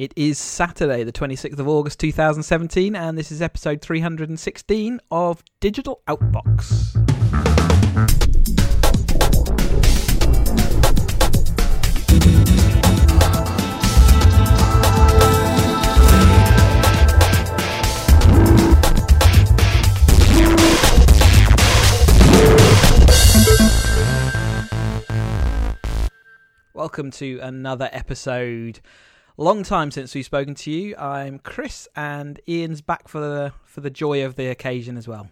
It 0.00 0.14
is 0.16 0.38
Saturday, 0.38 1.04
the 1.04 1.12
26th 1.12 1.58
of 1.58 1.68
August 1.68 2.00
2017, 2.00 2.96
and 2.96 3.18
this 3.18 3.30
is 3.30 3.42
episode 3.42 3.82
316 3.82 4.98
of 5.10 5.44
Digital 5.60 6.00
Outbox. 6.08 6.96
Welcome 26.72 27.10
to 27.10 27.38
another 27.42 27.90
episode. 27.92 28.80
Long 29.40 29.62
time 29.62 29.90
since 29.90 30.14
we've 30.14 30.26
spoken 30.26 30.54
to 30.56 30.70
you. 30.70 30.94
I'm 30.98 31.38
Chris, 31.38 31.88
and 31.96 32.38
Ian's 32.46 32.82
back 32.82 33.08
for 33.08 33.20
the 33.20 33.54
for 33.64 33.80
the 33.80 33.88
joy 33.88 34.22
of 34.22 34.36
the 34.36 34.48
occasion 34.48 34.98
as 34.98 35.08
well. 35.08 35.30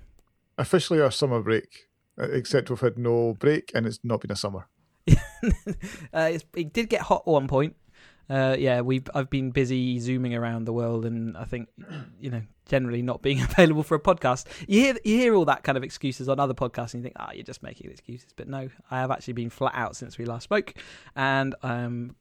Officially 0.57 0.99
our 0.99 1.11
summer 1.11 1.43
break, 1.43 1.89
uh, 2.19 2.23
except 2.30 2.71
we've 2.71 2.80
had 2.80 2.97
no 2.97 3.35
break 3.35 3.71
and 3.75 3.87
it's 3.87 3.99
not 4.02 4.23
been 4.23 4.33
a 4.33 4.37
summer. 4.37 4.66
uh, 5.11 6.39
it 6.55 6.73
did 6.73 6.89
get 6.89 7.02
hot 7.02 7.25
at 7.27 7.30
one 7.30 7.49
point. 7.49 7.77
Uh, 8.30 8.57
yeah, 8.59 8.80
we 8.80 9.02
I've 9.15 9.29
been 9.29 9.51
busy 9.51 10.01
zooming 10.01 10.35
around 10.35 10.65
the 10.65 10.73
world, 10.73 11.05
and 11.05 11.37
I 11.37 11.45
think 11.45 11.69
you 12.19 12.30
know 12.30 12.41
generally 12.65 13.02
not 13.02 13.21
being 13.21 13.43
available 13.43 13.83
for 13.83 13.95
a 13.95 14.01
podcast. 14.01 14.47
You 14.66 14.80
hear 14.80 14.97
you 15.05 15.19
hear 15.19 15.35
all 15.35 15.45
that 15.45 15.65
kind 15.65 15.77
of 15.77 15.85
excuses 15.85 16.30
on 16.30 16.41
other 16.41 16.55
podcasts, 16.55 16.95
and 16.95 17.02
you 17.02 17.11
think, 17.11 17.16
ah, 17.19 17.27
oh, 17.29 17.35
you're 17.35 17.45
just 17.45 17.63
making 17.63 17.91
excuses. 17.91 18.30
But 18.35 18.49
no, 18.49 18.71
I 18.91 19.01
have 19.01 19.11
actually 19.11 19.35
been 19.35 19.51
flat 19.51 19.75
out 19.75 19.97
since 19.97 20.16
we 20.16 20.25
last 20.25 20.45
spoke, 20.45 20.73
and 21.15 21.55
um, 21.63 22.16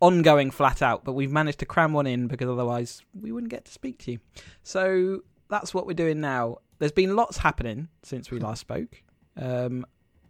ongoing 0.00 0.50
flat 0.50 0.82
out. 0.82 1.04
But 1.04 1.12
we've 1.12 1.32
managed 1.32 1.58
to 1.60 1.66
cram 1.66 1.92
one 1.92 2.06
in 2.06 2.26
because 2.26 2.48
otherwise 2.48 3.02
we 3.18 3.32
wouldn't 3.32 3.50
get 3.50 3.64
to 3.66 3.72
speak 3.72 3.98
to 4.00 4.12
you. 4.12 4.18
So 4.62 5.20
that's 5.48 5.72
what 5.72 5.86
we're 5.86 5.94
doing 5.94 6.20
now. 6.20 6.58
There's 6.78 6.92
been 6.92 7.16
lots 7.16 7.38
happening 7.38 7.88
since 8.02 8.30
we 8.30 8.38
last 8.38 8.60
spoke. 8.60 9.02
Um, 9.36 9.86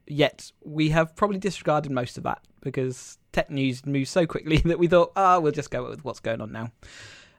yet 0.06 0.50
we 0.64 0.90
have 0.90 1.14
probably 1.14 1.38
disregarded 1.38 1.92
most 1.92 2.18
of 2.18 2.24
that 2.24 2.42
because 2.60 3.18
tech 3.32 3.50
news 3.50 3.86
moves 3.86 4.10
so 4.10 4.26
quickly 4.26 4.58
that 4.64 4.78
we 4.78 4.88
thought, 4.88 5.12
ah, 5.16 5.36
oh, 5.36 5.40
we'll 5.40 5.52
just 5.52 5.70
go 5.70 5.88
with 5.88 6.04
what's 6.04 6.20
going 6.20 6.40
on 6.40 6.52
now. 6.52 6.72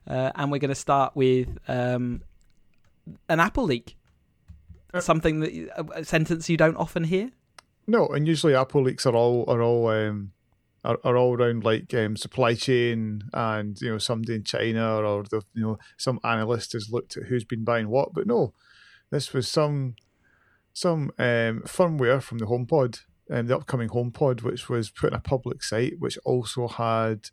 Uh, 0.08 0.32
and 0.36 0.52
we're 0.52 0.60
going 0.60 0.70
to 0.70 0.76
start 0.76 1.16
with 1.16 1.48
um, 1.68 2.22
an 3.30 3.40
Apple 3.40 3.66
leak. 3.66 3.98
Uh, 4.94 5.00
Something 5.00 5.40
that 5.42 5.90
a 5.96 6.04
sentence 6.04 6.50
you 6.50 6.58
don't 6.58 6.76
often 6.76 7.04
hear. 7.06 7.32
No, 7.88 8.08
and 8.08 8.28
usually 8.28 8.56
Apple 8.56 8.84
leaks 8.84 9.06
are 9.06 9.16
all 9.16 9.46
are 9.48 9.62
all 9.62 9.88
um, 9.88 10.34
are, 10.84 10.98
are 11.04 11.18
all 11.18 11.36
around 11.36 11.64
like 11.64 11.94
um, 11.94 12.16
supply 12.16 12.54
chain 12.54 13.24
and 13.34 13.80
you 13.82 13.92
know 13.92 13.98
somebody 13.98 14.36
in 14.36 14.44
China 14.44 14.98
or 14.98 15.24
the 15.24 15.42
you 15.54 15.64
know 15.64 15.78
some 15.98 16.20
analyst 16.24 16.74
has 16.74 16.90
looked 16.92 17.18
at 17.18 17.24
who's 17.24 17.44
been 17.44 17.64
buying 17.64 17.90
what. 17.90 18.14
But 18.14 18.28
no, 18.28 18.54
this 19.10 19.34
was 19.34 19.48
some 19.48 19.96
some 20.74 21.12
um, 21.20 21.64
firmware 21.66 22.22
from 22.22 22.38
the 22.38 22.46
HomePod, 22.46 23.02
um, 23.30 23.48
the 23.48 23.56
upcoming 23.56 23.90
HomePod, 23.90 24.42
which 24.42 24.70
was 24.70 24.90
put 24.90 25.12
in 25.12 25.18
a 25.18 25.22
public 25.22 25.64
site, 25.64 26.00
which 26.00 26.18
also 26.24 26.68
had 26.68 27.30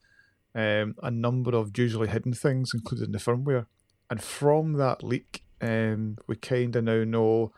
um, 0.55 0.97
a 1.03 1.11
number 1.11 1.55
of 1.55 1.77
usually 1.77 2.09
hidden 2.09 2.33
things, 2.33 2.73
including 2.75 3.13
the 3.13 3.19
firmware. 3.19 3.67
And 4.11 4.23
from 4.23 4.75
that 4.75 5.03
leak, 5.05 5.45
um, 5.61 6.19
we 6.27 6.37
kind 6.37 6.75
of 6.77 6.85
now 6.85 7.05
know 7.05 7.53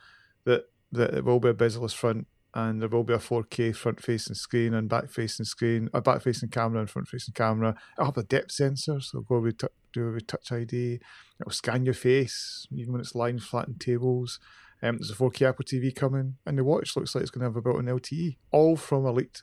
that, 0.44 0.64
that 0.92 1.14
it 1.14 1.24
will 1.24 1.40
be 1.40 1.50
a 1.50 1.54
bezel-less 1.54 1.92
front 1.92 2.26
and 2.54 2.80
there 2.80 2.88
will 2.88 3.04
be 3.04 3.14
a 3.14 3.18
4K 3.18 3.74
front 3.74 4.02
facing 4.02 4.34
screen 4.34 4.74
and 4.74 4.88
back 4.88 5.10
facing 5.10 5.44
screen, 5.44 5.88
a 5.94 6.00
back 6.00 6.22
facing 6.22 6.48
camera 6.48 6.80
and 6.80 6.90
front 6.90 7.08
facing 7.08 7.34
camera. 7.34 7.76
It'll 7.96 8.06
have 8.06 8.16
a 8.16 8.22
depth 8.22 8.52
sensor, 8.52 9.00
so 9.00 9.20
go 9.20 9.40
with 9.40 9.58
do 9.92 10.12
with 10.12 10.26
Touch 10.26 10.52
ID. 10.52 11.00
It'll 11.40 11.52
scan 11.52 11.84
your 11.84 11.94
face 11.94 12.66
even 12.72 12.92
when 12.92 13.00
it's 13.00 13.14
lying 13.14 13.38
flat 13.38 13.68
on 13.68 13.74
tables. 13.74 14.38
Um, 14.82 14.96
there's 14.96 15.10
a 15.10 15.14
4K 15.14 15.48
Apple 15.48 15.64
TV 15.64 15.94
coming, 15.94 16.36
and 16.46 16.58
the 16.58 16.64
watch 16.64 16.96
looks 16.96 17.14
like 17.14 17.22
it's 17.22 17.30
going 17.30 17.40
to 17.40 17.48
have 17.48 17.56
a 17.56 17.60
built-in 17.60 17.86
LTE, 17.86 18.36
all 18.50 18.76
from 18.76 19.04
a 19.04 19.12
leaked 19.12 19.42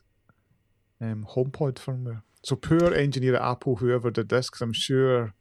um, 1.00 1.28
HomePod 1.30 1.76
firmware. 1.76 2.24
So 2.44 2.56
poor 2.56 2.94
engineer 2.94 3.36
at 3.36 3.42
Apple, 3.42 3.76
whoever 3.76 4.10
did 4.10 4.30
this, 4.30 4.50
because 4.50 4.62
I'm 4.62 4.74
sure. 4.74 5.34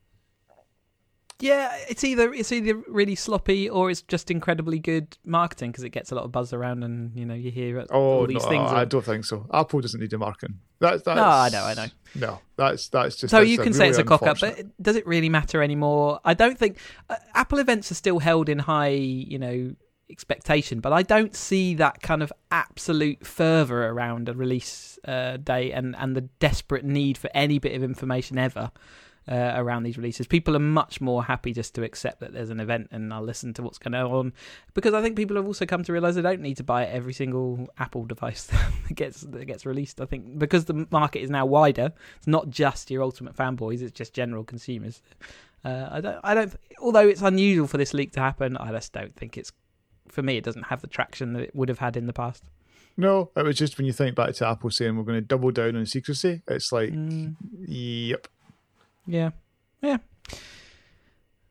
Yeah, 1.39 1.77
it's 1.89 2.03
either 2.03 2.33
it's 2.33 2.51
either 2.51 2.83
really 2.89 3.15
sloppy 3.15 3.69
or 3.69 3.91
it's 3.91 4.01
just 4.01 4.31
incredibly 4.31 4.79
good 4.79 5.19
marketing 5.25 5.71
because 5.71 5.85
it 5.85 5.91
gets 5.91 6.11
a 6.11 6.15
lot 6.15 6.25
of 6.25 6.33
buzz 6.33 6.55
around 6.55 6.83
and 6.83 7.15
you 7.15 7.27
know 7.27 7.35
you 7.35 7.51
hear 7.51 7.85
oh, 7.91 8.01
all 8.01 8.27
these 8.27 8.43
no, 8.45 8.49
things. 8.49 8.73
I 8.73 8.87
don't 8.87 9.05
think 9.05 9.27
so. 9.27 9.47
Apple 9.53 9.83
doesn't 9.83 10.01
need 10.01 10.11
the 10.11 10.19
marketing. 10.19 10.61
That's, 10.79 11.03
that's 11.03 11.17
no, 11.17 11.25
I 11.25 11.49
know, 11.51 11.65
I 11.65 11.75
know. 11.75 11.87
No, 12.15 12.41
that's 12.57 12.89
that's 12.89 13.17
just. 13.17 13.31
So 13.31 13.39
that's 13.39 13.51
you 13.51 13.59
can 13.59 13.67
really 13.67 13.79
say 13.79 13.89
it's 13.91 13.99
a 13.99 14.05
cock 14.05 14.23
up, 14.23 14.39
but 14.41 14.65
does 14.81 14.97
it 14.97 15.07
really 15.07 15.29
matter 15.29 15.63
anymore? 15.63 16.21
I 16.25 16.33
don't 16.33 16.59
think 16.59 16.79
uh, 17.11 17.17
Apple 17.35 17.59
events 17.59 17.93
are 17.93 17.97
still 17.97 18.19
held 18.19 18.49
in 18.49 18.61
high, 18.61 18.89
you 18.89 19.39
know, 19.39 19.75
expectation, 20.09 20.81
but 20.81 20.95
I 20.95 21.03
don't 21.03 21.37
see 21.37 21.75
that 21.75 22.01
kind 22.01 22.23
of 22.23 22.33
absolute 22.51 23.27
fervor 23.27 23.89
around 23.89 24.31
a 24.31 24.33
release 24.33 24.99
uh, 25.05 25.37
day 25.37 25.73
and, 25.73 25.95
and 25.97 26.17
the 26.17 26.23
desperate 26.23 26.85
need 26.85 27.19
for 27.19 27.29
any 27.35 27.59
bit 27.59 27.75
of 27.75 27.83
information 27.83 28.39
ever 28.39 28.71
uh, 29.29 29.53
around 29.57 29.83
these 29.83 29.97
releases. 29.97 30.27
People 30.27 30.55
are 30.55 30.61
much 30.61 31.01
more 31.01 31.25
happy 31.25 31.53
just 31.53 31.75
to 31.75 31.83
accept 31.83 32.21
that 32.21 32.33
there's 32.33 32.51
an 32.51 32.61
event 32.61 32.89
and 32.93 33.13
I'll 33.13 33.23
listen 33.23 33.53
to 33.55 33.63
what's 33.63 33.79
going 33.79 33.95
on 33.95 34.33
because 34.75 34.95
I 34.95 35.03
think 35.03 35.17
people 35.17 35.37
have 35.37 35.47
also 35.47 35.67
come 35.67 35.83
to 35.85 35.93
realize 35.93 36.15
they 36.15 36.23
don't 36.23 36.41
need 36.41 36.57
to 36.59 36.65
buy 36.65 36.87
every 36.87 37.13
single 37.13 37.69
Apple 37.79 38.05
device 38.05 38.45
that 38.89 38.95
gets 38.95 39.23
that 39.23 39.45
gets 39.47 39.67
released. 39.67 40.01
I 40.01 40.07
think 40.07 40.39
because 40.39 40.67
the 40.67 40.87
market 40.91 41.21
is 41.21 41.31
now 41.31 41.47
wider, 41.47 41.93
it's 42.19 42.27
not 42.27 42.51
just 42.51 42.91
your 42.91 43.03
ultimate 43.03 43.37
fanboys; 43.37 43.83
it's 43.83 43.93
just 43.93 44.13
general 44.15 44.45
consumers. 44.45 45.03
Uh, 45.65 45.89
I 45.91 46.01
don't. 46.01 46.19
I 46.23 46.35
don't. 46.35 46.55
Although 46.81 47.09
it's 47.09 47.23
unusual 47.23 47.67
for 47.67 47.79
this 47.79 47.93
leak 47.93 48.13
to 48.13 48.21
happen, 48.21 48.57
I 48.57 48.71
just 48.71 48.93
don't 48.93 49.17
think 49.17 49.37
it's 49.37 49.51
for 50.09 50.23
me, 50.23 50.37
it 50.37 50.45
doesn't 50.45 50.67
have 50.67 50.81
the 50.81 50.87
traction 50.87 51.33
that 51.33 51.43
it 51.43 51.55
would 51.57 51.69
have 51.69 51.81
had 51.81 51.97
in 51.97 52.07
the 52.07 52.13
past. 52.13 52.45
No, 52.97 53.31
it 53.37 53.45
was 53.45 53.57
just 53.59 53.77
when 53.77 53.87
you 53.87 53.93
think 53.93 54.15
back 54.17 54.33
to 54.35 54.49
Apple 54.49 54.71
saying 54.71 54.97
we're 54.97 55.03
going 55.03 55.19
to 55.21 55.27
double 55.27 55.51
down 55.51 55.77
on 55.77 55.85
secrecy, 55.85 56.43
it's 56.49 56.73
like, 56.73 56.91
Mm. 56.91 57.35
yep. 57.67 58.27
Yeah, 59.07 59.31
yeah. 59.83 59.99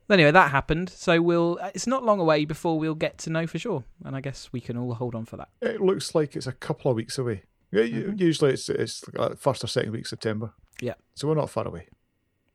Anyway, 0.08 0.30
that 0.30 0.52
happened, 0.52 0.90
so 0.90 1.20
we'll. 1.22 1.58
It's 1.74 1.88
not 1.88 2.04
long 2.04 2.20
away 2.20 2.46
before 2.46 2.78
we'll 2.78 2.94
get 2.94 3.18
to 3.20 3.30
know 3.32 3.48
for 3.48 3.58
sure, 3.58 3.84
and 4.04 4.16
I 4.16 4.22
guess 4.22 4.50
we 4.52 4.62
can 4.62 4.78
all 4.78 4.94
hold 4.94 5.16
on 5.16 5.26
for 5.26 5.38
that. 5.38 5.50
It 5.62 5.82
looks 5.82 6.14
like 6.14 6.36
it's 6.36 6.46
a 6.48 6.52
couple 6.52 6.92
of 6.92 6.96
weeks 6.98 7.18
away. 7.18 7.44
Yeah, 7.72 7.84
Mhm. 7.84 8.20
Usually 8.20 8.54
it's 8.54 8.70
it's 8.70 9.04
like 9.14 9.38
first 9.38 9.64
or 9.64 9.68
second 9.68 9.94
week 9.94 10.02
of 10.04 10.08
September. 10.08 10.54
Yeah. 10.80 10.94
So 11.16 11.28
we're 11.28 11.34
not 11.36 11.50
far 11.50 11.68
away. 11.68 11.88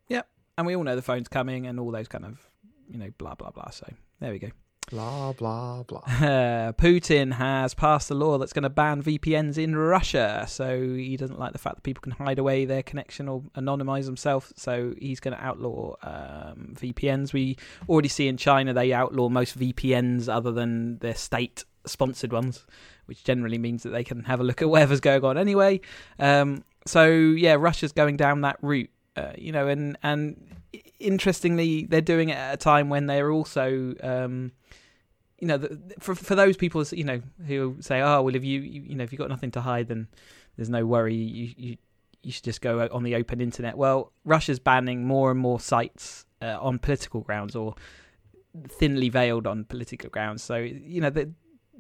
Yeah. 0.09 0.23
And 0.57 0.67
we 0.67 0.77
all 0.77 0.85
know 0.85 0.95
the 0.95 1.03
phone's 1.03 1.27
coming 1.29 1.67
and 1.67 1.81
all 1.81 1.91
those 1.91 2.07
kind 2.07 2.25
of, 2.25 2.49
you 2.89 2.99
know, 2.99 3.11
blah 3.19 3.35
blah 3.35 3.51
blah. 3.51 3.71
So 3.71 3.93
there 4.21 4.31
we 4.31 4.39
go. 4.39 4.51
Blah 4.91 5.33
blah 5.35 5.85
blah. 5.85 6.01
Uh, 6.01 6.73
Putin 6.79 7.33
has 7.35 7.75
passed 7.75 8.11
a 8.11 8.15
law 8.15 8.39
that's 8.39 8.53
going 8.53 8.65
to 8.65 8.71
ban 8.71 9.03
VPNs 9.03 9.57
in 9.57 9.77
Russia. 9.77 10.47
So 10.49 10.81
he 10.81 11.17
doesn't 11.17 11.39
like 11.39 11.53
the 11.53 11.59
fact 11.59 11.77
that 11.77 11.83
people 11.83 12.01
can 12.01 12.13
hide 12.13 12.41
away 12.41 12.65
their 12.65 12.83
connection 12.83 13.29
or 13.29 13.43
anonymize 13.57 14.07
themselves. 14.07 14.53
So 14.57 14.95
he's 14.99 15.21
going 15.21 15.37
to 15.37 15.43
outlaw 15.43 15.95
um, 16.03 16.75
VPNs. 16.75 17.33
We 17.33 17.57
already 17.89 18.09
see 18.09 18.27
in 18.27 18.37
China 18.37 18.73
they 18.73 18.93
outlaw 18.93 19.29
most 19.29 19.57
VPNs 19.57 20.29
other 20.29 20.51
than 20.51 20.99
their 20.99 21.15
state 21.15 21.65
sponsored 21.87 22.33
ones, 22.33 22.67
which 23.07 23.23
generally 23.23 23.59
means 23.59 23.85
that 23.85 23.91
they 23.91 24.05
can 24.05 24.25
have 24.25 24.41
a 24.41 24.45
look 24.45 24.61
at 24.61 24.69
whatever's 24.69 25.01
going 25.01 25.25
on 25.25 25.39
anyway. 25.39 25.81
Um, 26.19 26.65
so 26.85 27.09
yeah, 27.09 27.55
Russia's 27.55 27.93
going 27.93 28.17
down 28.17 28.41
that 28.41 28.59
route. 28.61 28.91
Uh, 29.17 29.33
you 29.37 29.53
know, 29.53 29.69
and 29.69 29.97
and 30.03 30.57
interestingly, 30.99 31.85
they're 31.87 32.01
doing 32.01 32.29
it 32.29 32.37
at 32.37 32.55
a 32.55 32.57
time 32.57 32.89
when 32.89 33.07
they're 33.07 33.31
also 33.31 33.95
um, 34.03 34.53
you 35.41 35.47
know, 35.47 35.57
the, 35.57 35.79
for 35.99 36.15
for 36.15 36.35
those 36.35 36.57
people, 36.57 36.85
you 36.93 37.05
know, 37.05 37.21
who 37.47 37.77
say, 37.81 38.01
"Oh, 38.01 38.23
well, 38.23 38.35
if 38.35 38.45
you, 38.45 38.61
you 38.61 38.83
you 38.83 38.95
know, 38.95 39.05
if 39.05 39.13
you've 39.13 39.19
got 39.19 39.31
nothing 39.31 39.51
to 39.53 39.61
hide, 39.61 39.89
then 39.89 40.07
there's 40.57 40.69
no 40.69 40.87
worry. 40.87 41.15
You 41.15 41.55
you 41.57 41.77
you 42.23 42.33
should 42.33 42.45
just 42.45 42.61
go 42.61 42.87
on 42.93 43.03
the 43.03 43.15
open 43.15 43.41
internet." 43.41 43.77
Well, 43.77 44.13
Russia's 44.25 44.59
banning 44.59 45.07
more 45.07 45.31
and 45.31 45.41
more 45.41 45.59
sites 45.59 46.27
uh, 46.43 46.59
on 46.61 46.79
political 46.79 47.23
grounds 47.23 47.57
or 47.57 47.75
thinly 48.69 49.09
veiled 49.09 49.47
on 49.47 49.65
political 49.65 50.11
grounds. 50.11 50.43
So 50.43 50.57
you 50.57 51.01
know, 51.01 51.11
the, 51.11 51.33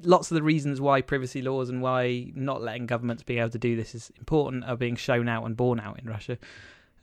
lots 0.02 0.30
of 0.30 0.36
the 0.36 0.42
reasons 0.42 0.80
why 0.80 1.02
privacy 1.02 1.42
laws 1.42 1.68
and 1.68 1.82
why 1.82 2.32
not 2.34 2.62
letting 2.62 2.86
governments 2.86 3.22
be 3.22 3.38
able 3.38 3.50
to 3.50 3.58
do 3.58 3.76
this 3.76 3.94
is 3.94 4.10
important 4.18 4.64
are 4.64 4.76
being 4.76 4.96
shown 4.96 5.28
out 5.28 5.44
and 5.44 5.56
borne 5.56 5.80
out 5.80 6.00
in 6.00 6.08
Russia. 6.08 6.38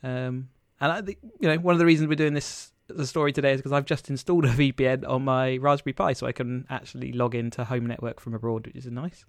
Um, 0.01 0.49
and 0.79 0.91
I 0.91 1.01
think 1.01 1.19
you 1.39 1.47
know, 1.49 1.57
one 1.57 1.73
of 1.73 1.79
the 1.79 1.85
reasons 1.85 2.07
we're 2.07 2.15
doing 2.15 2.33
this 2.33 2.71
the 2.87 3.07
story 3.07 3.31
today 3.33 3.53
is 3.53 3.59
because 3.59 3.71
I've 3.73 3.85
just 3.85 4.09
installed 4.09 4.45
a 4.45 4.49
VPN 4.53 5.07
on 5.07 5.23
my 5.23 5.57
Raspberry 5.57 5.93
Pi, 5.93 6.13
so 6.13 6.27
I 6.27 6.31
can 6.31 6.65
actually 6.69 7.11
log 7.11 7.35
into 7.35 7.63
home 7.63 7.85
network 7.85 8.19
from 8.19 8.33
abroad, 8.33 8.67
which 8.67 8.75
is 8.75 8.85
nice. 8.87 9.25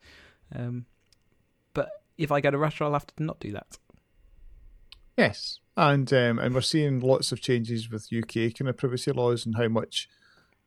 Um, 0.55 0.87
but 1.75 1.91
if 2.17 2.33
I 2.33 2.41
go 2.41 2.51
to 2.51 2.59
Russia, 2.59 2.85
I'll 2.85 2.93
have 2.93 3.07
to 3.07 3.23
not 3.23 3.41
do 3.41 3.53
that. 3.53 3.79
Yes, 5.17 5.59
and 5.77 6.13
um, 6.13 6.39
and 6.39 6.55
we're 6.55 6.61
seeing 6.61 7.01
lots 7.01 7.33
of 7.33 7.41
changes 7.41 7.91
with 7.91 8.09
UK 8.13 8.55
kind 8.57 8.69
of 8.69 8.77
privacy 8.77 9.11
laws 9.11 9.45
and 9.45 9.57
how 9.57 9.69
much 9.69 10.09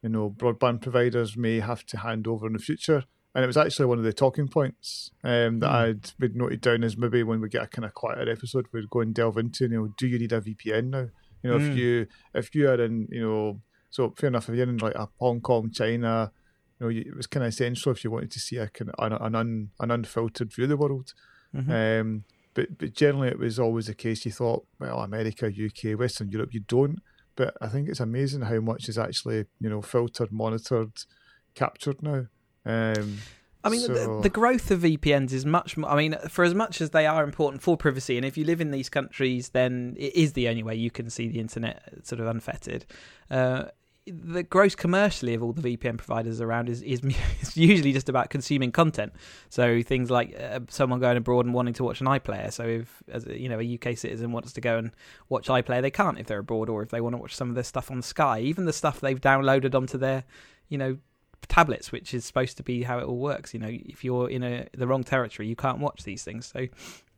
you 0.02 0.10
know 0.10 0.30
broadband 0.30 0.82
providers 0.82 1.38
may 1.38 1.60
have 1.60 1.86
to 1.88 1.98
hand 1.98 2.28
over 2.28 2.48
in 2.48 2.54
the 2.54 2.60
future. 2.60 3.06
And 3.34 3.46
it 3.46 3.48
was 3.48 3.56
actually 3.56 3.86
one 3.86 3.98
of 3.98 4.04
the 4.04 4.12
talking 4.12 4.50
points 4.50 5.10
um, 5.24 5.60
that 5.60 5.70
Hmm. 5.70 5.76
I'd 5.76 6.12
been 6.20 6.34
noted 6.36 6.60
down 6.60 6.84
as 6.84 6.98
maybe 6.98 7.24
when 7.24 7.40
we 7.40 7.48
get 7.48 7.64
a 7.64 7.68
kind 7.68 7.86
of 7.86 7.94
quieter 7.94 8.30
episode, 8.30 8.68
we'd 8.74 8.90
go 8.90 9.00
and 9.00 9.14
delve 9.16 9.38
into. 9.38 9.64
You 9.64 9.70
know, 9.70 9.88
do 9.96 10.06
you 10.06 10.20
need 10.20 10.34
a 10.34 10.42
VPN 10.42 10.90
now? 10.90 11.08
You 11.44 11.50
know, 11.52 11.58
Mm. 11.60 11.72
if 11.72 11.78
you 11.78 12.08
if 12.34 12.56
you 12.56 12.70
are 12.70 12.82
in, 12.82 13.08
you 13.12 13.22
know, 13.22 13.62
so 13.90 14.14
fair 14.18 14.28
enough. 14.30 14.48
If 14.50 14.56
you're 14.56 14.70
in 14.70 14.78
like 14.78 14.96
a 14.96 15.08
Hong 15.20 15.42
Kong, 15.42 15.72
China, 15.72 16.32
you 16.80 16.86
know, 16.86 16.90
you, 16.90 17.02
it 17.02 17.16
was 17.16 17.28
kind 17.28 17.44
of 17.44 17.50
essential 17.50 17.92
if 17.92 18.04
you 18.04 18.12
wanted 18.12 18.32
to 18.32 18.40
see 18.40 18.58
a 18.58 18.68
kind 18.68 18.92
of 18.92 19.06
an, 19.06 19.14
an, 19.22 19.36
un, 19.36 19.70
an 19.80 19.92
unfiltered 19.92 20.54
view 20.54 20.66
of 20.66 20.70
the 20.70 20.78
world. 20.78 21.14
Mhm. 21.56 22.00
Um, 22.02 22.24
but 22.54 22.78
but 22.78 22.94
generally, 22.94 23.30
it 23.30 23.40
was 23.40 23.60
always 23.60 23.88
the 23.88 23.94
case. 23.96 24.26
You 24.26 24.32
thought, 24.32 24.66
well, 24.80 25.00
America, 25.00 25.48
UK, 25.48 25.98
Western 25.98 26.30
Europe, 26.30 26.54
you 26.54 26.62
don't. 26.62 27.00
But 27.36 27.56
I 27.62 27.68
think 27.70 27.88
it's 27.90 28.00
amazing 28.02 28.42
how 28.42 28.60
much 28.60 28.88
is 28.90 28.98
actually 28.98 29.46
you 29.60 29.70
know 29.70 29.82
filtered, 29.82 30.32
monitored, 30.32 30.92
captured 31.56 32.02
now. 32.04 32.28
Um, 32.66 33.18
I 33.64 33.70
mean, 33.70 33.82
so- 33.82 33.94
the, 33.94 34.22
the 34.24 34.30
growth 34.30 34.72
of 34.72 34.82
VPNs 34.82 35.32
is 35.32 35.46
much 35.46 35.78
more. 35.78 35.90
I 35.90 35.96
mean, 35.96 36.16
for 36.30 36.44
as 36.44 36.54
much 36.54 36.82
as 36.82 36.92
they 36.92 37.06
are 37.06 37.24
important 37.24 37.62
for 37.62 37.78
privacy, 37.78 38.18
and 38.18 38.26
if 38.26 38.38
you 38.38 38.46
live 38.46 38.62
in 38.62 38.72
these 38.72 38.90
countries, 38.90 39.50
then 39.50 39.96
it 39.98 40.16
is 40.16 40.34
the 40.34 40.48
only 40.48 40.64
way 40.64 40.76
you 40.76 40.92
can 40.92 41.10
see 41.10 41.28
the 41.28 41.40
internet 41.40 41.84
sort 42.04 42.20
of 42.20 42.28
unfettered. 42.28 42.86
Uh, 43.30 43.66
the 44.08 44.42
gross 44.42 44.74
commercially 44.74 45.36
of 45.36 45.44
all 45.44 45.54
the 45.54 45.78
VPN 45.78 45.98
providers 45.98 46.42
around 46.42 46.70
is, 46.70 46.82
is 46.82 47.02
is 47.42 47.56
usually 47.58 47.94
just 47.94 48.10
about 48.10 48.30
consuming 48.30 48.72
content. 48.72 49.14
So 49.50 49.82
things 49.84 50.10
like 50.10 50.36
uh, 50.40 50.62
someone 50.70 51.00
going 51.00 51.18
abroad 51.18 51.46
and 51.46 51.54
wanting 51.54 51.76
to 51.76 51.84
watch 51.84 52.02
an 52.02 52.08
iPlayer. 52.08 52.52
So 52.52 52.66
if 52.66 53.04
as 53.08 53.28
a, 53.28 53.40
you 53.40 53.48
know 53.48 53.60
a 53.60 53.76
UK 53.76 53.98
citizen 53.98 54.32
wants 54.32 54.54
to 54.54 54.62
go 54.62 54.78
and 54.78 54.92
watch 55.30 55.48
iPlayer, 55.48 55.82
they 55.82 55.92
can't 55.92 56.20
if 56.20 56.28
they're 56.28 56.40
abroad, 56.40 56.68
or 56.70 56.82
if 56.82 56.90
they 56.90 57.02
want 57.02 57.14
to 57.14 57.18
watch 57.18 57.36
some 57.36 57.50
of 57.50 57.56
their 57.56 57.64
stuff 57.64 57.92
on 57.92 58.02
Sky, 58.02 58.40
even 58.40 58.66
the 58.66 58.74
stuff 58.74 59.00
they've 59.00 59.22
downloaded 59.22 59.76
onto 59.76 59.98
their 59.98 60.24
you 60.68 60.78
know 60.78 60.98
tablets, 61.48 61.92
which 61.92 62.14
is 62.14 62.26
supposed 62.26 62.58
to 62.58 62.64
be 62.64 62.84
how 62.84 63.00
it 63.00 63.06
all 63.06 63.18
works. 63.18 63.54
You 63.54 63.60
know, 63.60 63.70
if 63.70 64.04
you're 64.04 64.30
in 64.30 64.44
a 64.44 64.68
the 64.74 64.88
wrong 64.88 65.04
territory, 65.04 65.48
you 65.48 65.56
can't 65.56 65.80
watch 65.80 66.04
these 66.04 66.24
things. 66.24 66.46
So 66.46 66.68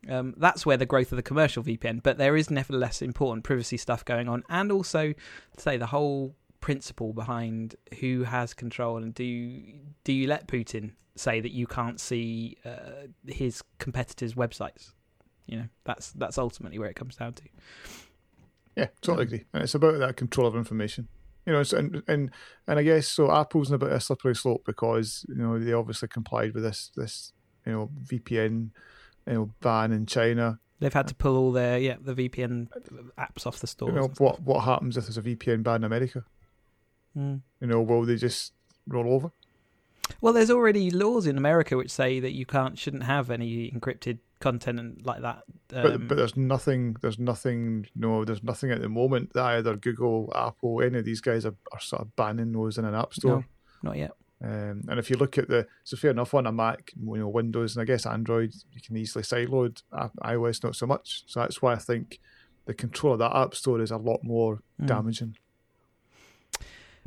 um, 0.10 0.34
that's 0.38 0.66
where 0.66 0.78
the 0.78 0.86
growth 0.86 1.12
of 1.12 1.16
the 1.18 1.24
commercial 1.24 1.64
VPN. 1.64 2.04
But 2.04 2.18
there 2.18 2.36
is 2.36 2.50
nevertheless 2.50 3.02
important 3.02 3.44
privacy 3.44 3.78
stuff 3.78 4.04
going 4.06 4.28
on, 4.28 4.44
and 4.50 4.72
also 4.72 5.14
say 5.58 5.78
the 5.78 5.88
whole 5.88 6.36
principle 6.60 7.12
behind 7.12 7.76
who 8.00 8.24
has 8.24 8.54
control 8.54 8.96
and 8.96 9.14
do 9.14 9.62
do 10.06 10.14
you 10.14 10.28
let 10.28 10.48
Putin 10.48 10.92
say 11.16 11.42
that 11.42 11.52
you 11.52 11.68
can't 11.68 12.00
see 12.00 12.58
uh, 12.66 13.08
his 13.28 13.62
competitors' 13.80 14.34
websites? 14.34 14.94
You 15.46 15.58
know, 15.58 15.66
that's 15.84 16.12
that's 16.14 16.38
ultimately 16.38 16.80
where 16.80 16.90
it 16.90 16.96
comes 16.96 17.16
down 17.16 17.34
to. 17.34 17.44
Yeah, 18.76 18.88
totally 19.02 19.24
agree. 19.24 19.44
And 19.54 19.64
it's 19.64 19.76
about 19.76 20.00
that 20.00 20.18
control 20.18 20.48
of 20.48 20.56
information. 20.56 21.08
You 21.46 21.54
know, 21.54 21.64
and 21.78 22.04
and 22.08 22.32
and 22.68 22.80
I 22.80 22.84
guess 22.84 23.08
so. 23.08 23.32
Apple's 23.32 23.70
in 23.70 23.76
a 23.76 23.78
bit 23.78 23.90
of 23.90 23.98
a 23.98 24.00
slippery 24.00 24.36
slope 24.36 24.64
because 24.66 25.26
you 25.28 25.36
know 25.36 25.60
they 25.60 25.74
obviously 25.74 26.08
complied 26.08 26.54
with 26.54 26.64
this 26.64 26.92
this 26.96 27.34
you 27.66 27.74
know 27.74 27.90
VPN 28.06 28.70
you 29.28 29.34
know 29.34 29.50
ban 29.62 29.92
in 29.92 30.06
China. 30.06 30.60
They've 30.80 30.94
had 30.94 31.08
to 31.08 31.16
pull 31.16 31.38
all 31.38 31.52
their 31.52 31.78
yeah 31.78 31.96
the 32.02 32.14
VPN 32.14 32.68
apps 33.18 33.46
off 33.46 33.60
the 33.60 33.68
store. 33.68 33.90
You 33.90 33.96
know 33.96 34.12
what 34.18 34.42
what 34.42 34.62
happens 34.62 34.98
if 34.98 35.06
there's 35.06 35.18
a 35.18 35.22
VPN 35.22 35.64
ban 35.64 35.78
in 35.78 35.84
America? 35.84 36.24
Mm. 37.18 37.42
You 37.60 37.68
know, 37.68 37.82
will 37.82 38.06
they 38.06 38.16
just 38.16 38.54
roll 38.88 39.14
over? 39.14 39.32
Well, 40.22 40.34
there's 40.34 40.52
already 40.52 40.92
laws 40.92 41.28
in 41.28 41.38
America 41.38 41.78
which 41.78 41.92
say 41.92 42.20
that 42.20 42.32
you 42.32 42.46
can't 42.46 42.78
shouldn't 42.78 43.04
have 43.04 43.30
any 43.30 43.72
encrypted 43.72 44.20
content 44.44 44.80
and 44.80 45.06
like 45.06 45.22
that. 45.22 45.42
Um, 45.74 45.84
But 45.84 46.08
but 46.08 46.16
there's 46.18 46.38
nothing 46.38 46.96
there's 47.02 47.20
nothing 47.32 47.88
no 47.96 48.24
there's 48.26 48.44
nothing 48.44 48.72
at 48.72 48.82
the 48.82 48.90
moment 48.90 49.34
that 49.34 49.46
either 49.56 49.76
Google, 49.78 50.32
Apple, 50.36 50.82
any 50.82 51.00
of 51.00 51.06
these 51.06 51.22
guys 51.22 51.46
are, 51.46 51.56
are 51.72 51.80
sort 51.80 52.02
of 52.04 52.16
banning 52.16 52.52
those 52.52 52.78
in 52.78 52.86
an 52.86 52.96
app 52.96 53.14
store. 53.14 53.38
no, 53.84 53.90
not 53.90 53.98
yet. 53.98 54.12
Um, 54.44 54.82
and 54.90 55.00
if 55.00 55.10
you 55.10 55.16
look 55.16 55.38
at 55.38 55.48
the, 55.48 55.66
so 55.86 55.96
fair 55.96 56.12
enough 56.12 56.34
on 56.34 56.46
a 56.48 56.52
Mac, 56.52 56.92
you 57.00 57.18
know, 57.20 57.30
Windows 57.30 57.76
and 57.78 57.82
I 57.82 57.86
guess 57.86 58.06
Android, 58.06 58.52
you 58.74 58.82
can 58.86 58.98
easily 58.98 59.24
sideload. 59.24 59.82
I- 59.94 60.34
iOS 60.34 60.62
not 60.66 60.76
so 60.76 60.86
much. 60.86 61.24
So 61.28 61.40
that's 61.40 61.62
why 61.62 61.72
I 61.72 61.78
think 61.90 62.20
the 62.66 62.74
control 62.74 63.14
of 63.14 63.20
that 63.20 63.34
app 63.36 63.56
store 63.56 63.80
is 63.82 63.92
a 63.92 63.98
lot 64.10 64.20
more 64.22 64.60
Mm. 64.82 64.88
damaging. 64.88 65.38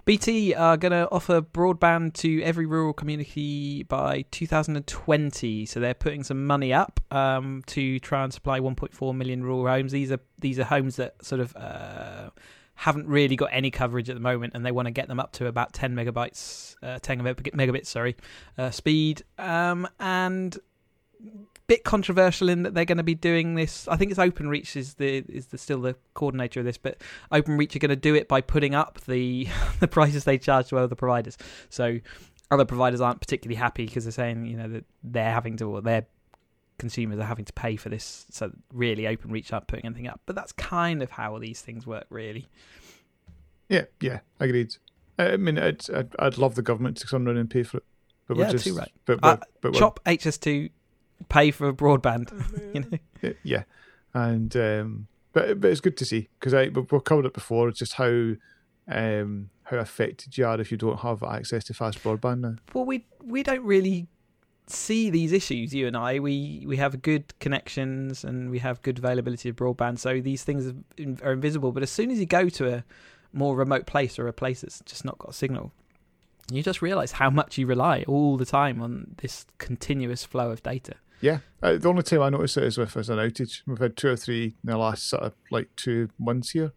BT 0.06 0.54
are 0.54 0.76
going 0.76 0.92
to 0.92 1.08
offer 1.10 1.42
broadband 1.42 2.12
to 2.14 2.40
every 2.42 2.64
rural 2.64 2.92
community 2.92 3.82
by 3.82 4.24
2020. 4.30 5.66
So 5.66 5.80
they're 5.80 5.94
putting 5.94 6.22
some 6.22 6.46
money 6.46 6.72
up 6.72 7.00
um, 7.10 7.64
to 7.66 7.98
try 7.98 8.22
and 8.22 8.32
supply 8.32 8.60
1.4 8.60 9.16
million 9.16 9.42
rural 9.42 9.66
homes. 9.66 9.90
These 9.90 10.12
are 10.12 10.20
these 10.38 10.60
are 10.60 10.64
homes 10.64 10.94
that 10.96 11.24
sort 11.24 11.40
of 11.40 11.56
uh, 11.56 12.30
haven't 12.76 13.08
really 13.08 13.34
got 13.34 13.50
any 13.50 13.72
coverage 13.72 14.08
at 14.08 14.14
the 14.14 14.20
moment, 14.20 14.54
and 14.54 14.64
they 14.64 14.70
want 14.70 14.86
to 14.86 14.92
get 14.92 15.08
them 15.08 15.18
up 15.18 15.32
to 15.32 15.48
about 15.48 15.72
10 15.72 15.96
megabytes, 15.96 16.76
uh, 16.84 17.00
10 17.00 17.22
megabits, 17.22 17.86
sorry, 17.86 18.14
uh, 18.58 18.70
speed. 18.70 19.24
Um, 19.38 19.88
and 19.98 20.56
bit 21.66 21.84
controversial 21.84 22.48
in 22.48 22.62
that 22.62 22.74
they're 22.74 22.84
going 22.84 22.98
to 22.98 23.02
be 23.04 23.14
doing 23.14 23.54
this. 23.54 23.88
I 23.88 23.96
think 23.96 24.10
it's 24.10 24.20
OpenReach 24.20 24.76
is 24.76 24.94
the 24.94 25.24
is 25.28 25.46
the, 25.46 25.58
still 25.58 25.80
the 25.80 25.96
coordinator 26.14 26.60
of 26.60 26.66
this, 26.66 26.78
but 26.78 27.00
OpenReach 27.32 27.74
are 27.76 27.80
going 27.80 27.90
to 27.90 27.96
do 27.96 28.14
it 28.14 28.28
by 28.28 28.40
putting 28.40 28.74
up 28.74 29.00
the 29.06 29.48
the 29.80 29.88
prices 29.88 30.24
they 30.24 30.38
charge 30.38 30.68
to 30.68 30.78
other 30.78 30.94
providers. 30.94 31.36
So 31.68 31.98
other 32.50 32.64
providers 32.64 33.00
aren't 33.00 33.20
particularly 33.20 33.56
happy 33.56 33.86
because 33.86 34.04
they're 34.04 34.12
saying 34.12 34.46
you 34.46 34.56
know 34.56 34.68
that 34.68 34.84
they're 35.02 35.32
having 35.32 35.56
to 35.58 35.64
or 35.68 35.80
their 35.82 36.06
consumers 36.78 37.18
are 37.18 37.24
having 37.24 37.44
to 37.46 37.52
pay 37.52 37.76
for 37.76 37.88
this. 37.88 38.26
So 38.30 38.52
really, 38.72 39.04
OpenReach 39.04 39.52
aren't 39.52 39.66
putting 39.66 39.86
anything 39.86 40.08
up. 40.08 40.20
But 40.26 40.36
that's 40.36 40.52
kind 40.52 41.02
of 41.02 41.10
how 41.10 41.38
these 41.38 41.60
things 41.62 41.86
work, 41.86 42.06
really. 42.10 42.46
Yeah, 43.68 43.84
yeah, 44.00 44.20
agreed. 44.38 44.76
I 45.18 45.36
mean, 45.38 45.58
I'd, 45.58 45.88
I'd, 45.90 46.14
I'd 46.18 46.38
love 46.38 46.54
the 46.54 46.62
government 46.62 46.98
to 46.98 47.06
come 47.06 47.26
around 47.26 47.38
and 47.38 47.50
pay 47.50 47.62
for 47.62 47.78
it. 47.78 47.84
But 48.28 48.36
Yeah, 48.36 48.46
we're 48.46 48.52
just, 48.52 48.64
too 48.64 48.74
right. 48.76 48.92
But, 49.06 49.14
Uh, 49.22 49.36
but, 49.36 49.48
but 49.62 49.72
we're- 49.72 49.78
Chop 49.80 50.00
HS2, 50.04 50.70
pay 51.28 51.50
for 51.50 51.72
broadband. 51.72 52.30
you 52.74 52.80
know. 53.22 53.34
yeah, 53.42 53.64
and 54.14 54.56
um, 54.56 55.06
but 55.32 55.60
but 55.60 55.70
it's 55.70 55.80
good 55.80 55.96
to 55.98 56.04
see 56.04 56.28
because 56.38 56.54
I 56.54 56.68
we- 56.68 56.86
we've 56.90 57.04
covered 57.04 57.26
it 57.26 57.34
before. 57.34 57.68
It's 57.68 57.78
just 57.78 57.94
how 57.94 58.32
um, 58.88 59.50
how 59.64 59.78
affected 59.78 60.38
you 60.38 60.46
are 60.46 60.60
if 60.60 60.70
you 60.70 60.76
don't 60.78 61.00
have 61.00 61.22
access 61.22 61.64
to 61.64 61.74
fast 61.74 62.02
broadband 62.02 62.40
now. 62.40 62.54
Well, 62.72 62.84
we 62.84 63.04
we 63.22 63.42
don't 63.42 63.64
really 63.64 64.06
see 64.68 65.10
these 65.10 65.32
issues. 65.32 65.74
You 65.74 65.86
and 65.86 65.96
I, 65.96 66.18
we 66.18 66.64
we 66.66 66.76
have 66.76 67.02
good 67.02 67.38
connections 67.38 68.24
and 68.24 68.50
we 68.50 68.58
have 68.60 68.82
good 68.82 68.98
availability 68.98 69.48
of 69.48 69.56
broadband. 69.56 69.98
So 69.98 70.20
these 70.20 70.44
things 70.44 70.66
are 70.66 70.74
are 71.22 71.32
invisible. 71.32 71.72
But 71.72 71.82
as 71.82 71.90
soon 71.90 72.10
as 72.10 72.18
you 72.18 72.26
go 72.26 72.48
to 72.48 72.74
a 72.74 72.84
more 73.32 73.56
remote 73.56 73.86
place 73.86 74.18
or 74.18 74.28
a 74.28 74.32
place 74.32 74.62
that's 74.62 74.80
just 74.86 75.04
not 75.04 75.18
got 75.18 75.30
a 75.30 75.34
signal, 75.34 75.72
you 76.50 76.62
just 76.62 76.80
realise 76.80 77.12
how 77.12 77.28
much 77.28 77.58
you 77.58 77.66
rely 77.66 78.04
all 78.06 78.36
the 78.36 78.46
time 78.46 78.80
on 78.80 79.14
this 79.18 79.46
continuous 79.58 80.24
flow 80.24 80.50
of 80.50 80.62
data. 80.62 80.94
Yeah, 81.20 81.38
uh, 81.62 81.76
the 81.76 81.88
only 81.88 82.02
time 82.02 82.22
I 82.22 82.28
notice 82.30 82.56
it 82.58 82.64
is 82.64 82.78
if 82.78 82.94
there's 82.94 83.08
an 83.10 83.18
outage. 83.18 83.62
We've 83.66 83.78
had 83.78 83.96
two 83.96 84.08
or 84.08 84.16
three 84.16 84.44
in 84.62 84.70
the 84.70 84.76
last 84.78 85.08
sort 85.08 85.22
of 85.22 85.34
like 85.50 85.68
two 85.76 86.08
months 86.18 86.50
here, 86.50 86.72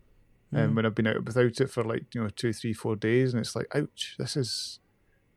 and 0.52 0.72
Mm. 0.72 0.76
when 0.76 0.86
I've 0.86 0.96
been 0.96 1.08
out 1.08 1.26
without 1.26 1.60
it 1.60 1.70
for 1.70 1.84
like 1.84 2.06
you 2.16 2.22
know 2.24 2.30
two, 2.30 2.54
three, 2.54 2.74
four 2.74 2.96
days, 2.96 3.34
and 3.34 3.42
it's 3.42 3.56
like, 3.56 3.68
ouch, 3.76 4.16
this 4.18 4.36
is. 4.38 4.80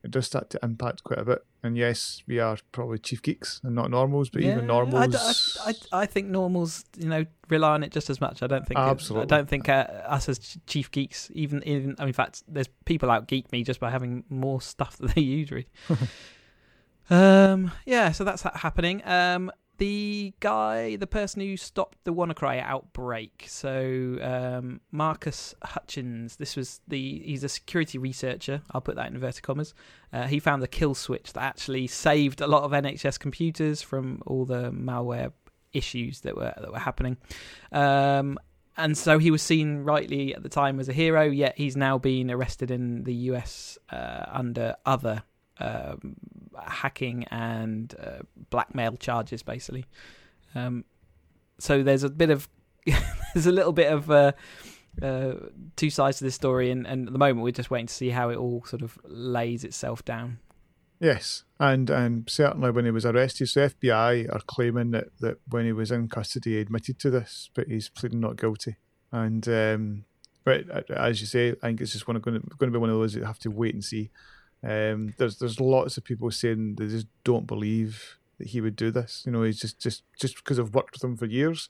It 0.05 0.11
does 0.11 0.25
start 0.25 0.49
to 0.49 0.59
impact 0.61 1.05
quite 1.05 1.19
a 1.19 1.23
bit. 1.23 1.45
And 1.63 1.77
yes, 1.77 2.23
we 2.27 2.37
are 2.37 2.57
probably 2.73 2.97
chief 2.97 3.21
geeks 3.21 3.61
and 3.63 3.73
not 3.73 3.89
normals, 3.89 4.29
but 4.29 4.41
even 4.41 4.67
normals. 4.67 5.57
I, 5.65 5.69
I, 5.69 6.01
I 6.01 6.05
think 6.07 6.27
normals, 6.27 6.83
you 6.97 7.07
know, 7.07 7.25
rely 7.49 7.71
on 7.75 7.83
it 7.85 7.93
just 7.93 8.09
as 8.09 8.19
much. 8.19 8.43
I 8.43 8.47
don't 8.47 8.67
think. 8.67 8.77
it- 8.77 8.81
Absolutely. 8.83 9.23
I 9.33 9.37
don't 9.37 9.47
think 9.47 9.69
uh, 9.69 9.85
us 10.05 10.27
as 10.27 10.57
chief 10.67 10.91
geeks, 10.91 11.31
even 11.33 11.63
even. 11.65 11.95
I 11.99 12.01
mean, 12.01 12.09
in 12.09 12.13
fact, 12.13 12.43
there's 12.49 12.67
people 12.83 13.09
out 13.09 13.27
geek 13.29 13.49
me 13.53 13.63
just 13.63 13.79
by 13.79 13.91
having 13.91 14.25
more 14.27 14.59
stuff 14.61 14.97
that 14.99 15.15
they 15.15 15.21
use. 15.21 15.51
Really. 15.51 15.67
um. 17.09 17.71
Yeah. 17.85 18.11
So 18.11 18.23
that's 18.23 18.41
ha- 18.43 18.57
happening. 18.57 19.01
Um. 19.05 19.51
The 19.79 20.33
guy, 20.39 20.97
the 20.97 21.07
person 21.07 21.41
who 21.41 21.57
stopped 21.57 21.97
the 22.03 22.13
WannaCry 22.13 22.61
outbreak, 22.63 23.45
so 23.47 24.17
um, 24.21 24.81
Marcus 24.91 25.55
Hutchins. 25.63 26.35
This 26.35 26.55
was 26.55 26.79
the 26.87 27.23
he's 27.25 27.43
a 27.43 27.49
security 27.49 27.97
researcher. 27.97 28.61
I'll 28.71 28.81
put 28.81 28.95
that 28.95 29.07
in 29.07 29.15
inverted 29.15 29.41
commas. 29.41 29.73
Uh, 30.13 30.27
he 30.27 30.39
found 30.39 30.61
a 30.61 30.67
kill 30.67 30.93
switch 30.93 31.33
that 31.33 31.41
actually 31.41 31.87
saved 31.87 32.39
a 32.39 32.47
lot 32.47 32.63
of 32.63 32.71
NHS 32.71 33.17
computers 33.17 33.81
from 33.81 34.21
all 34.27 34.45
the 34.45 34.71
malware 34.71 35.31
issues 35.73 36.21
that 36.21 36.35
were 36.35 36.53
that 36.55 36.71
were 36.71 36.79
happening. 36.79 37.17
Um, 37.71 38.37
and 38.77 38.97
so 38.97 39.17
he 39.17 39.31
was 39.31 39.41
seen 39.41 39.79
rightly 39.79 40.33
at 40.35 40.43
the 40.43 40.49
time 40.49 40.79
as 40.79 40.87
a 40.87 40.93
hero. 40.93 41.23
Yet 41.23 41.57
he's 41.57 41.75
now 41.75 41.97
been 41.97 42.31
arrested 42.31 42.71
in 42.71 43.03
the 43.03 43.13
US 43.13 43.77
uh, 43.89 44.25
under 44.31 44.75
other 44.85 45.23
um, 45.59 46.15
hacking 46.61 47.25
and 47.25 47.95
uh, 47.99 48.23
blackmail 48.49 48.97
charges, 48.97 49.43
basically. 49.43 49.85
Um, 50.55 50.85
so 51.59 51.83
there's 51.83 52.03
a 52.03 52.09
bit 52.09 52.29
of 52.29 52.49
there's 53.33 53.47
a 53.47 53.51
little 53.51 53.71
bit 53.71 53.91
of 53.91 54.11
uh, 54.11 54.33
uh, 55.01 55.33
two 55.75 55.89
sides 55.89 56.17
to 56.17 56.23
this 56.23 56.35
story, 56.35 56.71
and, 56.71 56.85
and 56.85 57.07
at 57.07 57.13
the 57.13 57.19
moment 57.19 57.43
we're 57.43 57.51
just 57.51 57.71
waiting 57.71 57.87
to 57.87 57.93
see 57.93 58.09
how 58.09 58.29
it 58.29 58.37
all 58.37 58.63
sort 58.65 58.81
of 58.81 58.97
lays 59.05 59.63
itself 59.63 60.03
down. 60.05 60.39
Yes, 60.99 61.43
and 61.59 61.89
and 61.89 62.29
certainly 62.29 62.71
when 62.71 62.85
he 62.85 62.91
was 62.91 63.05
arrested, 63.05 63.49
so 63.49 63.67
FBI 63.67 64.33
are 64.33 64.41
claiming 64.47 64.91
that, 64.91 65.07
that 65.19 65.37
when 65.49 65.65
he 65.65 65.73
was 65.73 65.91
in 65.91 66.07
custody, 66.07 66.51
he 66.51 66.59
admitted 66.59 66.99
to 66.99 67.09
this, 67.09 67.49
but 67.53 67.67
he's 67.67 67.89
pleading 67.89 68.19
not 68.19 68.37
guilty. 68.37 68.77
And 69.11 69.47
um, 69.47 70.05
but 70.43 70.69
uh, 70.69 70.93
as 70.93 71.21
you 71.21 71.27
say, 71.27 71.51
I 71.51 71.67
think 71.67 71.81
it's 71.81 71.93
just 71.93 72.07
one 72.07 72.19
going 72.19 72.41
to, 72.41 72.47
going 72.57 72.71
to 72.71 72.77
be 72.77 72.81
one 72.81 72.89
of 72.89 72.95
those 72.97 73.13
that 73.13 73.19
you 73.19 73.25
have 73.25 73.39
to 73.39 73.51
wait 73.51 73.73
and 73.73 73.83
see. 73.83 74.11
Um, 74.63 75.13
there's 75.17 75.37
there's 75.39 75.59
lots 75.59 75.97
of 75.97 76.03
people 76.03 76.31
saying 76.31 76.75
they 76.75 76.87
just 76.87 77.07
don't 77.23 77.45
believe 77.45 78.17
that 78.37 78.47
he 78.47 78.61
would 78.61 78.75
do 78.75 78.91
this. 78.91 79.23
You 79.25 79.31
know, 79.31 79.43
he's 79.43 79.59
just 79.59 79.79
just 79.79 80.03
just 80.19 80.37
because 80.37 80.59
I've 80.59 80.73
worked 80.73 80.93
with 80.93 81.03
him 81.03 81.17
for 81.17 81.25
years. 81.25 81.69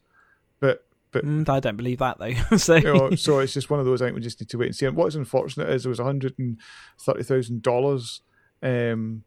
But 0.60 0.86
But 1.12 1.26
mm, 1.26 1.48
I 1.50 1.60
don't 1.60 1.78
believe 1.78 2.00
that 2.00 2.20
though. 2.20 2.58
so 2.58 2.76
you 2.76 2.84
know, 2.84 3.16
so 3.16 3.40
it's 3.40 3.54
just 3.54 3.70
one 3.70 3.80
of 3.80 3.86
those. 3.86 4.02
I 4.02 4.06
think 4.06 4.16
we 4.16 4.22
just 4.22 4.40
need 4.40 4.50
to 4.50 4.58
wait 4.58 4.68
and 4.68 4.76
see. 4.76 4.86
And 4.86 4.96
what's 4.96 5.16
unfortunate 5.16 5.70
is 5.70 5.84
there 5.84 5.90
was 5.90 6.00
hundred 6.00 6.38
and 6.38 6.60
thirty 7.00 7.24
thousand 7.24 7.64
dollars. 7.64 8.22
Um, 8.62 9.24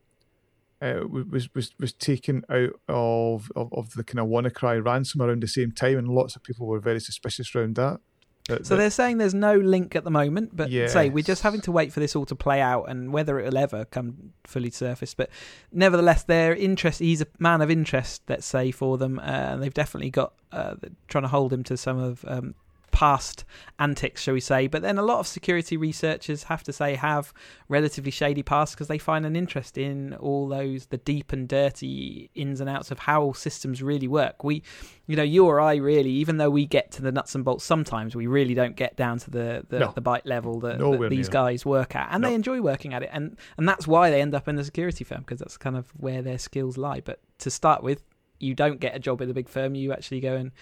uh, 0.81 1.01
was 1.09 1.53
was 1.55 1.73
was 1.81 1.93
taken 1.93 2.45
out 2.51 2.79
of, 2.89 3.51
of, 3.57 3.73
of 3.73 3.93
the 3.95 4.05
kind 4.05 4.21
of 4.21 4.29
WannaCry 4.29 4.85
ransom 4.85 5.23
around 5.23 5.43
the 5.43 5.49
same 5.49 5.73
time, 5.73 5.97
and 5.99 6.09
lots 6.09 6.37
of 6.37 6.43
people 6.43 6.67
were 6.67 6.81
very 6.81 7.01
suspicious 7.01 7.55
around 7.55 7.77
that. 7.77 7.99
That, 8.49 8.67
so 8.67 8.77
they're 8.77 8.91
saying 8.91 9.19
there's 9.19 9.35
no 9.35 9.57
link 9.57 9.97
at 9.97 10.05
the 10.05 10.11
moment, 10.11 10.55
but 10.55 10.71
yes. 10.71 10.93
say 10.93 11.09
we're 11.09 11.25
just 11.25 11.43
having 11.43 11.61
to 11.63 11.73
wait 11.73 11.93
for 11.93 12.01
this 12.01 12.15
all 12.15 12.27
to 12.27 12.37
play 12.37 12.61
out 12.61 12.85
and 12.85 13.13
whether 13.13 13.41
it'll 13.41 13.59
ever 13.59 13.85
come 13.85 14.33
fully 14.45 14.71
to 14.71 14.77
surface. 14.77 15.15
But 15.15 15.31
nevertheless, 15.73 16.23
they're 16.23 16.55
interest. 16.55 17.01
He's 17.01 17.21
a 17.21 17.27
man 17.39 17.61
of 17.61 17.71
interest, 17.71 18.23
let's 18.29 18.47
say, 18.47 18.71
for 18.71 18.99
them, 18.99 19.19
uh, 19.19 19.23
and 19.23 19.63
they've 19.63 19.75
definitely 19.75 20.11
got 20.11 20.35
uh, 20.53 20.75
trying 21.09 21.23
to 21.23 21.29
hold 21.29 21.53
him 21.53 21.65
to 21.65 21.77
some 21.77 21.99
of 21.99 22.25
um, 22.29 22.55
past 22.91 23.45
antics, 23.79 24.23
shall 24.23 24.35
we 24.35 24.41
say. 24.41 24.67
But 24.67 24.83
then 24.83 24.99
a 24.99 25.03
lot 25.03 25.19
of 25.19 25.27
security 25.27 25.77
researchers 25.77 26.45
have 26.45 26.63
to 26.65 26.73
say 26.73 26.95
have 26.95 27.33
relatively 27.69 28.11
shady 28.11 28.43
past 28.43 28.75
because 28.75 28.89
they 28.89 28.99
find 28.99 29.27
an 29.27 29.37
interest 29.37 29.77
in 29.77 30.15
all 30.15 30.49
those 30.49 30.87
the 30.87 30.97
deep 30.97 31.33
and 31.33 31.49
dirty 31.49 32.31
ins 32.35 32.61
and 32.61 32.71
outs 32.71 32.91
of 32.91 33.01
how 33.01 33.33
systems 33.33 33.83
really 33.83 34.09
work. 34.09 34.45
We, 34.45 34.63
you 35.07 35.17
know, 35.17 35.23
you 35.23 35.47
or 35.47 35.61
I 35.61 35.77
really, 35.77 36.11
even 36.11 36.39
though 36.39 36.51
we 36.51 36.67
get 36.67 36.91
to 36.93 37.03
the 37.03 37.13
nuts 37.13 37.35
and 37.35 37.45
bolts, 37.45 37.65
sometimes 37.65 38.17
we 38.17 38.27
really 38.27 38.55
don't 38.55 38.77
get 38.77 38.97
down 38.97 39.19
to 39.19 39.31
the 39.31 39.67
the, 39.69 39.79
no. 39.81 39.93
the 39.95 40.03
byte 40.03 40.25
level 40.25 40.61
that, 40.61 40.79
that 40.79 41.11
these 41.11 41.29
guys 41.29 41.67
work 41.67 41.95
at, 41.95 42.09
and 42.13 42.23
no. 42.23 42.29
they 42.29 42.35
enjoy 42.35 42.61
working 42.61 42.95
at 42.95 43.03
it, 43.03 43.11
and 43.13 43.37
and 43.57 43.69
that's 43.69 43.87
why 43.87 44.11
they 44.11 44.21
end 44.21 44.35
up 44.35 44.49
in 44.49 44.57
the 44.57 44.65
security 44.65 45.05
firm 45.05 45.21
because 45.21 45.39
that's 45.39 45.57
kind 45.57 45.77
of 45.77 45.89
where 45.97 46.23
their 46.23 46.39
skills 46.39 46.77
lie. 46.77 47.01
But 47.01 47.21
to 47.39 47.51
start 47.51 47.83
with, 47.83 48.03
you 48.39 48.55
don't 48.55 48.81
get 48.81 48.95
a 48.95 48.99
job 48.99 49.21
in 49.21 49.31
a 49.31 49.35
big 49.35 49.49
firm. 49.49 49.75
You 49.75 49.93
actually 49.93 50.21
go 50.21 50.37
and 50.37 50.53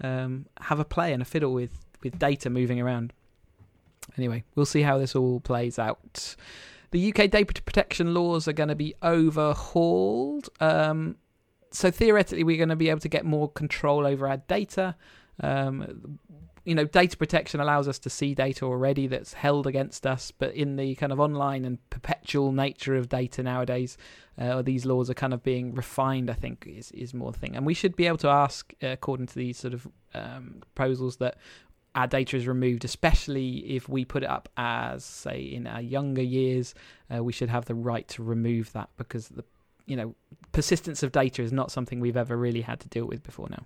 um, 0.00 0.46
have 0.60 0.80
a 0.80 0.84
play 0.84 1.12
and 1.12 1.22
a 1.22 1.24
fiddle 1.24 1.52
with 1.52 1.70
with 2.02 2.18
data 2.18 2.50
moving 2.50 2.80
around. 2.80 3.12
Anyway, 4.18 4.44
we'll 4.54 4.66
see 4.66 4.82
how 4.82 4.98
this 4.98 5.16
all 5.16 5.40
plays 5.40 5.78
out. 5.78 6.36
The 6.90 7.12
UK 7.12 7.30
data 7.30 7.62
protection 7.62 8.14
laws 8.14 8.46
are 8.46 8.52
going 8.52 8.68
to 8.68 8.74
be 8.74 8.94
overhauled. 9.02 10.50
Um, 10.60 11.16
so 11.72 11.90
theoretically, 11.90 12.44
we're 12.44 12.58
going 12.58 12.68
to 12.68 12.76
be 12.76 12.90
able 12.90 13.00
to 13.00 13.08
get 13.08 13.24
more 13.24 13.50
control 13.50 14.06
over 14.06 14.28
our 14.28 14.36
data. 14.36 14.94
Um, 15.40 16.18
you 16.64 16.74
know, 16.74 16.84
data 16.84 17.16
protection 17.16 17.60
allows 17.60 17.88
us 17.88 17.98
to 18.00 18.10
see 18.10 18.34
data 18.34 18.64
already 18.64 19.06
that's 19.06 19.34
held 19.34 19.66
against 19.66 20.06
us, 20.06 20.30
but 20.30 20.54
in 20.54 20.76
the 20.76 20.94
kind 20.94 21.12
of 21.12 21.20
online 21.20 21.64
and 21.64 21.78
perpetual 21.90 22.52
nature 22.52 22.96
of 22.96 23.08
data 23.08 23.42
nowadays, 23.42 23.98
uh, 24.38 24.62
these 24.62 24.86
laws 24.86 25.10
are 25.10 25.14
kind 25.14 25.34
of 25.34 25.42
being 25.42 25.74
refined. 25.74 26.30
I 26.30 26.34
think 26.34 26.66
is 26.66 26.90
is 26.92 27.12
more 27.12 27.32
the 27.32 27.38
thing, 27.38 27.54
and 27.54 27.66
we 27.66 27.74
should 27.74 27.96
be 27.96 28.06
able 28.06 28.18
to 28.18 28.28
ask, 28.28 28.72
uh, 28.82 28.88
according 28.88 29.26
to 29.26 29.34
these 29.34 29.58
sort 29.58 29.74
of 29.74 29.86
um, 30.14 30.62
proposals, 30.74 31.16
that 31.16 31.36
our 31.94 32.06
data 32.06 32.36
is 32.36 32.46
removed, 32.46 32.84
especially 32.84 33.58
if 33.76 33.88
we 33.88 34.04
put 34.04 34.22
it 34.22 34.28
up 34.28 34.48
as, 34.56 35.04
say, 35.04 35.40
in 35.40 35.66
our 35.66 35.80
younger 35.80 36.22
years, 36.22 36.74
uh, 37.14 37.22
we 37.22 37.32
should 37.32 37.48
have 37.48 37.66
the 37.66 37.74
right 37.74 38.08
to 38.08 38.22
remove 38.22 38.72
that 38.72 38.88
because 38.96 39.28
the, 39.28 39.44
you 39.86 39.94
know, 39.96 40.14
persistence 40.50 41.02
of 41.04 41.12
data 41.12 41.40
is 41.40 41.52
not 41.52 41.70
something 41.70 42.00
we've 42.00 42.16
ever 42.16 42.36
really 42.36 42.62
had 42.62 42.80
to 42.80 42.88
deal 42.88 43.06
with 43.06 43.22
before 43.22 43.48
now. 43.48 43.64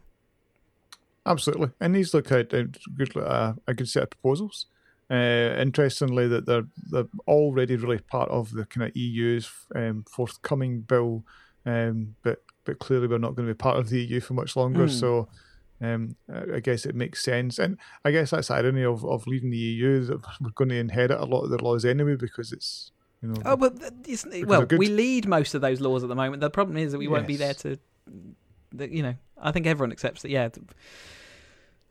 Absolutely, 1.29 1.71
and 1.81 1.95
these 1.95 2.15
look 2.15 2.33
at 2.33 2.53
a 2.53 2.65
good, 2.97 3.17
uh, 3.17 3.53
a 3.67 3.75
good 3.75 3.89
set 3.89 4.05
of 4.05 4.11
proposals. 4.11 4.67
Uh, 5.11 5.57
interestingly, 5.59 6.29
that 6.29 6.47
they're 6.47 6.67
they're 6.91 7.09
already 7.27 7.77
really 7.77 7.99
part 7.99 8.31
of 8.31 8.53
the 8.53 8.65
kind 8.67 8.89
of 8.89 8.97
EU's 8.97 9.51
um, 9.75 10.05
forthcoming 10.11 10.81
bill, 10.81 11.25
um, 11.67 12.15
but 12.23 12.43
but 12.65 12.79
clearly 12.79 13.07
we're 13.07 13.19
not 13.19 13.35
going 13.35 13.47
to 13.47 13.55
be 13.55 13.57
part 13.57 13.79
of 13.79 13.89
the 13.89 14.01
EU 14.03 14.21
for 14.21 14.35
much 14.35 14.57
longer. 14.57 14.87
Mm. 14.87 14.91
So 14.91 15.29
um, 15.81 16.17
I 16.55 16.61
guess 16.61 16.85
it 16.85 16.95
makes 16.95 17.23
sense, 17.23 17.59
and 17.59 17.79
I 18.05 18.11
guess 18.11 18.31
that's 18.31 18.49
the 18.49 18.55
irony 18.55 18.85
of, 18.85 19.05
of 19.05 19.27
leaving 19.27 19.51
the 19.51 19.57
EU 19.57 20.05
that 20.07 20.21
we're 20.41 20.51
going 20.51 20.71
to 20.71 20.77
inherit 20.77 21.11
a 21.11 21.25
lot 21.25 21.43
of 21.43 21.51
the 21.51 21.63
laws 21.63 21.85
anyway 21.85 22.17
because 22.17 22.53
it's 22.53 22.93
you 23.23 23.29
know. 23.29 23.43
Oh, 23.45 23.57
but 23.57 23.75
well, 24.45 24.67
we 24.77 24.89
lead 24.89 25.27
most 25.27 25.55
of 25.55 25.61
those 25.61 25.81
laws 25.81 26.03
at 26.03 26.09
the 26.09 26.15
moment. 26.15 26.41
The 26.41 26.51
problem 26.51 26.77
is 26.77 26.93
that 26.93 26.99
we 26.99 27.07
yes. 27.07 27.13
won't 27.13 27.27
be 27.27 27.37
there 27.37 27.55
to, 27.55 27.79
you 28.79 29.03
know. 29.03 29.15
I 29.41 29.53
think 29.53 29.67
everyone 29.67 29.93
accepts 29.93 30.23
that. 30.23 30.31
Yeah, 30.31 30.49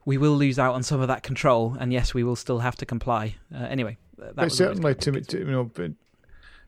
we 0.07 0.17
will 0.17 0.37
lose 0.37 0.57
out 0.57 0.73
on 0.73 0.83
some 0.83 1.01
of 1.01 1.09
that 1.09 1.21
control, 1.21 1.75
and 1.77 1.91
yes, 1.91 2.13
we 2.13 2.23
will 2.23 2.37
still 2.37 2.59
have 2.59 2.77
to 2.77 2.85
comply. 2.85 3.35
Uh, 3.53 3.65
anyway, 3.65 3.97
but 4.35 4.53
certainly 4.53 4.95
to, 4.95 5.11
to, 5.19 5.39
you 5.39 5.51
know, 5.51 5.65
but 5.65 5.91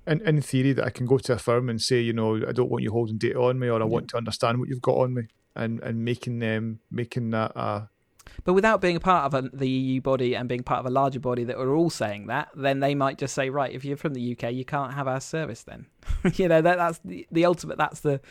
in, 0.05 0.27
in 0.27 0.41
theory, 0.41 0.73
that 0.73 0.83
I 0.83 0.89
can 0.89 1.05
go 1.05 1.17
to 1.19 1.33
a 1.33 1.37
firm 1.37 1.69
and 1.69 1.81
say, 1.81 2.01
you 2.01 2.11
know, 2.11 2.35
I 2.45 2.51
don't 2.51 2.69
want 2.69 2.83
you 2.83 2.91
holding 2.91 3.17
data 3.17 3.39
on 3.39 3.57
me, 3.57 3.69
or 3.69 3.81
I 3.81 3.85
want 3.85 4.09
to 4.09 4.17
understand 4.17 4.59
what 4.59 4.67
you've 4.67 4.81
got 4.81 4.97
on 4.97 5.13
me 5.13 5.23
and 5.55 5.79
and 5.81 6.03
making 6.03 6.39
them 6.39 6.79
making 6.91 7.31
that 7.31 7.51
uh 7.55 7.85
but 8.43 8.53
without 8.53 8.79
being 8.79 8.95
a 8.95 8.99
part 8.99 9.25
of 9.25 9.33
a, 9.33 9.49
the 9.49 9.67
EU 9.67 10.01
body 10.01 10.35
and 10.35 10.47
being 10.47 10.63
part 10.63 10.81
of 10.81 10.85
a 10.85 10.89
larger 10.89 11.19
body 11.19 11.45
that 11.45 11.57
are 11.57 11.73
all 11.73 11.89
saying 11.89 12.27
that, 12.27 12.49
then 12.55 12.79
they 12.79 12.93
might 12.93 13.17
just 13.17 13.33
say, 13.33 13.49
right, 13.49 13.73
if 13.73 13.83
you're 13.83 13.97
from 13.97 14.13
the 14.13 14.31
UK, 14.31 14.53
you 14.53 14.63
can't 14.63 14.93
have 14.93 15.07
our 15.07 15.19
service. 15.19 15.63
Then, 15.63 15.87
you 16.35 16.47
know, 16.47 16.61
that, 16.61 16.77
that's 16.77 16.99
the, 17.03 17.27
the 17.31 17.45
ultimate. 17.45 17.79
That's 17.79 18.01
the 18.01 18.21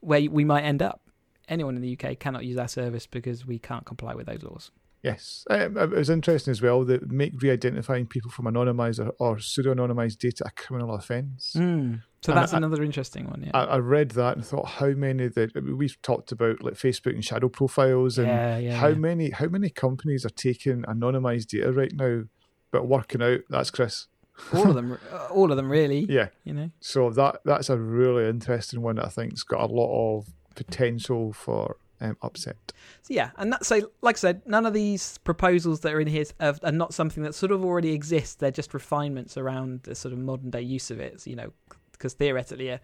where 0.00 0.28
we 0.28 0.44
might 0.44 0.62
end 0.62 0.82
up. 0.82 1.03
Anyone 1.48 1.76
in 1.76 1.82
the 1.82 1.98
UK 1.98 2.18
cannot 2.18 2.44
use 2.44 2.56
our 2.58 2.68
service 2.68 3.06
because 3.06 3.46
we 3.46 3.58
can't 3.58 3.84
comply 3.84 4.14
with 4.14 4.26
those 4.26 4.42
laws. 4.42 4.70
Yes, 5.04 5.44
um, 5.50 5.76
it 5.76 5.90
was 5.90 6.08
interesting 6.08 6.50
as 6.50 6.62
well 6.62 6.82
that 6.84 7.12
make 7.12 7.34
re-identifying 7.42 8.06
people 8.06 8.30
from 8.30 8.46
anonymised 8.46 9.04
or, 9.04 9.12
or 9.18 9.38
pseudo-anonymised 9.38 10.16
data 10.16 10.44
a 10.46 10.50
criminal 10.50 10.94
offence. 10.94 11.52
Mm. 11.54 12.00
So 12.22 12.32
and 12.32 12.40
that's 12.40 12.54
I, 12.54 12.56
another 12.56 12.82
interesting 12.82 13.26
one. 13.28 13.42
Yeah, 13.42 13.50
I, 13.52 13.64
I, 13.64 13.76
read 13.80 14.12
that 14.12 14.36
and 14.36 14.46
thought, 14.46 14.64
how 14.64 14.88
many 14.88 15.28
that 15.28 15.50
we've 15.76 16.00
talked 16.00 16.32
about, 16.32 16.64
like 16.64 16.72
Facebook 16.72 17.12
and 17.12 17.22
shadow 17.22 17.50
profiles, 17.50 18.16
and 18.16 18.28
yeah, 18.28 18.56
yeah, 18.56 18.76
how 18.76 18.88
yeah. 18.88 18.94
many 18.94 19.28
how 19.28 19.48
many 19.48 19.68
companies 19.68 20.24
are 20.24 20.30
taking 20.30 20.84
anonymized 20.84 21.48
data 21.48 21.70
right 21.70 21.92
now, 21.92 22.22
but 22.70 22.88
working 22.88 23.22
out. 23.22 23.40
That's 23.50 23.70
Chris. 23.70 24.06
all 24.54 24.70
of 24.70 24.74
them, 24.74 24.98
all 25.30 25.50
of 25.50 25.58
them, 25.58 25.70
really. 25.70 26.06
Yeah, 26.08 26.28
you 26.44 26.54
know. 26.54 26.70
So 26.80 27.10
that 27.10 27.40
that's 27.44 27.68
a 27.68 27.76
really 27.76 28.26
interesting 28.26 28.80
one. 28.80 28.96
That 28.96 29.04
I 29.04 29.10
think's 29.10 29.42
got 29.42 29.68
a 29.68 29.70
lot 29.70 30.16
of 30.16 30.28
potential 30.54 31.32
for 31.32 31.76
um, 32.00 32.16
upset. 32.22 32.72
So 33.02 33.14
yeah, 33.14 33.30
and 33.36 33.52
that 33.52 33.64
so 33.64 33.90
like 34.02 34.16
I 34.16 34.18
said, 34.18 34.42
none 34.46 34.66
of 34.66 34.74
these 34.74 35.18
proposals 35.18 35.80
that 35.80 35.92
are 35.92 36.00
in 36.00 36.08
here 36.08 36.24
are, 36.40 36.56
are, 36.62 36.72
not 36.72 36.94
something 36.94 37.22
that 37.22 37.34
sort 37.34 37.52
of 37.52 37.64
already 37.64 37.92
exists. 37.92 38.34
They're 38.34 38.50
just 38.50 38.74
refinements 38.74 39.36
around 39.36 39.82
the 39.84 39.94
sort 39.94 40.12
of 40.12 40.18
modern 40.18 40.50
day 40.50 40.62
use 40.62 40.90
of 40.90 41.00
it. 41.00 41.20
So, 41.20 41.30
you 41.30 41.36
know, 41.36 41.52
because 41.92 42.14
theoretically, 42.14 42.72
uh, 42.72 42.78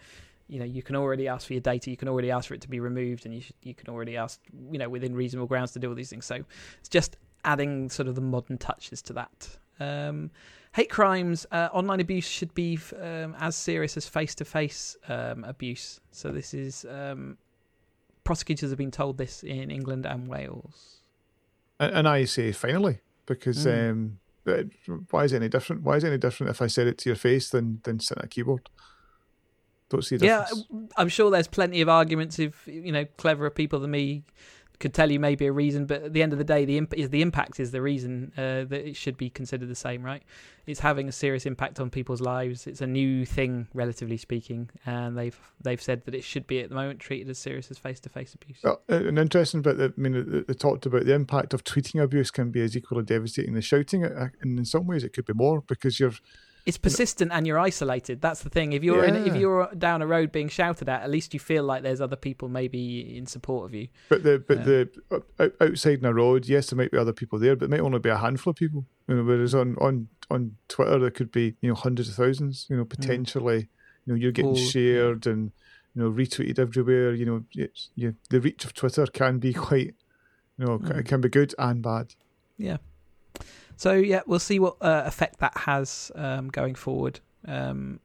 you 0.48 0.58
know, 0.58 0.64
you 0.64 0.82
can 0.82 0.96
already 0.96 1.28
ask 1.28 1.46
for 1.46 1.52
your 1.52 1.60
data, 1.60 1.90
you 1.90 1.96
can 1.96 2.08
already 2.08 2.30
ask 2.30 2.48
for 2.48 2.54
it 2.54 2.60
to 2.62 2.68
be 2.68 2.80
removed, 2.80 3.24
and 3.24 3.34
you 3.34 3.40
should, 3.40 3.56
you 3.62 3.74
can 3.74 3.88
already 3.88 4.16
ask, 4.16 4.40
you 4.70 4.78
know, 4.78 4.88
within 4.88 5.14
reasonable 5.14 5.46
grounds 5.46 5.72
to 5.72 5.78
do 5.78 5.88
all 5.88 5.94
these 5.94 6.10
things. 6.10 6.26
So 6.26 6.44
it's 6.78 6.88
just 6.88 7.16
adding 7.44 7.88
sort 7.88 8.08
of 8.08 8.14
the 8.14 8.20
modern 8.20 8.58
touches 8.58 9.02
to 9.02 9.12
that. 9.14 9.48
Um, 9.78 10.30
hate 10.72 10.90
crimes, 10.90 11.46
uh, 11.52 11.68
online 11.72 12.00
abuse 12.00 12.26
should 12.26 12.52
be 12.54 12.78
um, 13.00 13.34
as 13.38 13.56
serious 13.56 13.96
as 13.96 14.06
face 14.06 14.34
to 14.36 14.44
face 14.44 14.96
abuse. 15.08 16.00
So 16.10 16.30
this 16.30 16.52
is 16.52 16.84
um, 16.88 17.38
prosecutors 18.30 18.70
have 18.70 18.78
been 18.78 18.92
told 18.92 19.18
this 19.18 19.42
in 19.42 19.72
England 19.72 20.06
and 20.06 20.28
Wales. 20.28 21.00
And, 21.80 21.92
and 21.92 22.08
I 22.08 22.26
say 22.26 22.52
finally 22.52 23.00
because. 23.26 23.66
Mm. 23.66 23.90
Um, 23.90 24.18
why 25.10 25.24
is 25.24 25.32
it 25.32 25.36
any 25.36 25.48
different? 25.48 25.82
Why 25.82 25.96
is 25.96 26.04
it 26.04 26.08
any 26.08 26.18
different 26.18 26.50
if 26.50 26.62
I 26.62 26.66
said 26.66 26.86
it 26.86 26.96
to 26.98 27.08
your 27.08 27.16
face 27.16 27.50
than 27.50 27.80
than 27.82 28.00
sit 28.00 28.18
at 28.18 28.24
a 28.24 28.28
keyboard? 28.28 28.70
Don't 29.88 30.02
see 30.02 30.16
Yeah, 30.16 30.46
I'm 30.96 31.08
sure 31.08 31.30
there's 31.30 31.46
plenty 31.46 31.80
of 31.82 31.88
arguments 31.88 32.38
if 32.38 32.66
you 32.66 32.92
know 32.92 33.04
cleverer 33.16 33.50
people 33.50 33.80
than 33.80 33.90
me 33.90 34.24
could 34.80 34.94
tell 34.94 35.10
you 35.10 35.20
maybe 35.20 35.46
a 35.46 35.52
reason, 35.52 35.84
but 35.84 36.02
at 36.02 36.12
the 36.14 36.22
end 36.22 36.32
of 36.32 36.38
the 36.38 36.44
day, 36.44 36.64
the 36.64 36.78
imp- 36.78 36.94
is 36.94 37.10
the 37.10 37.20
impact 37.20 37.60
is 37.60 37.70
the 37.70 37.82
reason 37.82 38.32
uh, 38.36 38.64
that 38.64 38.88
it 38.88 38.96
should 38.96 39.16
be 39.16 39.28
considered 39.28 39.68
the 39.68 39.74
same, 39.74 40.02
right? 40.02 40.22
It's 40.66 40.80
having 40.80 41.06
a 41.06 41.12
serious 41.12 41.44
impact 41.44 41.78
on 41.78 41.90
people's 41.90 42.22
lives. 42.22 42.66
It's 42.66 42.80
a 42.80 42.86
new 42.86 43.26
thing, 43.26 43.68
relatively 43.74 44.16
speaking, 44.16 44.70
and 44.86 45.16
they've 45.16 45.38
they've 45.60 45.80
said 45.80 46.04
that 46.06 46.14
it 46.14 46.24
should 46.24 46.46
be 46.46 46.60
at 46.60 46.70
the 46.70 46.74
moment 46.74 46.98
treated 46.98 47.28
as 47.28 47.38
serious 47.38 47.70
as 47.70 47.78
face 47.78 48.00
to 48.00 48.08
face 48.08 48.34
abuse. 48.34 48.58
Well, 48.64 48.80
an 48.88 49.18
interesting 49.18 49.60
bit 49.60 49.76
that 49.76 49.92
I 49.96 50.00
mean, 50.00 50.44
they 50.48 50.54
talked 50.54 50.86
about 50.86 51.04
the 51.04 51.14
impact 51.14 51.52
of 51.52 51.62
tweeting 51.62 52.02
abuse 52.02 52.30
can 52.30 52.50
be 52.50 52.62
as 52.62 52.76
equally 52.76 53.04
devastating 53.04 53.56
as 53.56 53.64
shouting, 53.66 54.04
and 54.04 54.32
in 54.42 54.64
some 54.64 54.86
ways 54.86 55.04
it 55.04 55.12
could 55.12 55.26
be 55.26 55.34
more 55.34 55.60
because 55.60 56.00
you're 56.00 56.14
it's 56.66 56.78
persistent 56.78 57.32
and 57.32 57.46
you're 57.46 57.58
isolated. 57.58 58.20
That's 58.20 58.42
the 58.42 58.50
thing. 58.50 58.72
If 58.72 58.84
you're 58.84 59.04
yeah. 59.04 59.14
in, 59.14 59.26
if 59.26 59.36
you're 59.36 59.70
down 59.76 60.02
a 60.02 60.06
road 60.06 60.32
being 60.32 60.48
shouted 60.48 60.88
at, 60.88 61.02
at 61.02 61.10
least 61.10 61.32
you 61.32 61.40
feel 61.40 61.64
like 61.64 61.82
there's 61.82 62.00
other 62.00 62.16
people 62.16 62.48
maybe 62.48 63.16
in 63.16 63.26
support 63.26 63.66
of 63.66 63.74
you. 63.74 63.88
But 64.08 64.22
the 64.22 64.42
but 64.46 64.64
the 64.64 64.90
outside 65.60 65.98
in 65.98 66.04
a 66.04 66.12
road, 66.12 66.46
yes, 66.46 66.70
there 66.70 66.76
might 66.76 66.90
be 66.90 66.98
other 66.98 67.12
people 67.12 67.38
there, 67.38 67.56
but 67.56 67.66
it 67.66 67.70
might 67.70 67.80
only 67.80 67.98
be 67.98 68.10
a 68.10 68.18
handful 68.18 68.50
of 68.50 68.56
people. 68.56 68.84
You 69.08 69.16
know, 69.16 69.22
whereas 69.24 69.54
on 69.54 69.76
on 69.80 70.08
on 70.30 70.56
Twitter 70.68 70.98
there 70.98 71.10
could 71.10 71.32
be 71.32 71.54
you 71.60 71.70
know 71.70 71.74
hundreds 71.74 72.08
of 72.08 72.14
thousands. 72.16 72.66
You 72.68 72.76
know, 72.76 72.82
hmm. 72.82 72.88
potentially, 72.88 73.62
mm. 73.62 73.68
you 74.06 74.12
know, 74.12 74.18
you're 74.18 74.32
getting 74.32 74.56
shared 74.56 75.26
yeah. 75.26 75.32
and 75.32 75.52
you 75.94 76.02
know 76.02 76.10
retweeted 76.10 76.58
everywhere. 76.58 77.14
You 77.14 77.26
know, 77.26 77.44
it's, 77.54 77.90
you, 77.94 78.16
the 78.28 78.40
reach 78.40 78.64
of 78.64 78.74
Twitter 78.74 79.06
can 79.06 79.38
be 79.38 79.52
quite, 79.54 79.94
you 80.58 80.66
know, 80.66 80.78
mm. 80.78 80.98
it 80.98 81.06
can 81.06 81.20
be 81.20 81.28
good 81.28 81.54
and 81.58 81.82
bad. 81.82 82.14
Yeah. 82.58 82.76
So 83.80 83.94
yeah, 83.94 84.20
we'll 84.26 84.38
see 84.38 84.58
what 84.58 84.76
uh, 84.82 85.04
effect 85.06 85.38
that 85.38 85.56
has 85.56 86.12
um, 86.14 86.48
going 86.48 86.74
forward. 86.74 87.18
Um, 87.48 87.98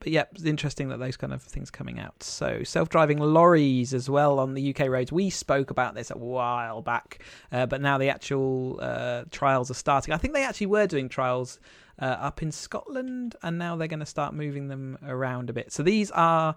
but 0.00 0.08
yeah, 0.08 0.24
it's 0.32 0.44
interesting 0.44 0.90
that 0.90 0.98
those 0.98 1.16
kind 1.16 1.32
of 1.32 1.42
things 1.42 1.70
coming 1.70 1.98
out. 1.98 2.22
So 2.22 2.62
self-driving 2.62 3.18
lorries 3.18 3.94
as 3.94 4.10
well 4.10 4.38
on 4.38 4.52
the 4.52 4.74
UK 4.74 4.88
roads. 4.88 5.10
We 5.10 5.30
spoke 5.30 5.70
about 5.70 5.94
this 5.94 6.10
a 6.10 6.18
while 6.18 6.82
back, 6.82 7.22
uh, 7.50 7.64
but 7.64 7.80
now 7.80 7.96
the 7.96 8.10
actual 8.10 8.78
uh, 8.82 9.24
trials 9.30 9.70
are 9.70 9.74
starting. 9.74 10.12
I 10.12 10.18
think 10.18 10.34
they 10.34 10.44
actually 10.44 10.66
were 10.66 10.86
doing 10.86 11.08
trials 11.08 11.58
uh, 11.98 12.04
up 12.04 12.42
in 12.42 12.52
Scotland, 12.52 13.34
and 13.42 13.56
now 13.56 13.76
they're 13.76 13.88
going 13.88 14.00
to 14.00 14.04
start 14.04 14.34
moving 14.34 14.68
them 14.68 14.98
around 15.06 15.48
a 15.48 15.54
bit. 15.54 15.72
So 15.72 15.84
these 15.84 16.10
are 16.10 16.54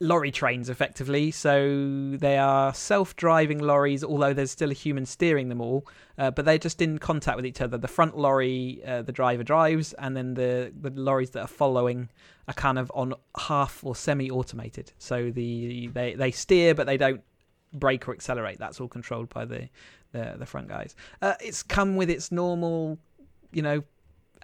lorry 0.00 0.30
trains 0.30 0.68
effectively. 0.68 1.30
So 1.30 2.16
they 2.16 2.38
are 2.38 2.74
self-driving 2.74 3.58
lorries 3.58 4.02
although 4.02 4.32
there's 4.32 4.50
still 4.50 4.70
a 4.70 4.74
human 4.74 5.06
steering 5.06 5.48
them 5.48 5.60
all 5.60 5.86
uh, 6.18 6.30
but 6.30 6.44
they're 6.44 6.58
just 6.58 6.80
in 6.82 6.98
contact 6.98 7.36
with 7.36 7.46
each 7.46 7.60
other. 7.60 7.78
The 7.78 7.88
front 7.88 8.16
lorry 8.16 8.82
uh, 8.86 9.02
the 9.02 9.12
driver 9.12 9.42
drives 9.42 9.92
and 9.94 10.16
then 10.16 10.34
the 10.34 10.72
the 10.80 10.90
lorries 10.90 11.30
that 11.30 11.40
are 11.40 11.48
following 11.48 12.08
are 12.48 12.54
kind 12.54 12.78
of 12.78 12.90
on 12.94 13.14
half 13.38 13.82
or 13.84 13.94
semi-automated. 13.96 14.92
So 14.98 15.30
the 15.30 15.88
they 15.88 16.14
they 16.14 16.30
steer 16.30 16.74
but 16.74 16.86
they 16.86 16.96
don't 16.96 17.22
brake 17.72 18.08
or 18.08 18.12
accelerate. 18.12 18.58
That's 18.58 18.80
all 18.80 18.88
controlled 18.88 19.28
by 19.28 19.44
the 19.44 19.68
the, 20.12 20.36
the 20.38 20.46
front 20.46 20.68
guys. 20.68 20.94
Uh, 21.20 21.34
it's 21.40 21.62
come 21.62 21.96
with 21.96 22.10
its 22.10 22.32
normal 22.32 22.98
you 23.52 23.62
know 23.62 23.82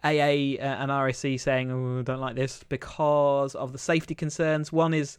AA 0.05 0.59
uh, 0.59 0.77
and 0.81 0.91
RAC 0.91 1.39
saying, 1.39 1.71
"Oh, 1.71 2.03
don't 2.03 2.21
like 2.21 2.37
this 2.37 2.65
because 2.69 3.55
of 3.55 3.73
the 3.73 3.79
safety 3.79 4.15
concerns." 4.15 4.73
One 4.73 4.95
is 4.95 5.19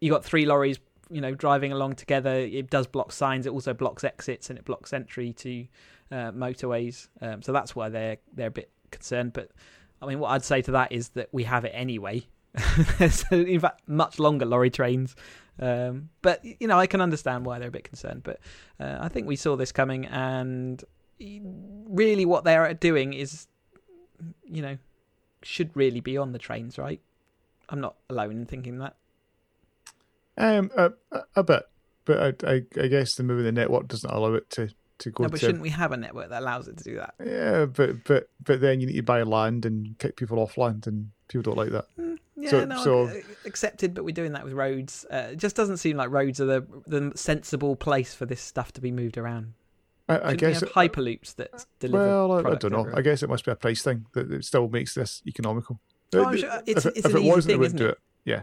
you 0.00 0.10
got 0.10 0.24
three 0.24 0.46
lorries, 0.46 0.78
you 1.10 1.20
know, 1.20 1.34
driving 1.34 1.72
along 1.72 1.96
together. 1.96 2.34
It 2.34 2.70
does 2.70 2.86
block 2.86 3.12
signs. 3.12 3.46
It 3.46 3.52
also 3.52 3.74
blocks 3.74 4.04
exits 4.04 4.50
and 4.50 4.58
it 4.58 4.64
blocks 4.64 4.92
entry 4.92 5.32
to 5.34 5.66
uh, 6.10 6.32
motorways. 6.32 7.08
Um, 7.20 7.42
so 7.42 7.52
that's 7.52 7.76
why 7.76 7.88
they're 7.88 8.18
they're 8.32 8.48
a 8.48 8.52
bit 8.52 8.70
concerned. 8.90 9.32
But 9.32 9.50
I 10.00 10.06
mean, 10.06 10.18
what 10.18 10.30
I'd 10.30 10.44
say 10.44 10.62
to 10.62 10.72
that 10.72 10.92
is 10.92 11.10
that 11.10 11.28
we 11.32 11.44
have 11.44 11.64
it 11.64 11.72
anyway. 11.74 12.26
in 13.32 13.60
fact, 13.60 13.82
much 13.88 14.18
longer 14.18 14.44
lorry 14.44 14.70
trains. 14.70 15.16
Um, 15.58 16.08
but 16.22 16.44
you 16.44 16.66
know, 16.66 16.78
I 16.78 16.86
can 16.86 17.00
understand 17.00 17.44
why 17.44 17.58
they're 17.58 17.68
a 17.68 17.72
bit 17.72 17.84
concerned. 17.84 18.22
But 18.22 18.40
uh, 18.80 18.98
I 19.00 19.08
think 19.08 19.26
we 19.26 19.36
saw 19.36 19.56
this 19.56 19.72
coming, 19.72 20.06
and 20.06 20.82
really, 21.18 22.24
what 22.24 22.44
they're 22.44 22.72
doing 22.74 23.12
is 23.12 23.46
you 24.44 24.62
know, 24.62 24.78
should 25.42 25.70
really 25.74 26.00
be 26.00 26.16
on 26.16 26.32
the 26.32 26.38
trains, 26.38 26.78
right? 26.78 27.00
I'm 27.68 27.80
not 27.80 27.96
alone 28.08 28.32
in 28.32 28.46
thinking 28.46 28.78
that. 28.78 28.96
Um, 30.36 30.70
a, 30.76 30.92
a 31.36 31.42
bit, 31.42 31.62
but 32.04 32.44
I, 32.44 32.50
I, 32.50 32.62
I 32.80 32.86
guess 32.88 33.14
the 33.14 33.22
maybe 33.22 33.42
the 33.42 33.52
network 33.52 33.88
doesn't 33.88 34.10
allow 34.10 34.34
it 34.34 34.50
to 34.50 34.70
to 34.98 35.10
go. 35.10 35.24
No, 35.24 35.28
but 35.28 35.40
to, 35.40 35.46
shouldn't 35.46 35.62
we 35.62 35.70
have 35.70 35.92
a 35.92 35.96
network 35.96 36.30
that 36.30 36.42
allows 36.42 36.68
it 36.68 36.76
to 36.78 36.84
do 36.84 36.96
that? 36.96 37.14
Yeah, 37.24 37.66
but 37.66 38.04
but 38.04 38.28
but 38.42 38.60
then 38.60 38.80
you 38.80 38.86
need 38.86 38.96
to 38.96 39.02
buy 39.02 39.22
land 39.22 39.64
and 39.64 39.98
kick 39.98 40.16
people 40.16 40.38
off 40.38 40.58
land, 40.58 40.86
and 40.86 41.10
people 41.28 41.42
don't 41.42 41.56
like 41.56 41.70
that. 41.70 41.86
Mm, 41.98 42.18
yeah, 42.36 42.50
so, 42.50 42.64
no, 42.64 42.84
so, 42.84 43.20
accepted, 43.44 43.94
but 43.94 44.04
we're 44.04 44.14
doing 44.14 44.32
that 44.32 44.44
with 44.44 44.52
roads. 44.52 45.06
Uh, 45.10 45.28
it 45.32 45.36
just 45.36 45.56
doesn't 45.56 45.78
seem 45.78 45.96
like 45.96 46.10
roads 46.10 46.40
are 46.40 46.46
the 46.46 46.66
the 46.86 47.12
sensible 47.14 47.76
place 47.76 48.14
for 48.14 48.26
this 48.26 48.40
stuff 48.40 48.72
to 48.72 48.80
be 48.80 48.90
moved 48.90 49.16
around. 49.16 49.54
I, 50.08 50.30
I 50.30 50.34
guess 50.34 50.60
have 50.60 50.70
hyperloops 50.72 51.34
that 51.36 51.50
uh, 51.54 51.58
deliver. 51.80 52.06
Well, 52.06 52.32
I, 52.32 52.38
I 52.38 52.54
don't 52.56 52.72
know. 52.72 52.80
everywhere. 52.80 52.98
I 52.98 53.02
guess 53.02 53.22
it 53.22 53.28
must 53.28 53.44
be 53.44 53.50
a 53.52 53.56
price 53.56 53.82
thing 53.82 54.06
that 54.14 54.30
it 54.30 54.44
still 54.44 54.68
makes 54.68 54.94
this 54.94 55.22
economical. 55.26 55.80
Oh, 56.14 56.34
sure- 56.36 56.48
it's- 56.66 56.84
if, 56.84 56.96
it's 56.96 56.98
if 56.98 57.04
an 57.06 57.16
it 57.16 57.20
easy 57.20 57.28
wasn't, 57.30 57.44
thing, 57.44 57.54
they 57.54 57.58
wouldn't 57.58 57.78
do 57.78 57.86
it? 57.86 57.90
it. 57.90 57.98
Yeah, 58.26 58.42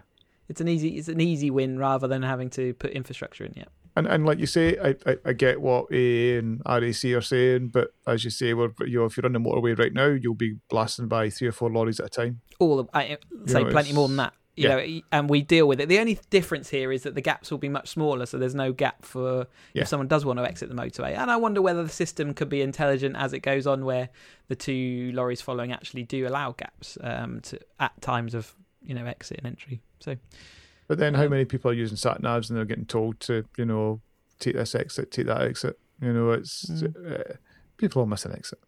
It's 0.49 0.59
an 0.61 0.67
easy 0.67 0.97
it's 0.97 1.07
an 1.07 1.21
easy 1.21 1.49
win 1.51 1.77
rather 1.79 2.07
than 2.07 2.23
having 2.23 2.49
to 2.51 2.73
put 2.75 2.91
infrastructure 2.91 3.45
in. 3.45 3.53
Yeah. 3.55 3.65
and 3.95 4.05
and 4.07 4.25
like 4.25 4.39
you 4.39 4.45
say, 4.47 4.77
I, 4.77 4.95
I, 5.09 5.17
I 5.25 5.33
get 5.33 5.61
what 5.61 5.91
A 5.91 6.37
and 6.37 6.61
RAC 6.67 7.03
are 7.05 7.21
saying, 7.21 7.69
but 7.69 7.93
as 8.07 8.23
you 8.23 8.29
say, 8.29 8.53
we're 8.53 8.71
you 8.81 8.99
know 8.99 9.05
if 9.05 9.15
you're 9.17 9.25
on 9.25 9.33
the 9.33 9.39
motorway 9.39 9.77
right 9.77 9.93
now, 9.93 10.07
you'll 10.07 10.33
be 10.35 10.57
blasting 10.69 11.07
by 11.07 11.29
three 11.29 11.47
or 11.47 11.51
four 11.51 11.69
lorries 11.71 11.99
at 11.99 12.07
a 12.07 12.09
time. 12.09 12.41
all 12.59 12.79
of, 12.79 12.89
I 12.93 13.17
say 13.45 13.63
know, 13.63 13.69
plenty 13.71 13.93
more 13.93 14.07
than 14.07 14.17
that. 14.17 14.33
You 14.61 14.69
yeah. 14.69 14.75
know, 14.75 15.01
and 15.11 15.29
we 15.29 15.41
deal 15.41 15.67
with 15.67 15.79
it. 15.81 15.89
The 15.89 15.99
only 15.99 16.19
difference 16.29 16.69
here 16.69 16.91
is 16.91 17.03
that 17.03 17.15
the 17.15 17.21
gaps 17.21 17.49
will 17.51 17.57
be 17.57 17.69
much 17.69 17.87
smaller, 17.89 18.25
so 18.25 18.37
there's 18.37 18.55
no 18.55 18.71
gap 18.73 19.05
for 19.05 19.47
Yeah. 19.73 19.81
if 19.83 19.87
someone 19.87 20.07
does 20.07 20.23
want 20.25 20.39
to 20.39 20.45
exit 20.45 20.69
the 20.69 20.75
motorway. 20.75 21.17
And 21.17 21.31
I 21.31 21.37
wonder 21.37 21.61
whether 21.61 21.83
the 21.83 21.89
system 22.03 22.33
could 22.33 22.49
be 22.49 22.61
intelligent 22.61 23.15
as 23.15 23.33
it 23.33 23.39
goes 23.39 23.65
on, 23.67 23.85
where 23.85 24.09
the 24.47 24.55
two 24.55 25.11
lorries 25.13 25.41
following 25.41 25.71
actually 25.71 26.03
do 26.03 26.27
allow 26.27 26.51
gaps 26.51 26.97
um, 27.01 27.41
to 27.41 27.59
at 27.79 27.99
times 28.01 28.33
of 28.33 28.53
you 28.83 28.93
know 28.95 29.05
exit 29.05 29.37
and 29.39 29.47
entry. 29.47 29.81
So 29.99 30.15
But 30.87 30.97
then, 30.97 31.13
how 31.13 31.23
Um, 31.25 31.29
many 31.31 31.45
people 31.45 31.71
are 31.71 31.73
using 31.73 31.97
sat 31.97 32.21
navs 32.21 32.49
and 32.49 32.57
they're 32.57 32.65
getting 32.65 32.85
told 32.85 33.19
to 33.21 33.45
you 33.57 33.65
know 33.65 34.01
take 34.39 34.55
this 34.55 34.75
exit, 34.75 35.11
take 35.11 35.27
that 35.27 35.41
exit? 35.41 35.79
You 36.01 36.13
know, 36.13 36.31
it's 36.31 36.65
Mm. 36.65 37.11
uh, 37.11 37.33
people 37.77 38.01
will 38.01 38.07
miss 38.07 38.25
an 38.25 38.33
exit. 38.33 38.59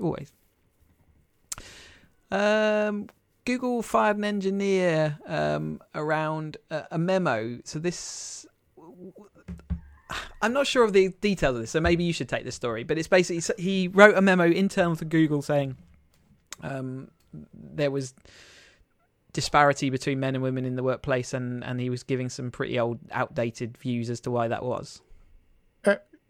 always. 0.00 0.32
Um, 2.30 3.08
Google 3.44 3.82
fired 3.82 4.16
an 4.16 4.24
engineer 4.24 5.18
um, 5.26 5.80
around 5.94 6.56
a, 6.70 6.84
a 6.92 6.98
memo. 6.98 7.58
So 7.64 7.78
this, 7.78 8.46
I'm 10.42 10.52
not 10.52 10.66
sure 10.66 10.84
of 10.84 10.92
the 10.92 11.08
details 11.20 11.56
of 11.56 11.62
this. 11.62 11.70
So 11.70 11.80
maybe 11.80 12.04
you 12.04 12.12
should 12.12 12.28
take 12.28 12.44
this 12.44 12.54
story. 12.54 12.84
But 12.84 12.98
it's 12.98 13.08
basically 13.08 13.62
he 13.62 13.88
wrote 13.88 14.16
a 14.16 14.22
memo 14.22 14.44
internal 14.44 14.96
to 14.96 15.04
Google 15.04 15.42
saying 15.42 15.76
um, 16.62 17.10
there 17.54 17.90
was 17.90 18.14
disparity 19.32 19.90
between 19.90 20.18
men 20.20 20.34
and 20.34 20.42
women 20.42 20.64
in 20.64 20.76
the 20.76 20.82
workplace, 20.82 21.32
and 21.32 21.64
and 21.64 21.80
he 21.80 21.90
was 21.90 22.02
giving 22.02 22.28
some 22.28 22.50
pretty 22.50 22.78
old, 22.78 22.98
outdated 23.12 23.78
views 23.78 24.10
as 24.10 24.20
to 24.20 24.30
why 24.30 24.48
that 24.48 24.64
was. 24.64 25.00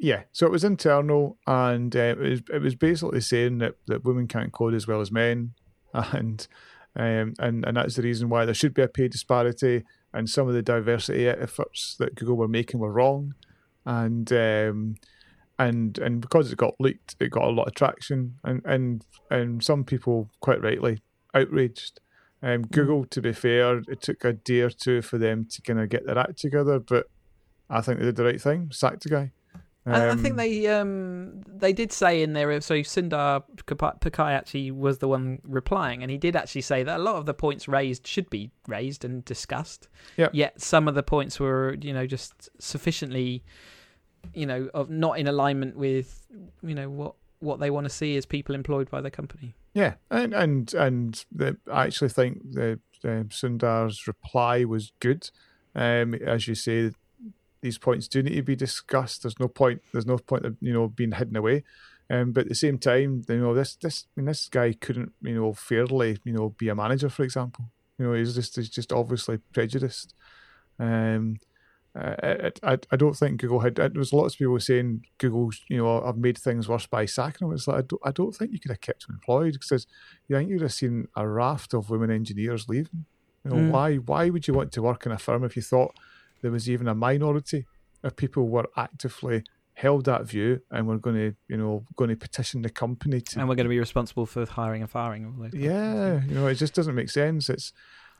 Yeah, 0.03 0.23
so 0.33 0.47
it 0.47 0.51
was 0.51 0.65
internal, 0.65 1.37
and 1.47 1.95
uh, 1.95 1.99
it 1.99 2.19
was 2.19 2.43
it 2.51 2.63
was 2.63 2.75
basically 2.75 3.21
saying 3.21 3.59
that, 3.59 3.75
that 3.87 4.03
women 4.03 4.29
can't 4.29 4.51
code 4.51 4.73
as 4.73 4.87
well 4.87 5.03
as 5.03 5.13
men, 5.13 5.53
and 5.93 6.49
um, 6.97 7.35
and 7.39 7.65
and 7.65 7.77
that's 7.77 7.97
the 7.97 8.03
reason 8.03 8.29
why 8.29 8.45
there 8.45 8.55
should 8.55 8.75
be 8.75 8.83
a 8.83 8.89
pay 8.89 9.09
disparity, 9.09 9.85
and 10.13 10.29
some 10.29 10.49
of 10.49 10.55
the 10.55 10.63
diversity 10.63 11.29
efforts 11.29 11.97
that 11.99 12.15
Google 12.15 12.37
were 12.37 12.49
making 12.49 12.81
were 12.81 12.93
wrong, 12.93 13.35
and 13.85 14.31
um, 14.33 14.97
and 15.59 15.99
and 15.99 16.21
because 16.21 16.51
it 16.51 16.59
got 16.59 16.75
leaked, 16.81 17.17
it 17.21 17.31
got 17.31 17.45
a 17.45 17.51
lot 17.51 17.69
of 17.69 17.75
traction, 17.75 18.37
and 18.45 18.63
and 18.65 19.05
and 19.31 19.63
some 19.63 19.85
people 19.85 20.31
quite 20.41 20.63
rightly 20.63 21.01
outraged. 21.35 22.01
Um, 22.43 22.63
Google, 22.63 23.05
to 23.05 23.21
be 23.21 23.35
fair, 23.35 23.79
it 23.87 24.01
took 24.01 24.25
a 24.25 24.33
day 24.33 24.61
or 24.61 24.71
two 24.71 25.03
for 25.03 25.19
them 25.19 25.47
to 25.51 25.61
kind 25.61 25.79
of 25.79 25.91
get 25.91 26.07
their 26.07 26.19
act 26.19 26.39
together, 26.39 26.79
but 26.79 27.07
I 27.69 27.83
think 27.83 27.99
they 27.99 28.07
did 28.07 28.17
the 28.17 28.25
right 28.25 28.41
thing, 28.41 28.71
sacked 28.73 29.03
the 29.03 29.11
guy. 29.11 29.33
I 29.93 30.11
I 30.11 30.17
think 30.17 30.33
Um, 30.33 30.37
they 30.37 30.67
um 30.67 31.43
they 31.47 31.73
did 31.73 31.93
say 31.93 32.23
in 32.23 32.33
there. 32.33 32.61
So 32.61 32.75
Sundar 32.77 33.43
Pichai 33.67 34.33
actually 34.33 34.71
was 34.71 34.99
the 34.99 35.09
one 35.09 35.41
replying, 35.45 36.03
and 36.03 36.11
he 36.11 36.19
did 36.19 36.37
actually 36.37 36.63
say 36.63 36.83
that 36.83 36.99
a 36.99 37.03
lot 37.03 37.17
of 37.17 37.27
the 37.27 37.35
points 37.35 37.69
raised 37.69 38.07
should 38.07 38.31
be 38.31 38.51
raised 38.67 39.05
and 39.05 39.25
discussed. 39.25 39.89
Yep. 40.17 40.31
Yet 40.35 40.61
some 40.61 40.89
of 40.89 40.95
the 40.95 41.03
points 41.03 41.39
were, 41.39 41.77
you 41.81 41.93
know, 41.93 42.07
just 42.07 42.49
sufficiently, 42.59 43.45
you 44.35 44.47
know, 44.47 44.69
of 44.75 44.91
not 44.91 45.19
in 45.19 45.27
alignment 45.27 45.77
with, 45.77 46.27
you 46.63 46.75
know, 46.75 46.89
what 46.89 47.15
what 47.41 47.59
they 47.61 47.71
want 47.71 47.85
to 47.85 47.91
see 47.91 48.17
as 48.17 48.27
people 48.27 48.55
employed 48.55 48.91
by 48.91 49.01
the 49.01 49.11
company. 49.11 49.55
Yeah, 49.75 49.95
and 50.11 50.35
and 50.35 50.75
and 50.75 51.25
the, 51.31 51.57
I 51.71 51.85
actually 51.87 52.11
think 52.11 52.53
the 52.53 52.81
um, 53.05 53.29
Sundar's 53.29 54.07
reply 54.07 54.65
was 54.65 54.93
good. 55.01 55.31
Um, 55.75 56.15
as 56.15 56.49
you 56.49 56.57
say, 56.57 56.91
these 57.63 57.79
points 57.79 58.09
do 58.09 58.23
need 58.23 58.35
to 58.37 58.43
be 58.43 58.57
discussed. 58.57 59.23
There's 59.23 59.39
no 59.41 59.49
point. 59.49 59.83
There's 59.93 60.07
no 60.07 60.19
point 60.19 60.45
of 60.47 60.57
you 60.61 60.73
know 60.73 60.89
being 60.89 61.13
hidden 61.13 61.37
away. 61.37 61.65
Um, 62.09 62.33
but 62.33 62.43
at 62.43 62.49
the 62.49 62.55
same 62.57 62.79
time, 62.79 63.23
you 63.29 63.37
know 63.39 63.55
this 63.55 63.77
this 63.77 64.07
I 64.17 64.21
mean, 64.21 64.27
this 64.27 64.49
guy 64.49 64.73
couldn't 64.81 65.13
you 65.23 65.35
know 65.35 65.53
fairly 65.53 66.19
you 66.25 66.33
know 66.33 66.51
be 66.51 66.69
a 66.69 66.75
manager, 66.75 67.09
for 67.09 67.23
example. 67.23 67.67
You 67.99 68.07
know 68.07 68.13
he's 68.15 68.35
just 68.35 68.57
he's 68.57 68.71
just 68.71 68.93
obviously 68.93 69.39
prejudiced. 69.53 70.15
Um, 70.79 71.37
uh, 71.95 72.15
I, 72.23 72.51
I 72.73 72.79
I 72.93 72.97
don't 72.97 73.17
think 73.17 73.41
Google 73.41 73.61
had. 73.61 73.75
There 73.77 73.91
was 73.95 74.13
lots 74.13 74.35
of 74.35 74.39
people 74.39 74.59
saying 74.61 75.05
Google, 75.19 75.51
you 75.69 75.79
know, 75.79 76.03
I've 76.03 76.17
made 76.17 76.39
things 76.39 76.69
worse 76.69 76.87
by 76.87 77.05
sacking 77.05 77.47
him. 77.49 77.53
It's 77.55 77.67
like 77.67 77.79
I 77.79 77.83
don't, 77.83 78.03
I 78.05 78.11
don't 78.13 78.33
think 78.35 78.53
you 78.53 78.61
could 78.61 78.71
have 78.71 78.81
kept 78.81 79.09
him 79.09 79.15
employed 79.17 79.55
because 79.55 79.87
you 80.29 80.37
think 80.37 80.49
you'd 80.51 80.63
have 80.63 80.73
seen 80.73 81.09
a 81.17 81.27
raft 81.29 81.75
of 81.75 81.91
women 81.91 82.11
engineers 82.11 82.69
leaving. 82.69 83.07
You 83.45 83.51
know, 83.51 83.57
Mm. 83.57 83.71
why 83.71 83.97
why 83.97 84.31
would 84.31 84.47
you 84.47 84.55
want 84.55 84.71
to 84.73 84.83
work 84.83 85.05
in 85.07 85.13
a 85.13 85.19
firm 85.19 85.43
if 85.45 85.57
you 85.57 85.63
thought 85.63 85.95
there 86.43 86.51
was 86.51 86.69
even 86.69 86.89
a 86.89 86.95
minority 86.95 87.67
of 88.03 88.17
people 88.17 88.45
who 88.45 88.51
were 88.51 88.69
actively 88.77 89.45
held 89.75 90.05
that 90.05 90.25
view 90.25 90.61
and 90.71 90.87
we're 90.87 90.99
going 90.99 91.17
to, 91.17 91.35
you 91.49 91.57
know, 91.57 91.85
going 91.97 92.11
to 92.11 92.17
petition 92.17 92.63
the 92.63 92.69
company 92.69 93.21
to. 93.21 93.39
And 93.39 93.49
we're 93.49 93.55
going 93.55 93.65
to 93.67 93.71
be 93.71 93.79
responsible 93.79 94.27
for 94.27 94.45
hiring 94.47 94.83
and 94.83 94.91
firing. 94.91 95.25
All 95.25 95.33
those 95.33 95.53
kinds 95.53 95.55
of 95.55 95.61
things. 95.61 95.73
yeah, 95.73 96.25
you 96.29 96.35
know, 96.35 96.47
it 96.49 96.55
just 96.57 96.75
doesn't 96.75 96.95
make 96.95 97.11
sense. 97.11 97.49
It's 97.49 97.73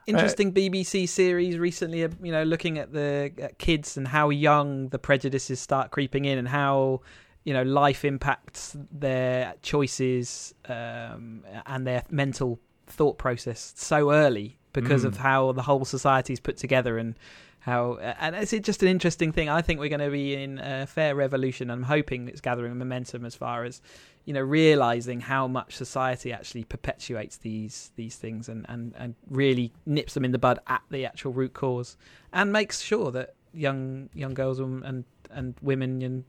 interesting 0.07 0.53
BBC 0.53 1.07
series 1.07 1.57
recently. 1.57 2.03
uh, 2.03 2.09
You 2.21 2.31
know, 2.31 2.43
looking 2.43 2.79
at 2.79 2.91
the 2.93 3.31
at 3.39 3.59
kids 3.59 3.97
and 3.97 4.07
how 4.07 4.29
young 4.29 4.89
the 4.89 4.99
prejudices 4.99 5.59
start 5.59 5.91
creeping 5.91 6.25
in, 6.25 6.37
and 6.37 6.47
how 6.47 7.01
you 7.43 7.53
know 7.53 7.63
life 7.63 8.03
impacts 8.05 8.75
their 8.91 9.53
choices 9.61 10.53
um, 10.67 11.43
and 11.65 11.85
their 11.85 12.03
mental 12.09 12.59
thought 12.87 13.17
process 13.17 13.73
so 13.75 14.11
early. 14.11 14.57
Because 14.73 15.03
Mm. 15.03 15.07
of 15.07 15.17
how 15.17 15.51
the 15.51 15.61
whole 15.63 15.85
society's 15.85 16.39
put 16.39 16.57
together 16.57 16.97
and 16.97 17.15
how 17.59 17.97
and 17.97 18.35
it's 18.35 18.51
just 18.61 18.81
an 18.81 18.89
interesting 18.89 19.31
thing. 19.31 19.47
I 19.47 19.61
think 19.61 19.79
we're 19.79 19.89
going 19.89 19.99
to 20.01 20.09
be 20.09 20.33
in 20.33 20.57
a 20.57 20.87
fair 20.87 21.13
revolution. 21.15 21.69
I'm 21.69 21.83
hoping 21.83 22.27
it's 22.27 22.41
gathering 22.41 22.75
momentum 22.77 23.23
as 23.23 23.35
far 23.35 23.65
as 23.65 23.81
you 24.25 24.33
know 24.33 24.41
realizing 24.41 25.19
how 25.21 25.47
much 25.47 25.75
society 25.75 26.33
actually 26.33 26.63
perpetuates 26.63 27.37
these 27.37 27.91
these 27.97 28.15
things 28.15 28.49
and 28.49 28.65
and 28.67 28.95
and 28.97 29.15
really 29.29 29.71
nips 29.85 30.15
them 30.15 30.25
in 30.25 30.31
the 30.31 30.39
bud 30.39 30.59
at 30.67 30.81
the 30.89 31.05
actual 31.05 31.33
root 31.33 31.53
cause 31.53 31.97
and 32.33 32.51
makes 32.51 32.81
sure 32.81 33.11
that 33.11 33.35
young 33.53 34.09
young 34.15 34.33
girls 34.33 34.59
and 34.59 34.83
and, 34.83 35.05
and 35.29 35.55
women 35.61 36.01
and 36.01 36.23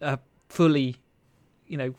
are 0.00 0.20
fully 0.48 0.96
you 1.66 1.76
know 1.76 1.94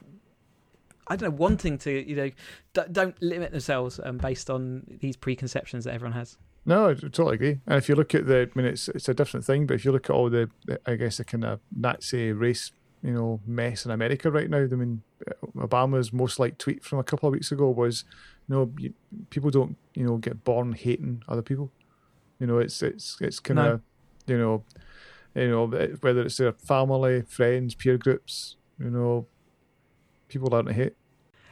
I 1.09 1.15
don't 1.15 1.29
know 1.31 1.35
wanting 1.35 1.77
to 1.79 2.09
you 2.09 2.15
know 2.15 2.31
d- 2.73 2.91
don't 2.91 3.21
limit 3.21 3.51
themselves 3.51 3.99
um, 4.03 4.17
based 4.17 4.49
on 4.49 4.83
these 4.99 5.17
preconceptions 5.17 5.83
that 5.85 5.93
everyone 5.93 6.13
has. 6.13 6.37
No, 6.65 6.89
I 6.89 6.93
totally 6.93 7.35
agree. 7.35 7.59
And 7.65 7.77
if 7.77 7.89
you 7.89 7.95
look 7.95 8.13
at 8.13 8.27
the, 8.27 8.49
I 8.53 8.57
mean, 8.57 8.67
it's 8.67 8.89
it's 8.89 9.09
a 9.09 9.13
different 9.13 9.45
thing, 9.45 9.65
but 9.65 9.73
if 9.75 9.85
you 9.85 9.91
look 9.91 10.09
at 10.09 10.13
all 10.13 10.29
the, 10.29 10.49
the 10.65 10.79
I 10.85 10.95
guess 10.95 11.17
the 11.17 11.23
kind 11.23 11.45
of 11.45 11.59
Nazi 11.75 12.31
race, 12.31 12.71
you 13.01 13.11
know, 13.11 13.39
mess 13.45 13.85
in 13.85 13.91
America 13.91 14.29
right 14.29 14.49
now. 14.49 14.59
I 14.59 14.67
mean, 14.67 15.01
Obama's 15.55 16.11
most 16.13 16.39
liked 16.39 16.59
tweet 16.59 16.83
from 16.83 16.99
a 16.99 17.03
couple 17.03 17.27
of 17.27 17.33
weeks 17.33 17.51
ago 17.51 17.69
was, 17.69 18.03
you 18.47 18.55
know, 18.55 18.71
you, 18.77 18.93
people 19.29 19.49
don't, 19.49 19.77
you 19.95 20.05
know, 20.05 20.17
get 20.17 20.43
born 20.43 20.73
hating 20.73 21.23
other 21.27 21.41
people. 21.41 21.71
You 22.39 22.47
know, 22.47 22.59
it's 22.59 22.81
it's 22.83 23.17
it's 23.21 23.39
kind 23.39 23.59
of, 23.59 23.81
you 24.27 24.37
know, 24.37 24.63
you 25.35 25.49
know, 25.49 25.65
whether 26.01 26.21
it's 26.21 26.37
their 26.37 26.53
family, 26.53 27.21
friends, 27.23 27.73
peer 27.75 27.97
groups, 27.97 28.57
you 28.77 28.89
know, 28.89 29.27
people 30.29 30.49
don't 30.49 30.71
hate. 30.71 30.93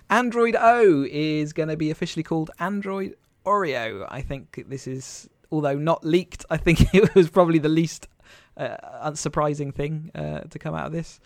Android 0.10 0.56
O 0.58 1.06
is 1.10 1.52
going 1.52 1.70
to 1.70 1.76
be 1.76 1.92
officially 1.92 2.24
called 2.24 2.50
Android 2.60 3.16
Oreo. 3.46 4.08
I 4.10 4.22
think 4.22 4.64
this 4.68 4.88
is, 4.88 5.30
although 5.52 5.76
not 5.76 6.06
leaked, 6.06 6.46
I 6.50 6.58
think 6.58 6.94
it 6.94 7.14
was 7.14 7.30
probably 7.30 7.60
the 7.60 7.70
least 7.70 8.08
uh, 8.56 8.78
unsurprising 9.04 9.74
thing 9.74 10.12
uh, 10.16 10.42
to 10.42 10.60
come 10.60 10.76
out 10.76 10.86
of 10.86 10.92
this. 10.94 11.20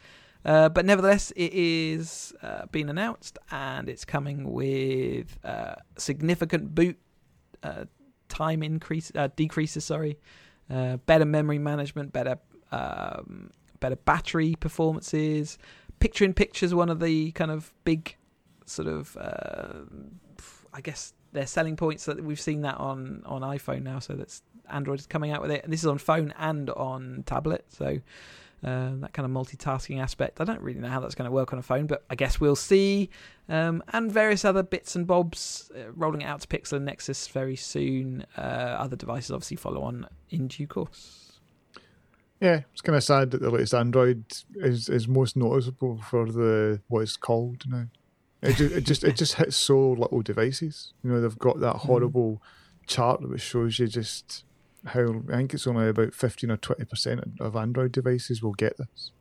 Uh, 0.44 0.70
but 0.70 0.86
nevertheless, 0.86 1.32
it 1.36 1.54
is 1.54 2.34
uh, 2.42 2.66
been 2.68 2.90
announced, 2.90 3.38
and 3.52 3.88
it's 3.88 4.04
coming 4.04 4.52
with 4.52 5.38
uh, 5.44 5.76
significant 5.98 6.74
boot 6.74 6.98
uh, 7.62 7.86
time 8.28 8.64
increase, 8.64 9.12
uh, 9.14 9.30
decreases. 9.36 9.86
Sorry, 9.86 10.18
uh, 10.70 10.98
better 10.98 11.26
memory 11.26 11.60
management, 11.60 12.12
better 12.12 12.40
um, 12.72 13.52
better 13.80 13.98
battery 13.98 14.56
performances. 14.60 15.58
Picture 16.02 16.26
in 16.26 16.34
picture 16.34 16.66
is 16.66 16.76
one 16.76 16.90
of 16.90 17.00
the 17.00 17.32
kind 17.32 17.52
of 17.52 17.72
big 17.86 18.18
sort 18.66 18.88
of, 18.88 19.16
uh, 19.18 19.86
I 20.74 20.82
guess, 20.82 21.14
their 21.32 21.48
selling 21.48 21.78
points 21.78 22.06
that 22.06 22.22
we've 22.22 22.42
seen 22.42 22.62
that 22.62 22.78
on 22.78 23.22
on 23.26 23.42
iPhone 23.42 23.84
now. 23.84 24.00
So 24.00 24.16
that's 24.16 24.42
Android 24.70 25.00
is 25.00 25.08
coming 25.08 25.32
out 25.32 25.42
with 25.42 25.52
it, 25.52 25.64
and 25.64 25.72
this 25.72 25.82
is 25.82 25.86
on 25.86 26.00
phone 26.00 26.34
and 26.38 26.70
on 26.72 27.24
tablet. 27.26 27.66
So 27.70 28.02
uh, 28.64 28.92
that 29.00 29.14
kind 29.14 29.26
of 29.26 29.32
multitasking 29.32 30.02
aspect. 30.02 30.42
I 30.42 30.44
don't 30.44 30.62
really 30.62 30.80
know 30.80 30.90
how 30.90 31.00
that's 31.00 31.16
going 31.16 31.30
to 31.30 31.32
work 31.32 31.54
on 31.54 31.60
a 31.60 31.64
phone, 31.64 31.88
but 31.88 32.04
I 32.10 32.16
guess 32.16 32.40
we'll 32.40 32.56
see. 32.56 33.10
Um, 33.50 33.84
and 33.94 34.12
various 34.12 34.46
other 34.46 34.64
bits 34.64 34.96
and 34.96 35.08
bobs 35.08 35.72
uh, 35.76 35.92
rolling 35.94 36.24
out 36.24 36.42
to 36.42 36.48
Pixel 36.48 36.74
and 36.74 36.86
Nexus 36.86 37.28
very 37.28 37.56
soon. 37.56 38.26
Uh, 38.38 38.42
other 38.80 38.96
devices 38.96 39.32
obviously 39.32 39.58
follow 39.58 39.82
on 39.82 40.08
in 40.30 40.48
due 40.48 40.68
course. 40.68 41.31
Yeah, 42.42 42.62
it's 42.74 42.82
kind 42.82 42.96
of 42.98 43.04
sad 43.04 43.30
that 43.32 43.42
the 43.42 43.52
latest 43.52 43.76
Android 43.76 44.26
is 44.56 44.90
is 44.90 45.08
most 45.08 45.38
noticeable 45.38 46.02
for 46.10 46.26
the 46.26 46.82
what 46.88 47.02
it's 47.02 47.16
called 47.16 47.64
now. 47.68 47.86
It 48.42 48.56
just 48.56 48.74
it 48.74 48.82
just 48.82 49.04
it 49.04 49.16
just 49.16 49.36
hits 49.36 49.56
so 49.56 49.92
little 49.92 50.24
devices. 50.24 50.94
You 51.04 51.12
know, 51.12 51.22
they've 51.22 51.38
got 51.38 51.60
that 51.60 51.76
horrible 51.78 52.42
chart 52.88 53.22
which 53.22 53.44
shows 53.44 53.78
you 53.78 53.88
just 53.88 54.44
how 54.88 55.22
I 55.32 55.38
think 55.38 55.54
it's 55.54 55.68
only 55.68 55.90
about 55.90 56.16
fifteen 56.16 56.50
or 56.50 56.58
twenty 56.58 56.86
percent 56.86 57.24
of 57.40 57.56
Android 57.56 57.92
devices 57.92 58.42
will 58.42 58.54
get 58.54 58.76
this. 58.78 59.12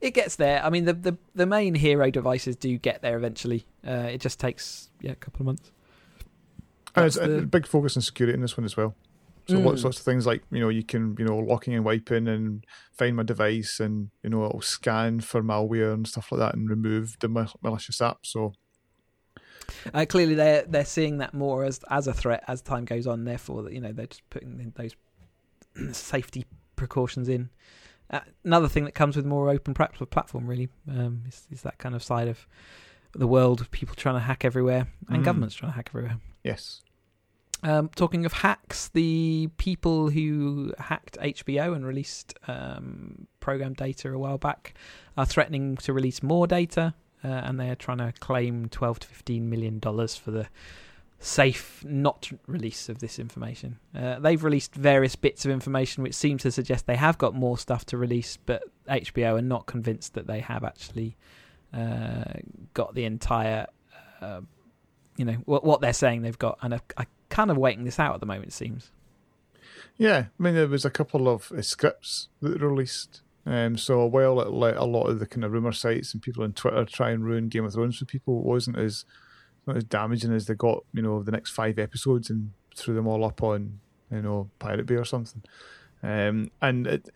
It 0.00 0.14
gets 0.14 0.36
there. 0.36 0.64
I 0.64 0.70
mean, 0.70 0.86
the 0.86 0.94
the, 0.94 1.18
the 1.34 1.46
main 1.46 1.74
hero 1.74 2.10
devices 2.10 2.56
do 2.56 2.78
get 2.78 3.02
there 3.02 3.18
eventually. 3.18 3.66
Uh, 3.86 4.08
it 4.10 4.22
just 4.22 4.40
takes 4.40 4.88
yeah 5.02 5.12
a 5.12 5.16
couple 5.16 5.42
of 5.42 5.46
months. 5.46 5.70
And 6.96 7.04
it's 7.04 7.16
That's 7.16 7.42
a 7.42 7.42
big 7.42 7.66
focus 7.66 7.98
on 7.98 8.02
security 8.02 8.34
in 8.34 8.40
this 8.40 8.56
one 8.56 8.64
as 8.64 8.74
well. 8.74 8.94
So 9.48 9.58
lots 9.58 9.80
Mm. 9.80 9.84
lots 9.84 9.98
of 9.98 10.04
things 10.04 10.26
like 10.26 10.42
you 10.50 10.60
know 10.60 10.68
you 10.68 10.82
can 10.84 11.16
you 11.18 11.24
know 11.24 11.38
locking 11.38 11.74
and 11.74 11.84
wiping 11.84 12.28
and 12.28 12.64
find 12.92 13.16
my 13.16 13.22
device 13.22 13.80
and 13.80 14.10
you 14.22 14.28
know 14.30 14.44
it'll 14.44 14.60
scan 14.60 15.20
for 15.20 15.42
malware 15.42 15.94
and 15.94 16.06
stuff 16.06 16.30
like 16.30 16.38
that 16.40 16.54
and 16.54 16.68
remove 16.68 17.16
the 17.20 17.28
mal- 17.28 17.54
malicious 17.62 17.98
apps. 17.98 18.26
So 18.26 18.52
Uh, 19.94 20.04
clearly, 20.08 20.34
they're 20.34 20.64
they're 20.68 20.84
seeing 20.84 21.18
that 21.18 21.32
more 21.34 21.64
as 21.64 21.80
as 21.90 22.06
a 22.06 22.12
threat 22.12 22.42
as 22.48 22.60
time 22.62 22.84
goes 22.84 23.06
on. 23.06 23.24
Therefore, 23.24 23.70
you 23.70 23.80
know 23.80 23.92
they're 23.92 24.06
just 24.06 24.28
putting 24.30 24.60
in 24.60 24.72
those 24.76 24.94
safety 25.96 26.44
precautions 26.76 27.28
in. 27.28 27.50
Uh, 28.10 28.20
another 28.44 28.68
thing 28.68 28.84
that 28.84 28.92
comes 28.94 29.16
with 29.16 29.26
more 29.26 29.50
open 29.50 29.74
plat- 29.74 29.92
platform, 30.10 30.46
really, 30.46 30.68
um, 30.90 31.22
is, 31.28 31.46
is 31.50 31.60
that 31.62 31.76
kind 31.78 31.94
of 31.94 32.02
side 32.02 32.26
of 32.26 32.46
the 33.12 33.26
world 33.26 33.60
of 33.60 33.70
people 33.70 33.94
trying 33.94 34.14
to 34.14 34.20
hack 34.20 34.44
everywhere 34.46 34.86
and 35.08 35.20
Mm. 35.22 35.24
governments 35.24 35.54
trying 35.54 35.72
to 35.72 35.76
hack 35.76 35.90
everywhere. 35.90 36.18
yes, 36.42 36.80
Um, 37.62 37.88
talking 37.94 38.24
of 38.24 38.32
hacks, 38.32 38.88
the 38.88 39.48
people 39.56 40.10
who 40.10 40.72
hacked 40.78 41.18
HBO 41.20 41.74
and 41.74 41.84
released 41.84 42.34
um, 42.46 43.26
program 43.40 43.74
data 43.74 44.12
a 44.12 44.18
while 44.18 44.38
back 44.38 44.74
are 45.16 45.26
threatening 45.26 45.76
to 45.78 45.92
release 45.92 46.22
more 46.22 46.46
data, 46.46 46.94
uh, 47.24 47.28
and 47.28 47.58
they're 47.58 47.74
trying 47.74 47.98
to 47.98 48.12
claim 48.20 48.68
12 48.68 49.00
to 49.00 49.08
15 49.08 49.50
million 49.50 49.78
dollars 49.80 50.14
for 50.14 50.30
the 50.30 50.46
safe 51.20 51.84
not 51.84 52.30
release 52.46 52.88
of 52.88 53.00
this 53.00 53.18
information. 53.18 53.78
Uh, 53.92 54.20
they've 54.20 54.44
released 54.44 54.74
various 54.74 55.16
bits 55.16 55.44
of 55.44 55.50
information 55.50 56.04
which 56.04 56.14
seem 56.14 56.38
to 56.38 56.52
suggest 56.52 56.86
they 56.86 56.94
have 56.94 57.18
got 57.18 57.34
more 57.34 57.58
stuff 57.58 57.84
to 57.86 57.96
release, 57.96 58.38
but 58.46 58.62
HBO 58.88 59.38
are 59.38 59.42
not 59.42 59.66
convinced 59.66 60.14
that 60.14 60.28
they 60.28 60.38
have 60.38 60.62
actually 60.62 61.16
uh, 61.74 62.34
got 62.74 62.94
the 62.94 63.04
entire. 63.04 63.66
Uh, 64.20 64.42
you 65.16 65.24
know 65.24 65.34
what 65.46 65.64
what 65.64 65.80
they're 65.80 65.92
saying 65.92 66.22
they've 66.22 66.38
got, 66.38 66.58
and 66.62 66.74
are, 66.74 66.80
are 66.96 67.06
kind 67.28 67.50
of 67.50 67.56
waiting 67.56 67.84
this 67.84 67.98
out 67.98 68.14
at 68.14 68.20
the 68.20 68.26
moment. 68.26 68.48
It 68.48 68.52
seems. 68.52 68.90
yeah. 69.96 70.26
I 70.38 70.42
mean 70.42 70.54
there 70.54 70.68
was 70.68 70.84
a 70.84 70.90
couple 70.90 71.28
of 71.28 71.52
uh, 71.52 71.62
scripts 71.62 72.28
that 72.40 72.60
released. 72.60 73.22
Um, 73.46 73.78
so 73.78 74.04
while 74.04 74.40
it 74.40 74.50
let 74.50 74.76
a 74.76 74.84
lot 74.84 75.08
of 75.08 75.20
the 75.20 75.26
kind 75.26 75.44
of 75.44 75.52
rumor 75.52 75.72
sites 75.72 76.12
and 76.12 76.22
people 76.22 76.44
on 76.44 76.52
Twitter 76.52 76.84
try 76.84 77.10
and 77.10 77.24
ruin 77.24 77.48
Game 77.48 77.64
of 77.64 77.72
Thrones 77.72 77.96
for 77.96 78.04
people, 78.04 78.40
it 78.40 78.44
wasn't 78.44 78.78
as 78.78 79.06
not 79.66 79.76
as 79.76 79.84
damaging 79.84 80.34
as 80.34 80.46
they 80.46 80.54
got. 80.54 80.84
You 80.92 81.02
know, 81.02 81.22
the 81.22 81.32
next 81.32 81.50
five 81.50 81.78
episodes 81.78 82.28
and 82.28 82.52
threw 82.76 82.94
them 82.94 83.06
all 83.06 83.24
up 83.24 83.42
on 83.42 83.80
you 84.10 84.22
know 84.22 84.50
Pirate 84.58 84.86
Bay 84.86 84.96
or 84.96 85.04
something. 85.04 85.42
Um, 86.02 86.50
and 86.60 86.86
it, 86.86 87.08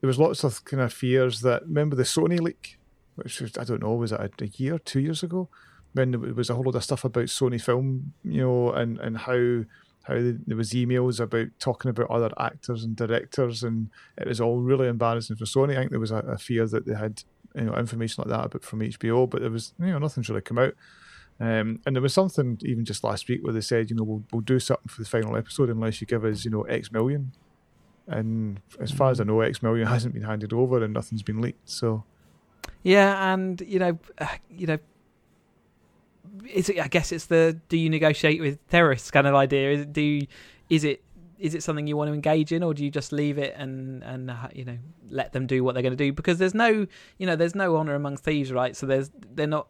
there 0.00 0.08
was 0.08 0.18
lots 0.18 0.44
of 0.44 0.64
kind 0.64 0.82
of 0.82 0.92
fears 0.92 1.40
that 1.40 1.62
remember 1.62 1.96
the 1.96 2.04
Sony 2.04 2.40
leak, 2.40 2.78
which 3.16 3.40
was 3.40 3.56
I 3.58 3.64
don't 3.64 3.82
know 3.82 3.94
was 3.94 4.12
it 4.12 4.20
a, 4.20 4.44
a 4.44 4.48
year, 4.48 4.78
two 4.78 5.00
years 5.00 5.22
ago, 5.22 5.48
when 5.92 6.12
there 6.12 6.20
was 6.20 6.50
a 6.50 6.54
whole 6.54 6.64
lot 6.64 6.74
of 6.74 6.84
stuff 6.84 7.04
about 7.04 7.26
Sony 7.26 7.60
Film, 7.60 8.12
you 8.24 8.42
know, 8.42 8.72
and 8.72 8.98
and 8.98 9.18
how 9.18 9.64
how 10.04 10.14
there 10.14 10.56
was 10.56 10.70
emails 10.70 11.20
about 11.20 11.48
talking 11.58 11.90
about 11.90 12.10
other 12.10 12.30
actors 12.38 12.84
and 12.84 12.96
directors, 12.96 13.62
and 13.62 13.90
it 14.16 14.26
was 14.26 14.40
all 14.40 14.60
really 14.60 14.88
embarrassing 14.88 15.36
for 15.36 15.44
Sony. 15.44 15.72
I 15.72 15.80
think 15.80 15.90
there 15.90 16.00
was 16.00 16.10
a, 16.10 16.18
a 16.18 16.38
fear 16.38 16.66
that 16.66 16.86
they 16.86 16.94
had 16.94 17.22
you 17.54 17.64
know 17.64 17.74
information 17.74 18.22
like 18.22 18.30
that 18.30 18.46
about 18.46 18.64
from 18.64 18.80
HBO, 18.80 19.28
but 19.28 19.40
there 19.40 19.50
was 19.50 19.74
you 19.78 19.86
know 19.86 19.98
nothing's 19.98 20.28
really 20.28 20.42
come 20.42 20.58
out. 20.58 20.74
Um, 21.40 21.80
and 21.86 21.96
there 21.96 22.02
was 22.02 22.12
something 22.12 22.58
even 22.62 22.84
just 22.84 23.02
last 23.02 23.26
week 23.26 23.42
where 23.42 23.54
they 23.54 23.62
said, 23.62 23.88
you 23.88 23.96
know, 23.96 24.02
we'll, 24.02 24.22
we'll 24.30 24.42
do 24.42 24.60
something 24.60 24.88
for 24.88 25.02
the 25.02 25.08
final 25.08 25.38
episode 25.38 25.70
unless 25.70 25.98
you 25.98 26.06
give 26.06 26.22
us, 26.22 26.44
you 26.44 26.50
know, 26.50 26.62
X 26.64 26.92
million. 26.92 27.32
And 28.06 28.60
as 28.78 28.90
far 28.92 29.10
as 29.10 29.20
I 29.20 29.24
know, 29.24 29.40
X 29.40 29.62
million 29.62 29.86
hasn't 29.88 30.12
been 30.12 30.24
handed 30.24 30.52
over 30.52 30.84
and 30.84 30.92
nothing's 30.92 31.22
been 31.22 31.40
leaked. 31.40 31.70
So 31.70 32.04
Yeah, 32.82 33.32
and 33.32 33.60
you 33.62 33.78
know, 33.78 33.98
uh, 34.18 34.26
you 34.50 34.66
know, 34.66 34.78
it's, 36.44 36.70
I 36.70 36.88
guess 36.88 37.12
it's 37.12 37.26
the 37.26 37.58
do 37.68 37.76
you 37.76 37.90
negotiate 37.90 38.40
with 38.40 38.66
terrorists 38.68 39.10
kind 39.10 39.26
of 39.26 39.34
idea. 39.34 39.72
Is 39.72 39.80
it, 39.82 39.92
do 39.92 40.00
you, 40.00 40.26
is 40.68 40.84
it 40.84 41.02
is 41.38 41.54
it 41.54 41.62
something 41.62 41.86
you 41.86 41.96
want 41.96 42.08
to 42.08 42.14
engage 42.14 42.52
in, 42.52 42.62
or 42.62 42.74
do 42.74 42.84
you 42.84 42.90
just 42.90 43.12
leave 43.12 43.38
it 43.38 43.54
and 43.56 44.02
and 44.04 44.30
uh, 44.30 44.48
you 44.54 44.64
know 44.64 44.76
let 45.08 45.32
them 45.32 45.46
do 45.46 45.64
what 45.64 45.72
they're 45.74 45.82
going 45.82 45.96
to 45.96 46.04
do? 46.04 46.12
Because 46.12 46.38
there's 46.38 46.54
no 46.54 46.86
you 47.18 47.26
know 47.26 47.36
there's 47.36 47.54
no 47.54 47.76
honor 47.76 47.94
among 47.94 48.16
thieves, 48.18 48.52
right? 48.52 48.76
So 48.76 48.86
there's 48.86 49.10
they're 49.34 49.46
not 49.46 49.68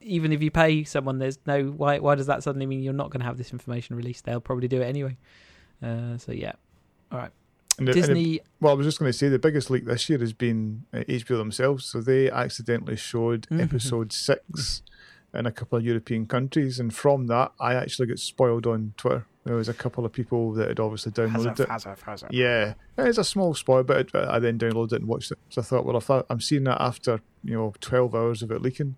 even 0.00 0.32
if 0.32 0.42
you 0.42 0.50
pay 0.50 0.84
someone, 0.84 1.18
there's 1.18 1.38
no 1.46 1.64
why 1.64 1.98
why 1.98 2.14
does 2.14 2.26
that 2.26 2.42
suddenly 2.42 2.66
mean 2.66 2.82
you're 2.82 2.92
not 2.94 3.10
going 3.10 3.20
to 3.20 3.26
have 3.26 3.36
this 3.38 3.52
information 3.52 3.96
released? 3.96 4.24
They'll 4.24 4.40
probably 4.40 4.68
do 4.68 4.80
it 4.80 4.86
anyway. 4.86 5.16
Uh, 5.82 6.16
so 6.18 6.32
yeah, 6.32 6.52
all 7.12 7.18
right. 7.18 7.30
and 7.78 7.86
the- 7.86 7.92
and 7.92 8.02
the- 8.02 8.06
Disney. 8.14 8.40
well, 8.60 8.72
I 8.72 8.76
was 8.76 8.86
just 8.86 8.98
going 8.98 9.12
to 9.12 9.16
say 9.16 9.28
the 9.28 9.38
biggest 9.38 9.70
leak 9.70 9.84
this 9.84 10.08
year 10.08 10.18
has 10.18 10.32
been 10.32 10.84
uh, 10.94 10.98
HBO 11.08 11.36
themselves. 11.36 11.84
So 11.84 12.00
they 12.00 12.30
accidentally 12.30 12.96
showed 12.96 13.42
Mhm. 13.50 13.62
episode 13.62 14.12
six 14.12 14.82
in 15.34 15.46
a 15.46 15.52
couple 15.52 15.78
of 15.78 15.84
European 15.84 16.26
countries, 16.26 16.80
and 16.80 16.94
from 16.94 17.26
that, 17.26 17.52
I 17.60 17.74
actually 17.74 18.06
got 18.08 18.18
spoiled 18.18 18.66
on 18.66 18.94
Twitter. 18.96 19.26
There 19.44 19.56
was 19.56 19.68
a 19.68 19.74
couple 19.74 20.04
of 20.04 20.12
people 20.12 20.52
that 20.54 20.68
had 20.68 20.80
obviously 20.80 21.12
downloaded 21.12 21.60
it. 21.60 21.68
Yeah, 22.30 22.74
it's 22.98 23.18
a 23.18 23.24
small 23.24 23.54
spoil, 23.54 23.82
but 23.82 23.96
it, 23.96 24.10
I 24.14 24.38
then 24.38 24.58
downloaded 24.58 24.92
it 24.92 25.00
and 25.00 25.08
watched 25.08 25.30
it. 25.30 25.38
So 25.50 25.60
I 25.60 25.64
thought, 25.64 25.84
well, 25.84 25.96
if 25.96 26.10
I, 26.10 26.22
I'm 26.28 26.40
seeing 26.40 26.64
that 26.64 26.80
after 26.80 27.20
you 27.44 27.54
know 27.54 27.74
12 27.80 28.14
hours 28.14 28.42
of 28.42 28.50
it 28.50 28.60
leaking, 28.62 28.96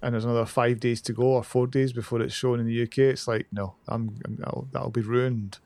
and 0.00 0.14
there's 0.14 0.24
another 0.24 0.46
five 0.46 0.80
days 0.80 1.00
to 1.02 1.12
go 1.12 1.22
or 1.22 1.42
four 1.42 1.66
days 1.66 1.92
before 1.92 2.20
it's 2.22 2.34
shown 2.34 2.60
in 2.60 2.66
the 2.66 2.82
UK, 2.82 2.98
it's 2.98 3.26
like 3.28 3.46
no, 3.52 3.74
I'm, 3.88 4.18
I'm 4.24 4.36
that'll, 4.36 4.68
that'll 4.72 4.90
be 4.90 5.02
ruined, 5.02 5.58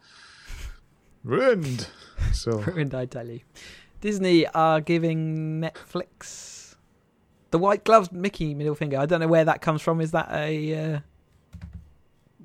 ruined. 1.22 1.88
So 2.32 2.52
ruined, 2.66 2.94
I 2.94 3.06
tell 3.06 3.28
you. 3.28 3.40
Disney 4.00 4.46
are 4.48 4.80
giving 4.80 5.60
Netflix 5.60 6.57
the 7.50 7.58
white 7.58 7.84
gloves 7.84 8.12
Mickey 8.12 8.54
middle 8.54 8.74
finger. 8.74 8.98
I 8.98 9.06
don't 9.06 9.20
know 9.20 9.28
where 9.28 9.44
that 9.44 9.60
comes 9.60 9.82
from. 9.82 10.00
Is 10.00 10.12
that 10.12 10.28
a? 10.32 10.94
Uh, 10.94 11.00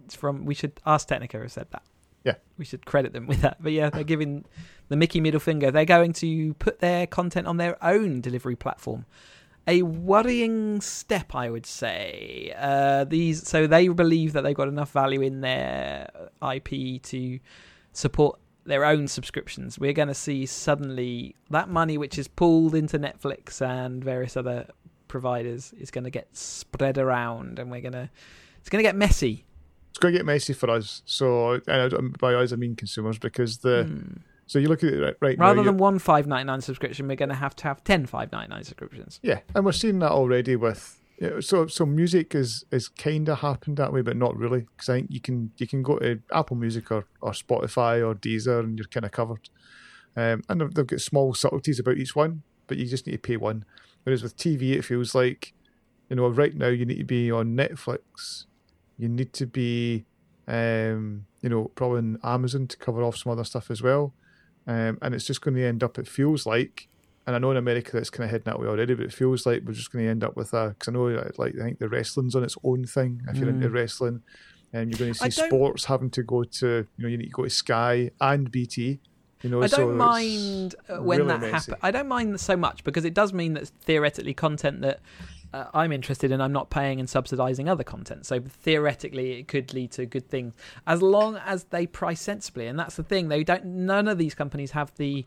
it's 0.06 0.16
from. 0.16 0.46
We 0.46 0.54
should 0.54 0.80
Ars 0.86 1.06
Technica 1.06 1.40
who 1.40 1.48
said 1.48 1.68
that. 1.72 1.84
Yeah, 2.24 2.36
we 2.58 2.66
should 2.66 2.86
credit 2.86 3.14
them 3.14 3.28
with 3.28 3.42
that. 3.42 3.58
But 3.62 3.74
yeah, 3.74 3.90
they're 3.90 4.04
giving 4.04 4.46
the 4.88 4.96
Mickey 4.96 5.20
middle 5.20 5.40
finger. 5.40 5.72
They're 5.72 5.86
going 5.86 6.14
to 6.14 6.54
put 6.56 6.80
their 6.80 7.06
content 7.08 7.48
on 7.48 7.58
their 7.58 7.84
own 7.84 8.22
delivery 8.22 8.56
platform. 8.56 9.06
A 9.66 9.82
worrying 9.82 10.82
step, 10.82 11.36
I 11.36 11.50
would 11.50 11.66
say. 11.66 12.54
Uh, 12.58 13.06
these 13.06 13.48
so 13.48 13.68
they 13.68 13.88
believe 13.88 14.34
that 14.34 14.42
they've 14.42 14.56
got 14.56 14.68
enough 14.68 14.92
value 14.92 15.22
in 15.22 15.42
their 15.42 16.10
IP 16.42 17.02
to 17.04 17.40
support 17.94 18.40
their 18.66 18.86
own 18.86 19.08
subscriptions. 19.08 19.78
We're 19.78 19.94
going 19.94 20.08
to 20.08 20.14
see 20.14 20.46
suddenly 20.46 21.36
that 21.50 21.70
money, 21.70 21.98
which 21.98 22.18
is 22.18 22.28
pulled 22.28 22.76
into 22.76 22.98
Netflix 23.00 23.62
and 23.62 24.04
various 24.04 24.38
other 24.38 24.68
providers, 25.14 25.74
is 25.80 25.92
going 25.92 26.04
to 26.04 26.10
get 26.10 26.28
spread 26.36 26.98
around, 26.98 27.60
and 27.60 27.72
we're 27.72 27.82
going 27.82 27.94
to 27.94 28.10
it's 28.60 28.70
going 28.70 28.84
to 28.84 28.88
get 28.88 28.96
messy. 28.96 29.46
It's 29.92 30.00
going 30.00 30.14
to 30.14 30.20
get 30.20 30.26
messy 30.26 30.54
for 30.54 30.70
us. 30.70 31.04
So, 31.06 31.62
and 31.68 32.18
by 32.18 32.34
us 32.34 32.52
I 32.52 32.58
mean 32.58 32.76
consumers, 32.76 33.18
because 33.18 33.60
the 33.60 33.88
mm. 33.90 34.22
so 34.48 34.60
you 34.60 34.68
look 34.68 34.84
at 34.84 34.92
it 34.92 35.00
right, 35.00 35.16
right 35.22 35.40
rather 35.40 35.62
now, 35.62 35.64
than 35.64 35.78
one 35.78 36.00
five 36.00 36.28
ninety 36.28 36.48
nine 36.48 36.60
subscription, 36.60 37.08
we're 37.08 37.16
going 37.16 37.30
to 37.30 37.36
have 37.36 37.56
to 37.58 37.64
have 37.64 37.84
ten 37.86 38.06
five 38.06 38.32
ninety 38.34 38.50
nine 38.50 38.64
subscriptions. 38.64 39.20
Yeah, 39.22 39.40
and 39.56 39.64
we're 39.64 39.72
seeing 39.72 40.00
that 40.00 40.12
already 40.12 40.58
with 40.58 41.00
so 41.40 41.68
so 41.68 41.86
music 41.86 42.36
is 42.36 42.66
is 42.72 42.88
kind 42.90 43.30
of 43.30 43.40
happened 43.40 43.78
that 43.78 43.94
way, 43.94 44.02
but 44.02 44.18
not 44.18 44.38
really. 44.38 44.62
Because 44.62 44.90
I 44.90 44.96
think 44.96 45.12
you 45.12 45.22
can 45.22 45.52
you 45.58 45.68
can 45.68 45.84
go 45.84 45.98
to 46.00 46.20
Apple 46.32 46.58
Music 46.58 46.92
or, 46.92 47.06
or 47.22 47.32
Spotify 47.32 48.06
or 48.06 48.16
Deezer 48.16 48.60
and 48.60 48.78
you're 48.78 48.88
kind 48.88 49.06
of 49.06 49.12
covered. 49.12 49.50
Um, 50.16 50.44
and 50.50 50.62
they've, 50.62 50.74
they've 50.74 50.88
got 50.88 51.02
small 51.02 51.34
subtleties 51.34 51.80
about 51.80 51.98
each 51.98 52.16
one, 52.16 52.44
but 52.68 52.78
you 52.78 52.86
just 52.86 53.08
need 53.08 53.14
to 53.14 53.20
pay 53.20 53.38
one. 53.38 53.66
Whereas 54.04 54.24
with 54.24 54.38
TV, 54.38 54.74
it 54.74 54.84
feels 54.84 55.16
like 55.16 55.54
you 56.10 56.16
know 56.16 56.28
right 56.28 56.56
now 56.56 56.68
you 56.68 56.86
need 56.86 57.00
to 57.00 57.04
be 57.04 57.32
on 57.32 57.56
Netflix, 57.56 58.46
you 58.98 59.10
need 59.10 59.34
to 59.34 59.46
be 59.46 60.06
um, 60.48 61.26
you 61.42 61.50
know 61.50 61.72
probably 61.76 62.00
on 62.00 62.20
Amazon 62.24 62.68
to 62.68 62.78
cover 62.78 63.04
off 63.04 63.18
some 63.18 63.32
other 63.32 63.44
stuff 63.44 63.72
as 63.72 63.82
well, 63.82 64.14
um, 64.68 64.98
and 65.02 65.16
it's 65.16 65.26
just 65.26 65.42
going 65.42 65.56
to 65.56 65.66
end 65.66 65.84
up. 65.84 65.98
It 65.98 66.08
feels 66.08 66.46
like 66.46 66.88
and 67.26 67.36
I 67.36 67.40
know 67.40 67.52
in 67.52 67.58
America 67.58 67.92
that's 67.94 68.10
kind 68.10 68.26
of 68.26 68.32
heading 68.32 68.46
that 68.46 68.60
way 68.60 68.68
already, 68.68 68.96
but 68.96 69.06
it 69.06 69.14
feels 69.14 69.46
like 69.46 69.64
we're 69.66 69.74
just 69.74 69.92
going 69.92 70.06
to 70.06 70.12
end 70.12 70.24
up 70.24 70.36
with 70.36 70.54
a 70.54 70.76
because 70.78 70.90
I 70.90 70.92
know 70.92 71.06
like 71.38 71.56
I 71.60 71.64
think 71.64 71.80
the 71.80 71.88
wrestling's 71.88 72.36
on 72.36 72.44
its 72.44 72.58
own 72.64 72.86
thing. 72.86 73.22
If 73.30 73.38
you're 73.38 73.48
mm. 73.48 73.56
into 73.56 73.70
wrestling, 73.70 74.22
and 74.74 74.90
you're 74.90 75.00
going 75.00 75.14
to 75.14 75.20
see 75.20 75.46
sports 75.46 75.86
having 75.86 76.10
to 76.12 76.24
go 76.24 76.44
to 76.44 76.68
you 76.98 77.04
know 77.04 77.08
you 77.08 77.18
need 77.18 77.28
to 77.28 77.32
go 77.32 77.44
to 77.44 77.50
Sky 77.50 78.12
and 78.20 78.52
BT. 78.52 79.00
You 79.44 79.50
know, 79.50 79.62
I 79.62 79.68
don't 79.68 79.70
so 79.70 79.92
mind 79.92 80.76
uh, 80.88 81.02
when 81.02 81.20
really 81.20 81.38
that 81.38 81.52
happens. 81.52 81.78
I 81.82 81.92
don't 81.92 82.08
mind 82.08 82.40
so 82.40 82.56
much 82.56 82.84
because 82.86 83.04
it 83.04 83.14
does 83.14 83.34
mean 83.34 83.54
that 83.56 83.68
theoretically 83.68 84.34
content 84.34 84.82
that 84.82 85.02
uh, 85.54 85.66
I'm 85.74 85.92
interested 85.92 86.32
in, 86.32 86.40
I'm 86.40 86.54
not 86.54 86.70
paying 86.70 87.00
and 87.00 87.10
subsidizing 87.10 87.68
other 87.68 87.84
content. 87.84 88.26
So 88.26 88.40
theoretically, 88.40 89.34
it 89.34 89.50
could 89.50 89.74
lead 89.74 89.92
to 89.92 90.06
good 90.06 90.30
things 90.30 90.56
as 90.88 91.02
long 91.02 91.36
as 91.36 91.66
they 91.66 91.86
price 91.86 92.22
sensibly. 92.22 92.68
And 92.68 92.80
that's 92.80 92.96
the 92.96 93.04
thing; 93.04 93.28
they 93.28 93.44
don't. 93.44 93.66
None 93.66 94.08
of 94.08 94.18
these 94.18 94.34
companies 94.34 94.72
have 94.72 94.94
the 94.96 95.26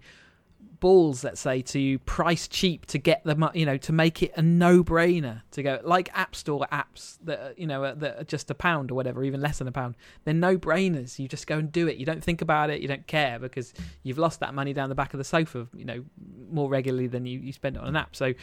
balls, 0.80 1.24
let's 1.24 1.40
say, 1.40 1.62
to 1.62 1.98
price 2.00 2.48
cheap 2.48 2.86
to 2.86 2.98
get 2.98 3.22
the 3.24 3.50
you 3.54 3.66
know 3.66 3.76
to 3.76 3.92
make 3.92 4.22
it 4.22 4.32
a 4.36 4.42
no-brainer 4.42 5.42
to 5.52 5.62
go 5.62 5.80
like 5.84 6.10
App 6.16 6.34
Store 6.36 6.66
apps 6.72 7.18
that 7.24 7.58
you 7.58 7.66
know 7.66 7.84
uh, 7.84 7.94
that 7.94 8.18
are 8.18 8.24
just 8.24 8.50
a 8.50 8.54
pound 8.54 8.90
or 8.90 8.94
whatever, 8.94 9.24
even 9.24 9.40
less 9.40 9.58
than 9.58 9.68
a 9.68 9.72
pound. 9.72 9.96
They're 10.24 10.34
no-brainers. 10.34 11.18
You 11.18 11.28
just 11.28 11.46
go 11.46 11.58
and 11.58 11.70
do 11.70 11.88
it. 11.88 11.96
You 11.96 12.06
don't 12.06 12.22
think 12.22 12.42
about 12.42 12.70
it. 12.70 12.80
You 12.80 12.88
don't 12.88 13.06
care 13.06 13.38
because 13.38 13.72
you've 14.02 14.18
lost 14.18 14.40
that 14.40 14.54
money 14.54 14.72
down 14.72 14.88
the 14.88 14.94
back 14.94 15.14
of 15.14 15.18
the 15.18 15.24
sofa, 15.24 15.68
you 15.74 15.84
know, 15.84 16.04
more 16.50 16.68
regularly 16.68 17.06
than 17.06 17.26
you, 17.26 17.38
you 17.40 17.52
spend 17.52 17.76
it 17.76 17.82
on 17.82 17.88
an 17.88 17.96
app. 17.96 18.14
So. 18.16 18.34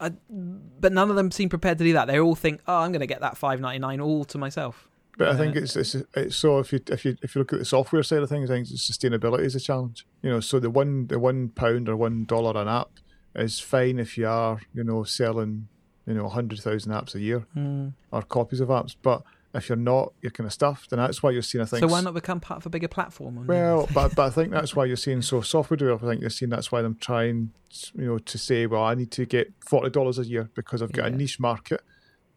I, 0.00 0.10
but 0.28 0.92
none 0.92 1.08
of 1.08 1.14
them 1.14 1.30
seem 1.30 1.48
prepared 1.48 1.78
to 1.78 1.84
do 1.84 1.92
that. 1.92 2.06
They 2.06 2.18
all 2.18 2.34
think, 2.34 2.60
"Oh, 2.66 2.78
I'm 2.78 2.90
going 2.90 3.00
to 3.00 3.06
get 3.06 3.20
that 3.20 3.36
five 3.36 3.60
ninety 3.60 3.78
nine 3.78 4.00
all 4.00 4.24
to 4.24 4.38
myself." 4.38 4.88
But 5.16 5.28
I 5.28 5.36
think 5.36 5.54
it's, 5.56 5.76
it's 5.76 5.96
it's 6.14 6.36
so 6.36 6.58
if 6.58 6.72
you 6.72 6.80
if 6.88 7.04
you 7.04 7.16
if 7.22 7.34
you 7.34 7.40
look 7.40 7.52
at 7.52 7.58
the 7.60 7.64
software 7.64 8.02
side 8.02 8.22
of 8.22 8.28
things, 8.28 8.50
I 8.50 8.54
think 8.54 8.66
sustainability 8.68 9.44
is 9.44 9.54
a 9.54 9.60
challenge. 9.60 10.06
You 10.22 10.30
know, 10.30 10.40
so 10.40 10.58
the 10.58 10.70
one 10.70 11.06
the 11.06 11.18
one 11.18 11.50
pound 11.50 11.88
or 11.88 11.96
one 11.96 12.24
dollar 12.24 12.60
an 12.60 12.68
app 12.68 12.90
is 13.36 13.60
fine 13.60 13.98
if 13.98 14.18
you 14.18 14.26
are 14.26 14.60
you 14.72 14.84
know 14.84 15.04
selling 15.04 15.68
you 16.06 16.14
know 16.14 16.28
hundred 16.28 16.60
thousand 16.60 16.92
apps 16.92 17.14
a 17.14 17.20
year 17.20 17.46
mm. 17.56 17.92
or 18.10 18.22
copies 18.22 18.60
of 18.60 18.68
apps, 18.68 18.96
but 19.00 19.22
if 19.54 19.68
you're 19.68 19.76
not, 19.76 20.12
you're 20.20 20.32
kind 20.32 20.46
of 20.46 20.52
stuffed, 20.52 20.92
and 20.92 21.00
that's 21.00 21.22
why 21.22 21.30
you're 21.30 21.42
seeing. 21.42 21.62
I 21.62 21.66
think. 21.66 21.80
So 21.80 21.86
why 21.86 22.00
not 22.00 22.14
become 22.14 22.40
part 22.40 22.58
of 22.58 22.66
a 22.66 22.70
bigger 22.70 22.88
platform? 22.88 23.46
Well, 23.46 23.88
but 23.94 24.16
but 24.16 24.26
I 24.26 24.30
think 24.30 24.50
that's 24.50 24.74
why 24.74 24.84
you're 24.84 24.96
seeing 24.96 25.22
so 25.22 25.40
software 25.42 25.76
developers. 25.76 26.08
I 26.08 26.12
think 26.12 26.20
you're 26.22 26.30
seeing 26.30 26.50
that's 26.50 26.72
why 26.72 26.80
I'm 26.80 26.96
trying, 26.96 27.52
you 27.94 28.06
know, 28.06 28.18
to 28.18 28.38
say, 28.38 28.66
well, 28.66 28.82
I 28.82 28.94
need 28.94 29.12
to 29.12 29.24
get 29.26 29.52
forty 29.60 29.90
dollars 29.90 30.18
a 30.18 30.24
year 30.24 30.50
because 30.54 30.82
I've 30.82 30.92
got 30.92 31.08
yeah. 31.08 31.14
a 31.14 31.16
niche 31.16 31.38
market 31.38 31.82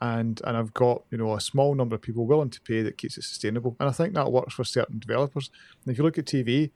and 0.02 0.42
and 0.44 0.56
I've 0.56 0.74
got 0.74 1.04
you 1.12 1.18
know 1.18 1.34
a 1.34 1.42
small 1.42 1.76
number 1.76 1.96
of 1.96 2.02
people 2.02 2.26
willing 2.26 2.50
to 2.52 2.62
pay 2.62 2.82
that 2.82 2.98
keeps 2.98 3.18
it 3.18 3.24
sustainable. 3.24 3.76
And 3.80 3.90
I 3.90 3.92
think 3.92 4.14
that 4.14 4.32
works 4.32 4.54
for 4.54 4.64
certain 4.64 5.00
developers. 5.00 5.50
And 5.84 5.92
if 5.92 5.98
you 5.98 6.04
look 6.04 6.18
at 6.18 6.26
TV, 6.26 6.72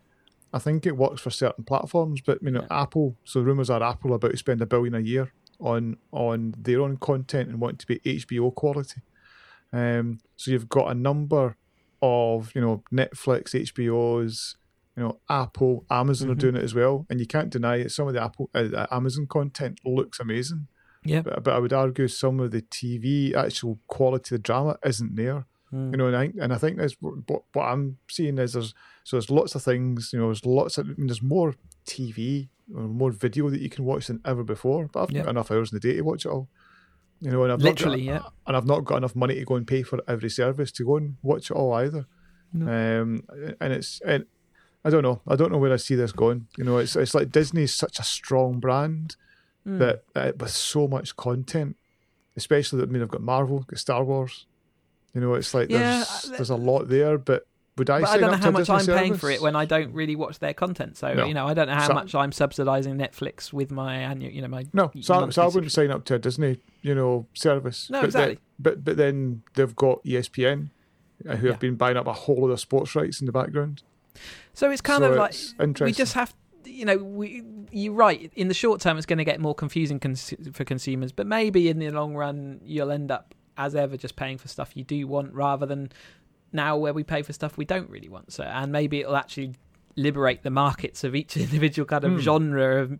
I 0.53 0.59
think 0.59 0.85
it 0.85 0.97
works 0.97 1.21
for 1.21 1.29
certain 1.29 1.63
platforms. 1.63 2.21
But 2.21 2.41
you 2.41 2.51
know, 2.51 2.65
yeah. 2.69 2.81
Apple. 2.81 3.15
So 3.23 3.41
rumors 3.41 3.69
are 3.69 3.83
Apple 3.83 4.13
about 4.13 4.31
to 4.31 4.37
spend 4.37 4.61
a 4.61 4.65
billion 4.65 4.95
a 4.95 4.99
year 4.99 5.31
on 5.59 5.97
on 6.11 6.55
their 6.57 6.81
own 6.81 6.97
content 6.97 7.49
and 7.49 7.61
want 7.61 7.79
to 7.79 7.87
be 7.87 7.99
HBO 7.99 8.53
quality. 8.53 9.01
Um, 9.73 10.19
so 10.35 10.51
you've 10.51 10.69
got 10.69 10.91
a 10.91 10.95
number 10.95 11.55
of 12.01 12.53
you 12.55 12.61
know 12.61 12.83
Netflix, 12.91 13.53
HBO's, 13.53 14.55
you 14.97 15.03
know 15.03 15.19
Apple, 15.29 15.85
Amazon 15.89 16.27
mm-hmm. 16.27 16.37
are 16.37 16.41
doing 16.41 16.55
it 16.55 16.63
as 16.63 16.73
well, 16.73 17.05
and 17.09 17.19
you 17.19 17.27
can't 17.27 17.49
deny 17.49 17.77
it. 17.77 17.91
Some 17.91 18.07
of 18.07 18.13
the 18.13 18.23
Apple, 18.23 18.49
uh, 18.53 18.87
Amazon 18.91 19.27
content 19.27 19.79
looks 19.85 20.19
amazing. 20.19 20.67
Yeah. 21.03 21.21
But, 21.21 21.43
but 21.43 21.53
I 21.55 21.59
would 21.59 21.73
argue 21.73 22.07
some 22.07 22.39
of 22.39 22.51
the 22.51 22.61
TV 22.61 23.33
actual 23.33 23.79
quality 23.87 24.35
of 24.35 24.39
the 24.41 24.43
drama 24.43 24.77
isn't 24.85 25.15
there. 25.15 25.45
Mm. 25.73 25.91
You 25.91 25.97
know, 25.97 26.07
and 26.07 26.15
I, 26.15 26.31
and 26.41 26.53
I 26.53 26.57
think 26.57 26.77
that's 26.77 26.95
what, 26.99 27.43
what 27.53 27.65
I'm 27.65 27.97
seeing 28.09 28.37
is 28.37 28.53
there's 28.53 28.73
so 29.03 29.15
there's 29.15 29.29
lots 29.29 29.55
of 29.55 29.63
things. 29.63 30.11
You 30.13 30.19
know, 30.19 30.27
there's 30.27 30.45
lots 30.45 30.77
of 30.77 30.85
I 30.85 30.89
mean, 30.89 31.07
there's 31.07 31.23
more 31.23 31.55
TV 31.87 32.49
or 32.75 32.83
more 32.83 33.11
video 33.11 33.49
that 33.49 33.61
you 33.61 33.69
can 33.69 33.85
watch 33.85 34.07
than 34.07 34.21
ever 34.25 34.43
before. 34.43 34.89
But 34.91 35.03
I've 35.03 35.11
yep. 35.11 35.25
got 35.25 35.31
enough 35.31 35.51
hours 35.51 35.71
in 35.71 35.77
the 35.77 35.79
day 35.79 35.95
to 35.95 36.01
watch 36.01 36.25
it 36.25 36.29
all. 36.29 36.49
You 37.21 37.31
know, 37.31 37.43
and 37.43 37.53
I've 37.53 37.61
literally, 37.61 38.05
got, 38.05 38.13
yeah, 38.13 38.29
and 38.47 38.57
I've 38.57 38.65
not 38.65 38.83
got 38.83 38.97
enough 38.97 39.15
money 39.15 39.35
to 39.35 39.45
go 39.45 39.55
and 39.55 39.67
pay 39.67 39.83
for 39.83 39.99
every 40.07 40.29
service 40.29 40.71
to 40.73 40.85
go 40.85 40.97
and 40.97 41.17
watch 41.21 41.51
it 41.51 41.53
all 41.53 41.73
either. 41.73 42.05
No. 42.51 42.65
Um, 43.01 43.23
and 43.61 43.73
it's 43.73 44.01
and 44.05 44.25
I 44.83 44.89
don't 44.89 45.03
know, 45.03 45.21
I 45.27 45.35
don't 45.35 45.51
know 45.51 45.59
where 45.59 45.71
I 45.71 45.77
see 45.77 45.95
this 45.95 46.11
going. 46.11 46.47
You 46.57 46.63
know, 46.63 46.77
it's 46.77 46.95
it's 46.95 47.13
like 47.13 47.31
Disney's 47.31 47.73
such 47.73 47.99
a 47.99 48.03
strong 48.03 48.59
brand 48.59 49.15
mm. 49.67 49.79
that 49.79 50.03
uh, 50.15 50.31
with 50.37 50.51
so 50.51 50.87
much 50.87 51.15
content, 51.15 51.77
especially 52.35 52.79
that 52.79 52.89
I 52.89 52.91
mean 52.91 53.01
I've 53.01 53.09
got 53.09 53.21
Marvel, 53.21 53.59
got 53.59 53.79
Star 53.79 54.03
Wars. 54.03 54.45
You 55.13 55.21
know, 55.21 55.33
it's 55.33 55.53
like 55.53 55.69
yeah, 55.69 55.79
there's 55.79 56.25
uh, 56.25 56.35
there's 56.37 56.49
a 56.49 56.55
lot 56.55 56.87
there, 56.87 57.17
but 57.17 57.45
would 57.77 57.89
I? 57.89 58.01
But 58.01 58.09
I 58.09 58.17
don't 58.17 58.31
know 58.31 58.37
how 58.37 58.51
much 58.51 58.69
I'm 58.69 58.81
service? 58.81 59.01
paying 59.01 59.15
for 59.15 59.29
it 59.29 59.41
when 59.41 59.55
I 59.55 59.65
don't 59.65 59.93
really 59.93 60.15
watch 60.15 60.39
their 60.39 60.53
content. 60.53 60.97
So 60.97 61.13
no. 61.13 61.25
you 61.25 61.33
know, 61.33 61.47
I 61.47 61.53
don't 61.53 61.67
know 61.67 61.75
how 61.75 61.87
so, 61.87 61.93
much 61.93 62.13
I'm 62.13 62.31
subsidising 62.31 62.95
Netflix 62.95 63.51
with 63.51 63.71
my 63.71 63.95
annual. 63.95 64.31
You 64.31 64.41
know, 64.41 64.47
my 64.47 64.65
no. 64.73 64.91
So, 65.01 65.29
so 65.29 65.43
I 65.43 65.47
wouldn't 65.47 65.71
sign 65.71 65.89
up 65.89 66.05
to 66.05 66.15
a 66.15 66.19
Disney, 66.19 66.59
you 66.81 66.93
know, 66.93 67.27
service. 67.33 67.89
No, 67.89 68.01
but 68.01 68.05
exactly. 68.05 68.33
Then, 68.35 68.41
but 68.59 68.83
but 68.83 68.97
then 68.97 69.43
they've 69.55 69.75
got 69.75 70.03
ESPN, 70.03 70.69
uh, 71.27 71.35
who 71.37 71.47
yeah. 71.47 71.53
have 71.53 71.59
been 71.59 71.75
buying 71.75 71.97
up 71.97 72.07
a 72.07 72.13
whole 72.13 72.43
of 72.43 72.49
their 72.49 72.57
sports 72.57 72.93
rights 72.95 73.21
in 73.21 73.25
the 73.25 73.31
background. 73.31 73.83
So 74.53 74.69
it's 74.69 74.81
kind 74.81 75.01
so 75.01 75.11
of 75.11 75.17
like 75.17 75.79
we 75.79 75.93
just 75.93 76.13
have 76.13 76.33
you 76.65 76.85
know, 76.85 76.97
we, 76.97 77.43
you're 77.71 77.93
right. 77.93 78.31
In 78.35 78.47
the 78.47 78.53
short 78.53 78.81
term, 78.81 78.97
it's 78.97 79.05
going 79.05 79.17
to 79.17 79.25
get 79.25 79.39
more 79.39 79.55
confusing 79.55 79.99
cons- 79.99 80.33
for 80.53 80.63
consumers, 80.63 81.11
but 81.11 81.27
maybe 81.27 81.69
in 81.69 81.79
the 81.79 81.89
long 81.89 82.15
run, 82.15 82.61
you'll 82.63 82.91
end 82.91 83.11
up, 83.11 83.33
as 83.57 83.75
ever, 83.75 83.97
just 83.97 84.15
paying 84.15 84.37
for 84.37 84.47
stuff 84.47 84.75
you 84.75 84.83
do 84.83 85.07
want 85.07 85.33
rather 85.33 85.65
than 85.65 85.91
now 86.53 86.77
where 86.77 86.93
we 86.93 87.03
pay 87.03 87.21
for 87.21 87.33
stuff 87.33 87.57
we 87.57 87.65
don't 87.65 87.89
really 87.89 88.09
want. 88.09 88.33
So, 88.33 88.43
and 88.43 88.71
maybe 88.71 89.01
it'll 89.01 89.15
actually 89.15 89.53
liberate 89.95 90.43
the 90.43 90.49
markets 90.49 91.03
of 91.03 91.15
each 91.15 91.37
individual 91.37 91.85
kind 91.85 92.03
of 92.03 92.11
mm. 92.11 92.19
genre 92.19 92.81
of 92.81 92.99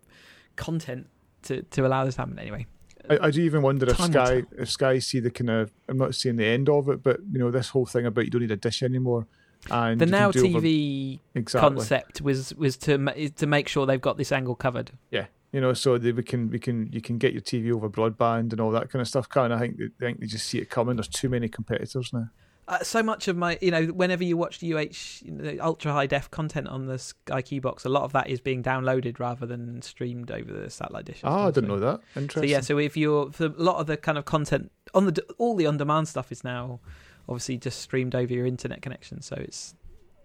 content 0.56 1.08
to, 1.42 1.62
to 1.62 1.86
allow 1.86 2.04
this 2.04 2.14
to 2.16 2.22
happen. 2.22 2.38
Anyway, 2.38 2.66
I, 3.08 3.18
I, 3.22 3.30
do 3.30 3.42
even 3.42 3.62
wonder 3.62 3.88
if 3.90 3.98
Sky 3.98 4.44
if 4.56 4.70
Sky 4.70 4.98
see 4.98 5.20
the 5.20 5.30
kind 5.30 5.50
of 5.50 5.72
I'm 5.88 5.98
not 5.98 6.14
seeing 6.14 6.36
the 6.36 6.46
end 6.46 6.68
of 6.68 6.88
it, 6.88 7.02
but 7.02 7.20
you 7.30 7.38
know 7.38 7.50
this 7.50 7.70
whole 7.70 7.86
thing 7.86 8.06
about 8.06 8.24
you 8.24 8.30
don't 8.30 8.42
need 8.42 8.50
a 8.50 8.56
dish 8.56 8.82
anymore. 8.82 9.26
And 9.70 10.00
the 10.00 10.06
now 10.06 10.32
TV 10.32 11.20
exactly. 11.34 11.68
concept 11.68 12.20
was 12.20 12.54
was 12.54 12.76
to 12.78 13.30
to 13.30 13.46
make 13.46 13.68
sure 13.68 13.86
they've 13.86 14.00
got 14.00 14.16
this 14.16 14.32
angle 14.32 14.54
covered. 14.54 14.90
Yeah, 15.10 15.26
you 15.52 15.60
know, 15.60 15.72
so 15.72 15.98
they, 15.98 16.12
we 16.12 16.22
can 16.22 16.50
we 16.50 16.58
can 16.58 16.90
you 16.92 17.00
can 17.00 17.18
get 17.18 17.32
your 17.32 17.42
TV 17.42 17.72
over 17.72 17.88
broadband 17.88 18.52
and 18.52 18.60
all 18.60 18.70
that 18.72 18.90
kind 18.90 19.00
of 19.00 19.08
stuff. 19.08 19.28
Kind 19.28 19.52
I 19.52 19.58
think 19.58 19.76
they, 19.76 19.84
I 19.84 20.08
think 20.08 20.20
they 20.20 20.26
just 20.26 20.46
see 20.46 20.58
it 20.58 20.70
coming. 20.70 20.96
There's 20.96 21.08
too 21.08 21.28
many 21.28 21.48
competitors 21.48 22.12
now. 22.12 22.30
uh, 22.68 22.82
so 22.82 23.02
much 23.02 23.28
of 23.28 23.36
my, 23.36 23.58
you 23.60 23.70
know, 23.70 23.86
whenever 23.86 24.24
you 24.24 24.36
watch 24.36 24.60
the 24.60 24.72
UH 24.74 25.22
you 25.22 25.32
know, 25.32 25.56
ultra 25.60 25.92
high 25.92 26.06
def 26.06 26.30
content 26.30 26.68
on 26.68 26.86
the 26.86 26.98
Sky 26.98 27.42
Q 27.42 27.60
box, 27.60 27.84
a 27.84 27.88
lot 27.88 28.04
of 28.04 28.12
that 28.12 28.28
is 28.28 28.40
being 28.40 28.62
downloaded 28.62 29.18
rather 29.18 29.46
than 29.46 29.82
streamed 29.82 30.30
over 30.30 30.52
the 30.52 30.70
satellite 30.70 31.04
dish. 31.04 31.20
Ah, 31.22 31.48
I 31.48 31.50
didn't 31.50 31.68
know 31.68 31.80
that. 31.80 32.00
Interesting. 32.16 32.48
So 32.48 32.52
yeah, 32.52 32.60
so 32.60 32.78
if 32.78 32.96
you're 32.96 33.30
for 33.30 33.46
a 33.46 33.62
lot 33.62 33.76
of 33.76 33.86
the 33.86 33.96
kind 33.96 34.16
of 34.16 34.24
content 34.24 34.72
on 34.94 35.06
the 35.06 35.24
all 35.38 35.54
the 35.54 35.66
on 35.66 35.76
demand 35.76 36.08
stuff 36.08 36.32
is 36.32 36.44
now 36.44 36.80
obviously 37.28 37.58
just 37.58 37.80
streamed 37.80 38.14
over 38.14 38.32
your 38.32 38.46
internet 38.46 38.82
connection. 38.82 39.22
So 39.22 39.36
it's 39.38 39.74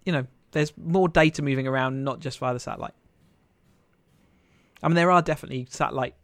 you 0.06 0.12
know 0.12 0.26
there's 0.52 0.74
more 0.78 1.10
data 1.10 1.42
moving 1.42 1.68
around, 1.68 2.04
not 2.04 2.20
just 2.20 2.40
via 2.40 2.54
the 2.54 2.60
satellite. 2.60 2.94
I 4.82 4.88
mean, 4.88 4.96
there 4.96 5.12
are 5.12 5.22
definitely 5.22 5.68
satellite 5.70 6.16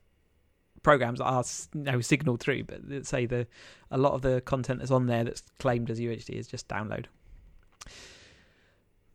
programs 0.83 1.19
that 1.19 1.25
are 1.25 1.43
you 1.73 1.81
know, 1.81 2.01
signaled 2.01 2.39
through, 2.39 2.65
but 2.65 3.05
say 3.05 3.25
the 3.25 3.47
a 3.89 3.97
lot 3.97 4.13
of 4.13 4.21
the 4.21 4.41
content 4.41 4.79
that's 4.79 4.91
on 4.91 5.07
there 5.07 5.23
that's 5.23 5.43
claimed 5.59 5.89
as 5.89 5.99
UHD 5.99 6.31
is 6.31 6.47
just 6.47 6.67
download. 6.67 7.05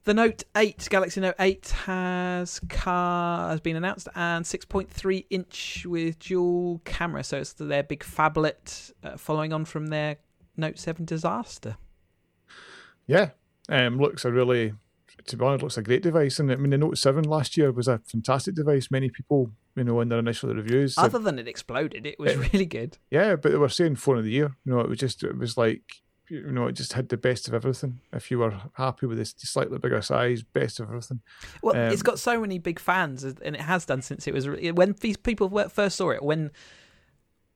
The 0.04 0.14
Note 0.14 0.44
8, 0.56 0.88
Galaxy 0.88 1.20
Note 1.20 1.34
8 1.38 1.68
has 1.84 2.60
car 2.70 3.50
has 3.50 3.60
been 3.60 3.76
announced 3.76 4.08
and 4.14 4.42
6.3 4.44 5.26
inch 5.28 5.84
with 5.86 6.18
dual 6.18 6.80
camera, 6.86 7.22
so 7.22 7.36
it's 7.36 7.52
their 7.52 7.82
big 7.82 8.00
phablet, 8.00 8.92
uh, 9.04 9.18
following 9.18 9.52
on 9.52 9.66
from 9.66 9.88
their 9.88 10.16
Note 10.58 10.78
7 10.78 11.04
disaster. 11.04 11.76
Yeah, 13.06 13.30
um, 13.68 13.98
looks 13.98 14.24
a 14.24 14.32
really, 14.32 14.74
to 15.26 15.36
be 15.36 15.44
honest, 15.44 15.62
looks 15.62 15.78
a 15.78 15.82
great 15.82 16.02
device. 16.02 16.38
And 16.38 16.52
I 16.52 16.56
mean, 16.56 16.70
the 16.70 16.78
Note 16.78 16.98
7 16.98 17.24
last 17.24 17.56
year 17.56 17.72
was 17.72 17.88
a 17.88 17.98
fantastic 17.98 18.54
device. 18.54 18.90
Many 18.90 19.08
people, 19.08 19.52
you 19.76 19.84
know, 19.84 20.00
in 20.00 20.08
their 20.08 20.18
initial 20.18 20.52
reviews. 20.52 20.96
Other 20.98 21.18
than 21.18 21.38
it 21.38 21.48
exploded, 21.48 22.04
it 22.04 22.18
was 22.18 22.32
it, 22.32 22.52
really 22.52 22.66
good. 22.66 22.98
Yeah, 23.10 23.36
but 23.36 23.52
they 23.52 23.58
were 23.58 23.68
saying 23.68 23.96
phone 23.96 24.18
of 24.18 24.24
the 24.24 24.30
year. 24.30 24.56
You 24.64 24.74
know, 24.74 24.80
it 24.80 24.88
was 24.88 24.98
just, 24.98 25.22
it 25.22 25.38
was 25.38 25.56
like, 25.56 25.82
you 26.28 26.52
know, 26.52 26.66
it 26.66 26.72
just 26.72 26.92
had 26.92 27.08
the 27.08 27.16
best 27.16 27.48
of 27.48 27.54
everything. 27.54 28.00
If 28.12 28.30
you 28.30 28.38
were 28.38 28.54
happy 28.74 29.06
with 29.06 29.18
this 29.18 29.34
slightly 29.38 29.78
bigger 29.78 30.02
size, 30.02 30.42
best 30.42 30.80
of 30.80 30.88
everything. 30.88 31.20
Well, 31.62 31.74
um, 31.74 31.92
it's 31.92 32.02
got 32.02 32.18
so 32.18 32.40
many 32.40 32.58
big 32.58 32.78
fans, 32.78 33.24
and 33.24 33.54
it 33.54 33.60
has 33.60 33.86
done 33.86 34.02
since 34.02 34.26
it 34.26 34.34
was 34.34 34.46
when 34.46 34.94
these 35.00 35.16
people 35.16 35.48
first 35.68 35.96
saw 35.96 36.10
it. 36.10 36.22
When 36.22 36.50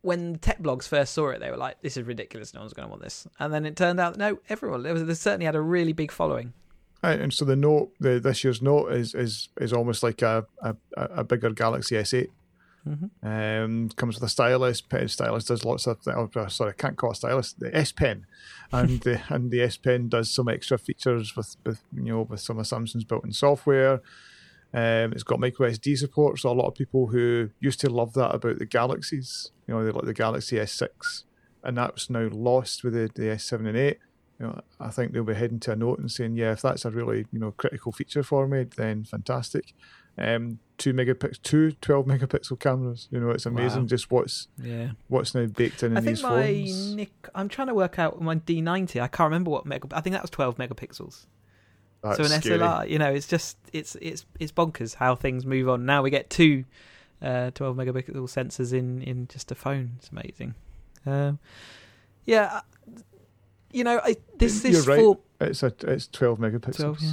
when 0.02 0.32
the 0.32 0.38
tech 0.38 0.60
blogs 0.60 0.86
first 0.86 1.14
saw 1.14 1.30
it, 1.30 1.40
they 1.40 1.50
were 1.50 1.56
like, 1.56 1.80
"This 1.80 1.96
is 1.96 2.04
ridiculous. 2.04 2.52
No 2.52 2.60
one's 2.60 2.74
going 2.74 2.86
to 2.86 2.90
want 2.90 3.02
this." 3.02 3.26
And 3.38 3.52
then 3.52 3.64
it 3.64 3.76
turned 3.76 3.98
out, 3.98 4.16
no, 4.16 4.38
everyone. 4.48 4.82
There 4.82 4.92
was, 4.92 5.04
they 5.04 5.14
certainly 5.14 5.46
had 5.46 5.54
a 5.54 5.60
really 5.60 5.92
big 5.92 6.12
following. 6.12 6.52
Right, 7.02 7.20
and 7.20 7.32
so 7.32 7.44
the 7.44 7.56
note, 7.56 7.92
the 7.98 8.20
this 8.20 8.44
year's 8.44 8.62
note 8.62 8.92
is 8.92 9.14
is 9.14 9.48
is 9.60 9.72
almost 9.72 10.02
like 10.02 10.22
a 10.22 10.46
a, 10.62 10.76
a 10.96 11.24
bigger 11.24 11.50
Galaxy 11.50 11.96
S8. 11.96 12.28
Mm-hmm. 12.86 13.26
Um, 13.26 13.88
comes 13.90 14.16
with 14.16 14.24
a 14.24 14.28
stylus. 14.28 14.80
Pen 14.80 15.06
stylus 15.06 15.44
does 15.44 15.64
lots 15.64 15.86
of. 15.86 15.98
Oh, 16.06 16.28
sorry, 16.48 16.70
I 16.70 16.74
can't 16.74 16.96
call 16.96 17.12
it 17.12 17.16
stylus. 17.16 17.52
The 17.52 17.74
S 17.76 17.92
Pen, 17.92 18.26
and 18.72 19.00
the 19.00 19.20
and 19.28 19.50
the 19.50 19.62
S 19.62 19.76
Pen 19.76 20.08
does 20.08 20.30
some 20.30 20.48
extra 20.48 20.78
features 20.78 21.36
with, 21.36 21.56
with 21.64 21.80
you 21.94 22.02
know 22.12 22.22
with 22.22 22.40
some 22.40 22.58
of 22.58 22.66
Samsung's 22.66 23.04
built-in 23.04 23.32
software. 23.32 24.00
Um, 24.74 25.12
it's 25.12 25.22
got 25.22 25.40
micro 25.40 25.68
SD 25.68 25.98
support, 25.98 26.38
so 26.38 26.50
a 26.50 26.52
lot 26.52 26.68
of 26.68 26.74
people 26.74 27.08
who 27.08 27.50
used 27.60 27.80
to 27.80 27.90
love 27.90 28.14
that 28.14 28.34
about 28.34 28.58
the 28.58 28.64
Galaxies, 28.64 29.50
you 29.66 29.74
know, 29.74 29.84
they 29.84 29.90
like 29.90 30.04
the 30.04 30.14
Galaxy 30.14 30.56
S6, 30.56 31.24
and 31.62 31.76
that's 31.76 32.08
now 32.08 32.28
lost 32.32 32.82
with 32.82 32.94
the, 32.94 33.10
the 33.14 33.28
S7 33.28 33.68
and 33.68 33.76
8. 33.76 33.98
You 34.40 34.46
know, 34.46 34.60
I 34.80 34.88
think 34.88 35.12
they'll 35.12 35.24
be 35.24 35.34
heading 35.34 35.60
to 35.60 35.72
a 35.72 35.76
note 35.76 35.98
and 35.98 36.10
saying, 36.10 36.36
yeah, 36.36 36.52
if 36.52 36.62
that's 36.62 36.84
a 36.84 36.90
really 36.90 37.26
you 37.32 37.38
know 37.38 37.52
critical 37.52 37.92
feature 37.92 38.22
for 38.22 38.48
me, 38.48 38.64
then 38.64 39.04
fantastic. 39.04 39.74
Um, 40.18 40.58
two 40.78 40.92
megapixel, 40.92 41.42
two 41.42 41.72
12 41.72 42.06
megapixel 42.06 42.58
cameras. 42.58 43.08
You 43.10 43.20
know, 43.20 43.30
it's 43.30 43.46
amazing 43.46 43.82
wow. 43.82 43.86
just 43.86 44.10
what's 44.10 44.48
yeah 44.60 44.92
what's 45.08 45.34
now 45.34 45.46
baked 45.46 45.82
in 45.82 45.96
I 45.96 46.00
in 46.00 46.04
think 46.04 46.16
these 46.16 46.22
my 46.22 46.42
phones. 46.42 46.94
Nick, 46.94 47.28
I'm 47.34 47.48
trying 47.48 47.68
to 47.68 47.74
work 47.74 47.98
out 47.98 48.20
my 48.20 48.36
D90. 48.36 49.00
I 49.00 49.06
can't 49.06 49.28
remember 49.28 49.50
what 49.50 49.64
mega. 49.64 49.86
I 49.92 50.00
think 50.00 50.14
that 50.14 50.22
was 50.22 50.30
12 50.30 50.56
megapixels. 50.56 51.26
That's 52.02 52.16
so 52.16 52.24
an 52.24 52.40
scary. 52.40 52.58
SLR, 52.58 52.88
you 52.88 52.98
know, 52.98 53.10
it's 53.12 53.26
just 53.26 53.56
it's 53.72 53.96
it's 54.00 54.24
it's 54.40 54.52
bonkers 54.52 54.94
how 54.94 55.14
things 55.14 55.46
move 55.46 55.68
on. 55.68 55.86
Now 55.86 56.02
we 56.02 56.10
get 56.10 56.30
two 56.30 56.64
uh, 57.22 57.50
12 57.52 57.76
megapixel 57.76 58.14
sensors 58.14 58.72
in 58.72 59.02
in 59.02 59.28
just 59.28 59.50
a 59.50 59.54
phone. 59.54 59.92
It's 59.98 60.10
amazing. 60.10 60.54
Um, 61.06 61.38
yeah, 62.24 62.44
uh, 62.52 62.60
you 63.72 63.84
know, 63.84 64.00
I, 64.02 64.16
this 64.38 64.62
You're 64.64 64.72
this 64.72 64.86
right. 64.86 64.98
form, 64.98 65.18
it's 65.40 65.62
a 65.62 65.72
it's 65.82 66.06
12 66.08 66.38
megapixels. 66.38 66.76
12, 66.76 66.98
yeah. 67.00 67.12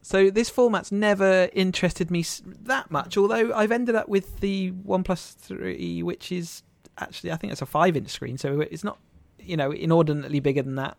So 0.00 0.30
this 0.30 0.48
format's 0.48 0.90
never 0.90 1.50
interested 1.52 2.10
me 2.10 2.24
that 2.62 2.90
much. 2.90 3.16
Although 3.16 3.52
I've 3.52 3.72
ended 3.72 3.94
up 3.94 4.08
with 4.08 4.40
the 4.40 4.72
OnePlus 4.86 5.34
Three, 5.34 6.02
which 6.02 6.32
is 6.32 6.62
actually 6.96 7.32
I 7.32 7.36
think 7.36 7.52
it's 7.52 7.62
a 7.62 7.66
five-inch 7.66 8.08
screen, 8.08 8.38
so 8.38 8.60
it's 8.60 8.84
not 8.84 8.98
you 9.38 9.56
know 9.56 9.70
inordinately 9.70 10.40
bigger 10.40 10.62
than 10.62 10.76
that. 10.76 10.96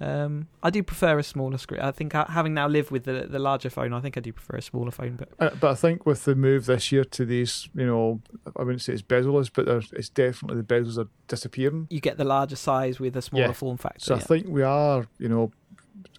Um, 0.00 0.48
I 0.62 0.70
do 0.70 0.82
prefer 0.82 1.18
a 1.18 1.22
smaller 1.22 1.56
screen. 1.56 1.80
I 1.80 1.92
think 1.92 2.12
having 2.12 2.52
now 2.52 2.66
lived 2.66 2.90
with 2.90 3.04
the 3.04 3.26
the 3.30 3.38
larger 3.38 3.70
phone, 3.70 3.92
I 3.92 4.00
think 4.00 4.16
I 4.16 4.20
do 4.20 4.32
prefer 4.32 4.56
a 4.56 4.62
smaller 4.62 4.90
phone. 4.90 5.16
But 5.16 5.28
uh, 5.38 5.54
but 5.60 5.70
I 5.70 5.74
think 5.74 6.04
with 6.04 6.24
the 6.24 6.34
move 6.34 6.66
this 6.66 6.90
year 6.90 7.04
to 7.04 7.24
these, 7.24 7.68
you 7.74 7.86
know, 7.86 8.20
I 8.56 8.62
wouldn't 8.62 8.82
say 8.82 8.92
it's 8.92 9.02
bezel-less, 9.02 9.50
but 9.50 9.68
it's 9.92 10.08
definitely 10.08 10.62
the 10.62 10.74
bezels 10.74 10.98
are 10.98 11.08
disappearing. 11.28 11.86
You 11.90 12.00
get 12.00 12.18
the 12.18 12.24
larger 12.24 12.56
size 12.56 12.98
with 12.98 13.16
a 13.16 13.22
smaller 13.22 13.46
yeah. 13.46 13.52
form 13.52 13.76
factor. 13.76 14.00
So 14.00 14.14
yeah. 14.14 14.20
I 14.20 14.24
think 14.24 14.48
we 14.48 14.62
are, 14.62 15.06
you 15.18 15.28
know, 15.28 15.52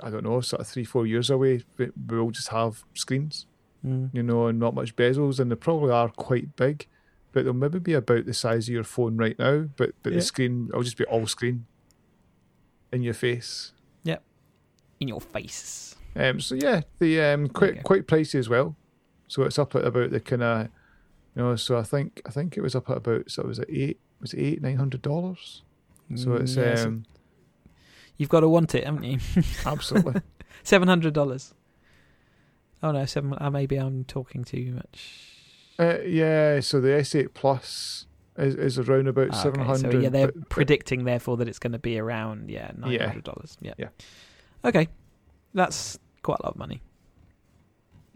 I 0.02 0.10
don't 0.10 0.24
know, 0.24 0.40
sort 0.40 0.62
of 0.62 0.68
three 0.68 0.86
four 0.86 1.06
years 1.06 1.30
away. 1.30 1.64
We'll 2.08 2.32
just 2.32 2.50
have 2.50 2.86
screens, 2.94 3.46
mm. 3.86 4.10
you 4.14 4.24
know, 4.24 4.48
and 4.48 4.58
not 4.58 4.74
much 4.74 4.96
bezels, 4.96 5.40
and 5.40 5.52
they 5.52 5.56
probably 5.56 5.92
are 5.92 6.10
quite 6.10 6.56
big, 6.56 6.88
but 7.34 7.44
they'll 7.44 7.54
maybe 7.54 7.80
be 7.80 7.94
about 7.94 8.26
the 8.26 8.34
size 8.34 8.70
of 8.70 8.74
your 8.74 8.86
phone 8.86 9.18
right 9.18 9.38
now. 9.38 9.68
But 9.76 9.96
but 10.02 10.14
Yeah. 10.14 10.20
the 10.20 10.26
screen, 10.26 10.70
will 10.74 10.84
just 10.84 10.98
be 10.98 11.06
all 11.06 11.28
screen 11.28 11.66
in 12.96 13.04
your 13.04 13.14
face. 13.14 13.72
Yep. 14.04 14.24
In 15.00 15.08
your 15.10 15.22
face. 15.22 15.96
Um, 16.16 16.40
so 16.40 16.56
yeah, 16.56 16.82
the 17.00 17.22
um, 17.22 17.48
quite 17.50 17.84
quite 17.84 18.08
pricey 18.08 18.36
as 18.40 18.48
well. 18.50 18.76
So 19.28 19.44
it's 19.44 19.60
up 19.60 19.76
at 19.76 19.86
about 19.86 20.12
the 20.12 20.20
kind 20.20 20.44
of, 20.44 20.68
you 21.36 21.42
know. 21.44 21.56
So 21.58 21.78
I 21.78 21.84
think 21.84 22.22
I 22.26 22.32
think 22.32 22.56
it 22.58 22.62
was 22.62 22.76
up 22.76 22.90
at 22.90 22.98
about 22.98 23.30
so 23.30 23.42
it 23.44 23.48
was 23.48 23.60
at 23.60 23.70
eight 23.70 24.00
was 24.22 24.34
it 24.34 24.40
eight 24.42 24.62
nine 24.62 24.78
hundred 24.78 25.02
dollars. 25.02 25.62
So 26.16 26.28
Mm, 26.30 26.42
it's 26.42 26.56
yeah, 26.56 26.76
so 26.76 26.88
um, 26.88 27.06
you've 28.18 28.30
got 28.30 28.42
to 28.42 28.50
want 28.50 28.76
it, 28.76 28.86
haven't 28.86 29.04
you? 29.04 29.20
absolutely 29.66 30.22
Seven 30.64 30.88
hundred 30.88 31.14
dollars. 31.14 31.54
Oh 32.84 32.92
no, 32.92 33.06
seven. 33.06 33.34
Uh, 33.38 33.50
maybe 33.50 33.76
I'm 33.78 34.04
talking 34.06 34.44
too 34.44 34.74
much. 34.76 35.32
uh, 35.80 36.00
yeah. 36.06 36.60
So 36.62 36.80
the 36.80 36.94
S 36.94 37.14
eight 37.16 37.34
Plus 37.34 38.06
is 38.38 38.56
is 38.56 38.80
around 38.80 39.08
about 39.08 39.30
Ah, 39.32 39.36
seven 39.44 39.62
okay, 39.62 39.68
hundred. 39.68 39.92
So 39.94 40.00
yeah, 40.00 40.10
they're 40.10 40.28
but- 40.28 40.40
but- 40.42 40.50
predicting 40.50 41.06
therefore 41.06 41.38
that 41.38 41.48
it's 41.48 41.60
going 41.60 41.74
to 41.74 41.80
be 41.80 41.98
around 42.00 42.50
yeah 42.50 42.72
nine 42.78 43.00
hundred 43.00 43.24
dollars. 43.24 43.58
Yeah. 43.62 43.74
Yeah. 43.78 43.90
Okay, 44.64 44.88
that's 45.54 46.00
quite 46.24 46.40
a 46.40 46.46
lot 46.46 46.54
of 46.54 46.58
money 46.58 46.82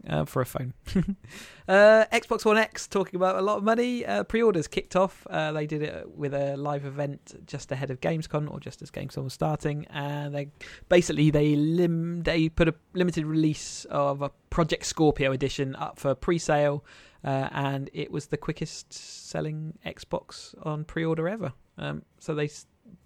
uh, 0.08 0.24
for 0.24 0.42
a 0.42 0.46
phone. 0.46 0.72
uh, 1.68 2.04
Xbox 2.12 2.44
One 2.44 2.56
X 2.56 2.86
talking 2.88 3.16
about 3.16 3.36
a 3.36 3.40
lot 3.42 3.58
of 3.58 3.62
money. 3.64 4.04
Uh, 4.04 4.24
pre-orders 4.24 4.66
kicked 4.66 4.96
off. 4.96 5.26
Uh, 5.30 5.52
they 5.52 5.66
did 5.66 5.82
it 5.82 6.08
with 6.16 6.34
a 6.34 6.56
live 6.56 6.84
event 6.84 7.34
just 7.46 7.70
ahead 7.70 7.90
of 7.90 8.00
Gamescom, 8.00 8.50
or 8.50 8.58
just 8.58 8.82
as 8.82 8.90
Gamescom 8.90 9.24
was 9.24 9.32
starting, 9.32 9.86
and 9.90 10.34
they 10.34 10.48
basically 10.88 11.30
they 11.30 11.54
lim 11.54 12.22
they 12.22 12.48
put 12.48 12.68
a 12.68 12.74
limited 12.94 13.24
release 13.26 13.84
of 13.90 14.22
a 14.22 14.30
Project 14.50 14.86
Scorpio 14.86 15.32
edition 15.32 15.76
up 15.76 15.98
for 15.98 16.14
pre-sale. 16.14 16.84
Uh, 17.24 17.48
and 17.52 17.90
it 17.92 18.10
was 18.10 18.26
the 18.26 18.36
quickest 18.36 18.92
selling 18.92 19.78
Xbox 19.84 20.54
on 20.66 20.84
pre-order 20.84 21.28
ever. 21.28 21.52
Um, 21.76 22.02
so 22.18 22.34
they 22.34 22.48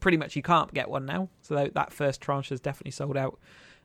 pretty 0.00 0.16
much 0.16 0.36
you 0.36 0.42
can't 0.42 0.72
get 0.72 0.88
one 0.88 1.04
now. 1.04 1.28
So 1.42 1.68
that- 1.74 1.92
first 1.92 2.20
tranche 2.20 2.50
has 2.50 2.60
definitely 2.60 2.92
sold 2.92 3.16
out. 3.16 3.38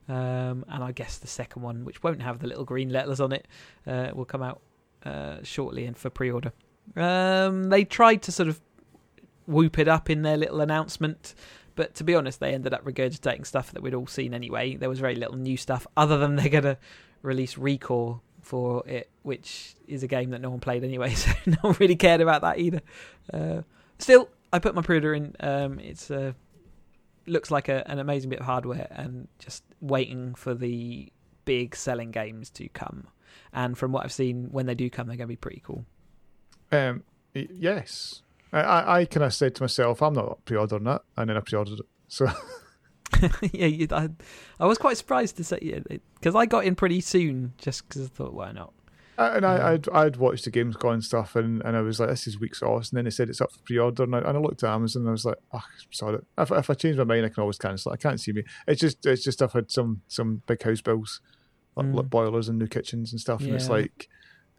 Um, 0.08 0.66
and 0.68 0.84
I 0.84 0.92
guess 0.92 1.18
the 1.18 1.28
second 1.28 1.62
one, 1.62 1.86
which 1.86 2.02
won't 2.02 2.22
have 2.22 2.40
the 2.40 2.48
little 2.48 2.66
green 2.66 2.90
letters 2.90 3.20
on 3.20 3.32
it, 3.32 3.48
uh, 3.86 4.10
will 4.14 4.26
come 4.26 4.42
out 4.42 4.62
uh, 5.06 5.38
shortly 5.44 5.86
and 5.86 5.96
for 5.96 6.10
pre-order. 6.10 6.52
Um, 6.96 7.70
they 7.70 7.84
tried 7.84 8.24
to 8.24 8.32
sort 8.32 8.50
of 8.50 8.60
whoop 9.46 9.78
it 9.78 9.88
up 9.88 10.10
in 10.10 10.24
their 10.24 10.38
little 10.38 10.62
announcement, 10.62 11.36
but 11.76 11.94
to 11.96 12.04
be 12.04 12.16
honest, 12.16 12.40
they 12.40 12.54
ended 12.54 12.74
up 12.74 12.84
regurgitating 12.84 13.46
stuff 13.46 13.72
that 13.72 13.84
we'd 13.84 13.94
all 13.94 14.08
seen 14.08 14.34
anyway. 14.34 14.76
There 14.76 14.90
was 14.90 15.00
very 15.00 15.16
little 15.16 15.38
new 15.38 15.58
stuff 15.58 15.86
other 15.96 16.18
than 16.18 16.36
they're 16.36 16.50
going 16.50 16.64
to 16.64 16.78
release 17.22 17.56
Recore 17.56 18.22
for 18.50 18.84
it, 18.88 19.12
which 19.22 19.76
is 19.88 20.02
a 20.02 20.08
game 20.08 20.32
that 20.32 20.42
no 20.42 20.50
one 20.50 20.60
played 20.60 20.84
anyway, 20.84 21.14
so 21.14 21.32
no 21.46 21.58
one 21.62 21.76
really 21.80 21.96
cared 21.96 22.20
about 22.20 22.42
that 22.42 22.58
either. 22.58 22.82
Uh, 23.32 23.62
still, 24.00 24.28
I 24.52 24.58
put 24.58 24.74
my 24.74 24.82
pre-order 24.82 25.14
in. 25.14 25.36
Um, 25.40 25.80
it's 25.80 26.12
looks 27.28 27.52
like 27.52 27.70
a, 27.70 27.90
an 27.90 28.00
amazing 28.00 28.32
bit 28.32 28.40
of 28.40 28.46
hardware, 28.46 28.88
and 28.90 29.28
just 29.38 29.64
waiting 29.82 30.34
for 30.34 30.56
the 30.56 31.12
big 31.46 31.76
selling 31.76 32.10
games 32.10 32.50
to 32.50 32.68
come. 32.70 33.08
And 33.54 33.78
from 33.78 33.92
what 33.92 34.04
I've 34.04 34.12
seen, 34.12 34.50
when 34.52 34.66
they 34.66 34.76
do 34.76 34.90
come, 34.90 35.08
they're 35.08 35.18
going 35.18 35.28
to 35.28 35.32
be 35.32 35.36
pretty 35.36 35.62
cool. 35.64 35.86
Um, 36.72 37.04
yes, 37.34 38.24
I 38.52 39.02
I, 39.02 39.06
kind 39.06 39.24
of 39.24 39.34
said 39.34 39.54
to 39.56 39.64
myself, 39.64 40.02
I'm 40.02 40.14
not 40.14 40.44
pre-ordering 40.46 40.88
it, 40.88 41.02
and 41.16 41.30
then 41.30 41.38
I 41.38 41.42
pre-ordered 41.42 41.80
it. 41.80 41.86
So 42.08 42.26
yeah, 43.52 43.66
you, 43.68 43.88
I, 43.92 44.10
I 44.60 44.66
was 44.66 44.78
quite 44.78 44.98
surprised 44.98 45.38
to 45.38 45.44
say 45.44 45.82
because 46.16 46.36
I 46.36 46.46
got 46.46 46.66
in 46.66 46.76
pretty 46.76 47.02
soon, 47.02 47.54
just 47.58 47.88
because 47.88 48.06
I 48.06 48.08
thought, 48.10 48.34
why 48.34 48.52
not? 48.52 48.74
and 49.18 49.46
I, 49.46 49.74
I'd 49.74 49.90
I'd 49.90 50.16
watched 50.16 50.46
the 50.46 50.52
Gamescom 50.52 51.04
stuff, 51.04 51.36
and, 51.36 51.62
and 51.64 51.76
I 51.76 51.82
was 51.82 52.00
like, 52.00 52.08
this 52.08 52.26
is 52.26 52.40
weak 52.40 52.56
sauce. 52.56 52.90
And 52.90 52.98
then 52.98 53.04
they 53.04 53.12
said 53.12 53.28
it's 53.30 53.42
up 53.42 53.52
for 53.52 53.60
pre-order, 53.66 54.04
and 54.04 54.16
I, 54.16 54.20
and 54.20 54.30
I 54.30 54.40
looked 54.40 54.64
at 54.64 54.74
Amazon, 54.74 55.02
and 55.02 55.10
I 55.10 55.12
was 55.12 55.26
like, 55.26 55.36
oh, 55.54 55.62
sorry. 55.92 56.20
If, 56.38 56.52
if 56.52 56.70
I 56.70 56.74
change 56.74 56.96
my 56.98 57.04
mind, 57.04 57.26
I 57.26 57.30
can 57.30 57.42
always 57.42 57.58
cancel. 57.58 57.92
it. 57.92 57.96
I 57.96 57.98
can't 57.98 58.20
see 58.22 58.32
me. 58.32 58.44
It's 58.66 58.80
just 58.80 59.06
it's 59.06 59.24
just 59.24 59.42
I've 59.42 59.52
had 59.52 59.72
some 59.72 60.02
some 60.08 60.42
big 60.48 60.64
house 60.64 60.80
bills, 60.82 61.20
like, 61.76 61.88
Mm. 61.88 61.96
like 61.96 62.10
boilers 62.10 62.48
and 62.48 62.58
new 62.60 62.68
kitchens 62.68 63.12
and 63.12 63.20
stuff, 63.20 63.42
and 63.42 63.54
it's 63.54 63.68
like, 63.70 64.08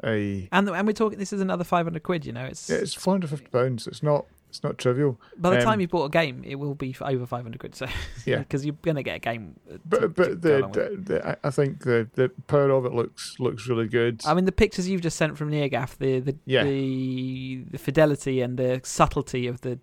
a 0.05 0.47
And 0.53 0.68
and 0.68 0.87
we're 0.87 0.93
talking. 0.93 1.18
This 1.18 1.33
is 1.33 1.41
another 1.41 1.64
five 1.64 1.87
hundred 1.87 2.03
quid. 2.03 2.27
You 2.27 2.33
know, 2.33 2.45
it's, 2.45 2.68
yeah, 2.68 2.77
it's 2.77 2.93
four 2.93 3.14
hundred 3.14 3.31
fifty 3.31 3.47
pounds. 3.49 3.87
It's 3.87 4.03
not 4.03 4.27
it's 4.51 4.63
not 4.63 4.77
trivial. 4.79 5.19
by 5.39 5.51
the 5.51 5.57
um, 5.59 5.63
time 5.63 5.81
you 5.81 5.89
bought 5.89 6.05
a 6.05 6.09
game, 6.11 6.43
it 6.45 6.57
will 6.57 6.75
be 6.75 6.93
for 6.93 7.07
over 7.09 7.25
five 7.25 7.43
hundred 7.45 7.59
quid. 7.61 7.75
So 7.75 7.87
Yeah. 8.27 8.41
because 8.41 8.67
you're 8.67 8.77
gonna 8.83 9.03
get 9.03 9.17
a 9.17 9.19
game. 9.21 9.57
uh, 9.69 9.73
to- 9.75 9.81
But 9.87 10.01
to 10.01 10.09
but 10.09 10.43
the, 10.43 10.59
along 10.59 10.73
with 10.73 10.79
it. 10.79 11.07
the, 11.07 11.15
the 11.15 11.39
I- 11.43 11.51
think 11.51 11.85
the 11.85 12.09
the 12.15 12.29
power 12.47 12.71
of 12.71 12.85
it 12.85 12.93
looks 12.93 13.37
looks 13.41 13.67
really 13.69 13.89
good. 13.89 14.21
I 14.27 14.35
mean, 14.35 14.45
the 14.45 14.53
pictures 14.53 14.89
you've 14.89 15.01
just 15.01 15.17
sent 15.17 15.39
from 15.39 15.51
NeoGAF, 15.51 15.97
the 15.99 16.21
the, 16.21 16.37
Yeah. 16.45 16.65
the 16.65 17.65
the 17.71 17.79
fidelity 17.79 18.41
and 18.43 18.59
the 18.59 18.81
subtlety 18.85 19.47
of 19.47 19.63
the 19.63 19.79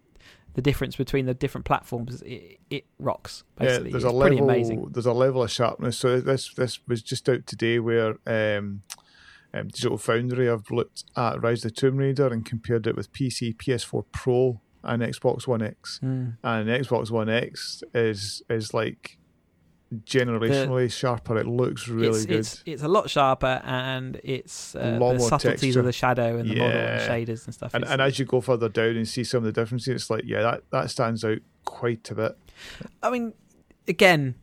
the 0.54 0.62
difference 0.64 0.96
between 0.96 1.28
the 1.28 1.36
different 1.36 1.66
platforms, 1.66 2.24
it, 2.24 2.60
it 2.72 2.86
rocks. 2.98 3.44
Basically, 3.60 3.90
Yeah, 3.90 3.92
there's 3.92 4.04
it's 4.06 4.14
a 4.14 4.20
pretty 4.20 4.36
level. 4.38 4.50
amazing. 4.50 4.88
There's 4.92 5.06
a 5.06 5.14
level 5.14 5.44
of 5.44 5.52
sharpness. 5.52 5.98
So 6.00 6.20
this 6.20 6.52
this 6.54 6.80
was 6.88 7.02
just 7.04 7.30
out 7.30 7.46
today 7.46 7.78
where 7.80 8.16
um, 8.26 8.82
um, 9.60 9.68
Digital 9.68 9.98
Foundry 9.98 10.50
I've 10.50 10.70
looked 10.72 11.04
at 11.16 11.42
Rise 11.42 11.66
of 11.66 11.74
the 11.74 11.82
Tomb 11.82 11.98
Raider 11.98 12.28
and 12.28 12.46
compared 12.46 12.88
it 12.88 12.96
with 12.96 13.12
PC, 13.14 13.56
PS4 13.56 14.06
Pro, 14.12 14.62
and 14.84 15.02
Xbox 15.02 15.48
One 15.48 15.62
X. 15.62 16.00
Mm. 16.04 16.38
And 16.44 16.70
Xbox 16.70 17.12
One 17.12 17.30
X 17.30 17.84
is 17.94 18.42
is 18.50 18.74
like 18.74 19.18
generationally 20.04 20.92
sharper. 20.92 21.38
It 21.38 21.48
looks 21.48 21.88
really 21.88 22.18
it's, 22.18 22.26
good. 22.26 22.40
It's, 22.40 22.64
it's 22.66 22.84
a 22.84 22.88
lot 22.88 23.10
sharper 23.10 23.62
and 23.64 24.20
it's 24.24 24.76
uh, 24.76 24.98
the 25.00 25.20
subtleties 25.20 25.62
texture. 25.62 25.80
of 25.80 25.86
the 25.86 25.94
shadow 25.94 26.38
and 26.38 26.50
the 26.50 26.56
model 26.56 26.78
and 26.78 27.02
Yeah. 27.02 27.08
shaders 27.08 27.46
and 27.46 27.54
stuff. 27.54 27.74
and, 27.74 27.86
and 27.86 28.02
as 28.02 28.20
you 28.20 28.26
go 28.26 28.42
further 28.42 28.70
down 28.70 28.98
and 28.98 29.08
see 29.08 29.24
some 29.24 29.40
of 29.40 29.44
the 29.44 29.52
differences, 29.54 29.88
it's 29.90 30.10
like 30.10 30.24
yeah, 30.26 30.42
that, 30.42 30.64
that 30.72 30.90
stands 30.90 31.24
out 31.24 31.40
quite 31.66 32.10
a 32.12 32.16
bit. 32.16 32.38
I 33.02 33.10
mean, 33.10 33.34
again, 33.88 34.36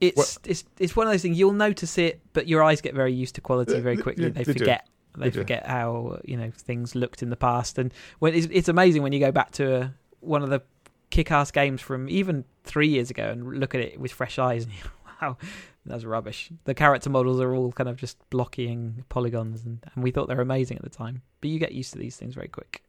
it's 0.00 0.38
it's 0.44 0.64
it's 0.78 0.96
one 0.96 1.06
of 1.06 1.12
those 1.12 1.22
things 1.22 1.38
you'll 1.38 1.52
notice 1.52 1.98
it, 1.98 2.20
but 2.32 2.48
your 2.48 2.62
eyes 2.62 2.80
get 2.80 2.94
very 2.94 3.12
used 3.12 3.34
to 3.36 3.40
quality 3.40 3.78
very 3.80 3.96
quickly. 3.96 4.30
they 4.30 4.42
they 4.42 4.52
do. 4.52 4.58
forget. 4.58 4.86
They, 5.16 5.28
They 5.28 5.30
forget 5.30 5.66
how 5.66 6.20
you 6.24 6.36
know 6.36 6.50
things 6.50 6.94
looked 6.94 7.22
in 7.22 7.30
the 7.30 7.36
past, 7.36 7.78
and 7.78 7.92
when 8.20 8.34
it's, 8.34 8.46
it's 8.50 8.68
amazing 8.68 9.02
when 9.02 9.12
you 9.12 9.20
go 9.20 9.32
back 9.32 9.50
to 9.52 9.74
a, 9.74 9.94
one 10.20 10.42
of 10.42 10.50
the 10.50 10.62
kick-ass 11.10 11.50
games 11.50 11.80
from 11.80 12.08
even 12.08 12.44
three 12.62 12.86
years 12.86 13.10
ago 13.10 13.24
and 13.30 13.58
look 13.58 13.74
at 13.74 13.80
it 13.80 13.98
with 13.98 14.12
fresh 14.12 14.38
eyes. 14.38 14.64
And 14.64 14.72
you 14.72 14.80
wow, 15.22 15.36
that's 15.84 16.04
rubbish. 16.04 16.50
The 16.64 16.74
character 16.74 17.10
models 17.10 17.40
are 17.40 17.54
all 17.54 17.72
kind 17.72 17.88
of 17.88 17.96
just 17.96 18.18
blocking 18.30 19.04
polygons, 19.08 19.64
and, 19.64 19.84
and 19.94 20.04
we 20.04 20.10
thought 20.10 20.28
they 20.28 20.34
were 20.34 20.42
amazing 20.42 20.76
at 20.76 20.84
the 20.84 20.90
time. 20.90 21.22
But 21.40 21.50
you 21.50 21.58
get 21.58 21.72
used 21.72 21.92
to 21.92 21.98
these 21.98 22.16
things 22.16 22.34
very 22.34 22.48
quick. 22.48 22.82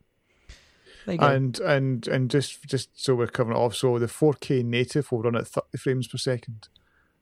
There 1.06 1.16
you 1.16 1.20
go. 1.20 1.28
And 1.28 1.60
and 1.60 2.08
and 2.08 2.30
just 2.30 2.64
just 2.66 2.90
so 3.04 3.16
we're 3.16 3.28
covering 3.28 3.58
it 3.58 3.60
off, 3.60 3.76
so 3.76 3.98
the 3.98 4.06
4K 4.06 4.64
native 4.64 5.12
will 5.12 5.24
run 5.24 5.36
at 5.36 5.48
30 5.48 5.78
frames 5.78 6.08
per 6.08 6.18
second. 6.18 6.70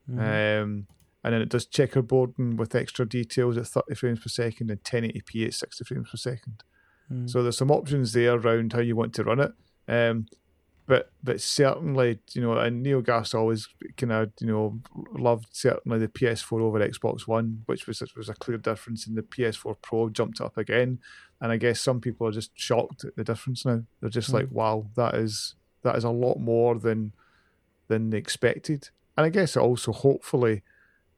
Mhm. 0.08 0.62
Um, 0.62 0.86
and 1.22 1.34
then 1.34 1.42
it 1.42 1.48
does 1.50 1.66
checkerboarding 1.66 2.56
with 2.56 2.74
extra 2.74 3.06
details 3.06 3.56
at 3.58 3.66
30 3.66 3.94
frames 3.94 4.20
per 4.20 4.28
second 4.28 4.70
and 4.70 4.82
1080p 4.82 5.46
at 5.46 5.54
60 5.54 5.84
frames 5.84 6.08
per 6.10 6.16
second. 6.16 6.62
Mm. 7.12 7.28
So 7.28 7.42
there's 7.42 7.58
some 7.58 7.70
options 7.70 8.12
there 8.12 8.34
around 8.34 8.72
how 8.72 8.80
you 8.80 8.96
want 8.96 9.14
to 9.14 9.24
run 9.24 9.40
it. 9.40 9.52
Um, 9.88 10.26
but 10.86 11.12
but 11.22 11.40
certainly, 11.40 12.20
you 12.32 12.40
know, 12.40 12.54
and 12.56 12.84
NeoGAF 12.84 13.34
always 13.34 13.68
kind 13.96 14.12
of, 14.12 14.32
you 14.40 14.46
know, 14.48 14.80
loved 15.12 15.48
certainly 15.52 15.98
the 15.98 16.08
PS4 16.08 16.60
over 16.60 16.80
Xbox 16.80 17.28
One, 17.28 17.62
which 17.66 17.86
was 17.86 18.02
was 18.16 18.28
a 18.28 18.34
clear 18.34 18.58
difference. 18.58 19.06
And 19.06 19.16
the 19.16 19.22
PS4 19.22 19.76
Pro 19.82 20.08
jumped 20.08 20.40
up 20.40 20.56
again, 20.56 20.98
and 21.40 21.52
I 21.52 21.58
guess 21.58 21.80
some 21.80 22.00
people 22.00 22.26
are 22.26 22.32
just 22.32 22.50
shocked 22.58 23.04
at 23.04 23.14
the 23.14 23.22
difference 23.24 23.64
now. 23.64 23.82
They're 24.00 24.10
just 24.10 24.30
Mm. 24.30 24.34
like, 24.34 24.50
wow, 24.50 24.90
that 24.96 25.14
is 25.14 25.54
that 25.82 25.96
is 25.96 26.04
a 26.04 26.10
lot 26.10 26.38
more 26.38 26.76
than 26.78 27.12
than 27.88 28.12
expected. 28.12 28.90
And 29.20 29.26
I 29.26 29.28
guess 29.28 29.54
it 29.54 29.60
also 29.60 29.92
hopefully. 29.92 30.62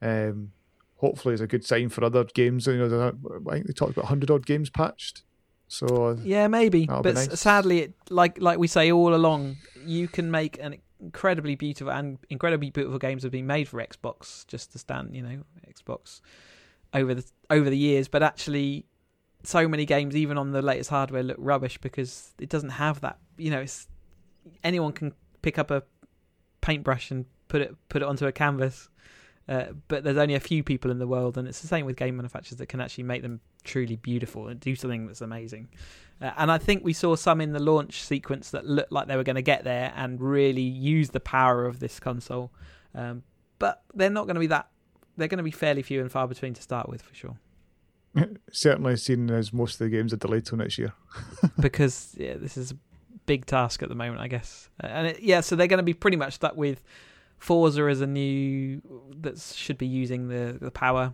Um, 0.00 0.50
hopefully 0.96 1.34
is 1.34 1.40
a 1.40 1.46
good 1.46 1.64
sign 1.64 1.88
for 1.88 2.02
other 2.04 2.24
games. 2.24 2.66
You 2.66 2.78
know, 2.78 3.12
I 3.48 3.52
think 3.52 3.66
they 3.68 3.72
talked 3.72 3.92
about 3.92 4.06
hundred 4.06 4.28
odd 4.28 4.44
games 4.44 4.70
patched. 4.70 5.22
So 5.68 6.18
Yeah, 6.24 6.48
maybe. 6.48 6.86
But 6.86 7.14
nice. 7.14 7.38
sadly, 7.40 7.82
it, 7.82 7.94
like 8.10 8.40
like 8.40 8.58
we 8.58 8.66
say 8.66 8.90
all 8.90 9.14
along, 9.14 9.58
you 9.86 10.08
can 10.08 10.32
make 10.32 10.58
an 10.60 10.78
incredibly 10.98 11.54
beautiful 11.54 11.92
and 11.92 12.18
incredibly 12.28 12.70
beautiful 12.70 12.98
games 12.98 13.22
have 13.22 13.30
been 13.30 13.46
made 13.46 13.68
for 13.68 13.80
Xbox 13.80 14.44
just 14.48 14.72
to 14.72 14.78
stand, 14.78 15.14
you 15.14 15.22
know, 15.22 15.42
Xbox 15.68 16.20
over 16.92 17.14
the 17.14 17.24
over 17.50 17.70
the 17.70 17.78
years. 17.78 18.08
But 18.08 18.24
actually, 18.24 18.86
so 19.44 19.68
many 19.68 19.84
games, 19.86 20.16
even 20.16 20.38
on 20.38 20.50
the 20.50 20.62
latest 20.62 20.90
hardware, 20.90 21.22
look 21.22 21.38
rubbish 21.38 21.78
because 21.78 22.32
it 22.40 22.48
doesn't 22.48 22.70
have 22.70 23.00
that. 23.02 23.18
You 23.38 23.50
know, 23.50 23.60
it's 23.60 23.86
anyone 24.64 24.92
can 24.92 25.14
pick 25.42 25.58
up 25.58 25.70
a 25.70 25.82
paintbrush 26.60 27.10
and 27.10 27.26
put 27.52 27.60
it 27.60 27.76
put 27.90 28.00
it 28.00 28.08
onto 28.08 28.26
a 28.26 28.32
canvas. 28.32 28.88
Uh, 29.48 29.66
but 29.88 30.04
there's 30.04 30.16
only 30.16 30.34
a 30.34 30.40
few 30.40 30.62
people 30.62 30.90
in 30.90 30.98
the 30.98 31.06
world, 31.06 31.36
and 31.36 31.46
it's 31.46 31.60
the 31.60 31.66
same 31.66 31.84
with 31.84 31.96
game 31.96 32.16
manufacturers 32.16 32.56
that 32.58 32.66
can 32.66 32.80
actually 32.80 33.04
make 33.04 33.22
them 33.22 33.40
truly 33.64 33.96
beautiful 33.96 34.48
and 34.48 34.58
do 34.58 34.74
something 34.74 35.06
that's 35.06 35.20
amazing. 35.20 35.68
Uh, 36.20 36.30
and 36.38 36.50
I 36.50 36.58
think 36.58 36.84
we 36.84 36.92
saw 36.92 37.16
some 37.16 37.40
in 37.40 37.52
the 37.52 37.58
launch 37.58 38.02
sequence 38.02 38.50
that 38.52 38.64
looked 38.64 38.92
like 38.92 39.08
they 39.08 39.16
were 39.16 39.24
going 39.24 39.36
to 39.36 39.42
get 39.42 39.64
there 39.64 39.92
and 39.96 40.20
really 40.20 40.62
use 40.62 41.10
the 41.10 41.20
power 41.20 41.66
of 41.66 41.80
this 41.80 42.00
console. 42.00 42.52
Um, 42.94 43.24
but 43.58 43.82
they're 43.92 44.10
not 44.10 44.26
going 44.26 44.36
to 44.36 44.40
be 44.40 44.46
that. 44.46 44.68
They're 45.16 45.28
going 45.28 45.38
to 45.38 45.44
be 45.44 45.50
fairly 45.50 45.82
few 45.82 46.00
and 46.00 46.10
far 46.10 46.26
between 46.28 46.54
to 46.54 46.62
start 46.62 46.88
with, 46.88 47.02
for 47.02 47.14
sure. 47.14 47.36
certainly 48.52 48.96
seen 48.96 49.28
as 49.30 49.52
most 49.52 49.74
of 49.74 49.78
the 49.80 49.90
games 49.90 50.12
are 50.12 50.18
delayed 50.18 50.46
till 50.46 50.58
next 50.58 50.78
year. 50.78 50.92
because 51.60 52.14
yeah, 52.16 52.36
this 52.36 52.56
is 52.56 52.70
a 52.70 52.76
big 53.26 53.44
task 53.44 53.82
at 53.82 53.88
the 53.88 53.94
moment, 53.94 54.20
I 54.20 54.28
guess. 54.28 54.70
Uh, 54.82 54.86
And 54.86 55.06
it, 55.08 55.20
yeah, 55.20 55.40
so 55.40 55.56
they're 55.56 55.66
going 55.66 55.78
to 55.78 55.82
be 55.82 55.94
pretty 55.94 56.16
much 56.16 56.34
stuck 56.34 56.56
with 56.56 56.82
Forza 57.42 57.88
is 57.88 58.00
a 58.00 58.06
new 58.06 58.80
that 59.20 59.36
should 59.36 59.76
be 59.76 59.86
using 59.86 60.28
the 60.28 60.56
the 60.60 60.70
power, 60.70 61.12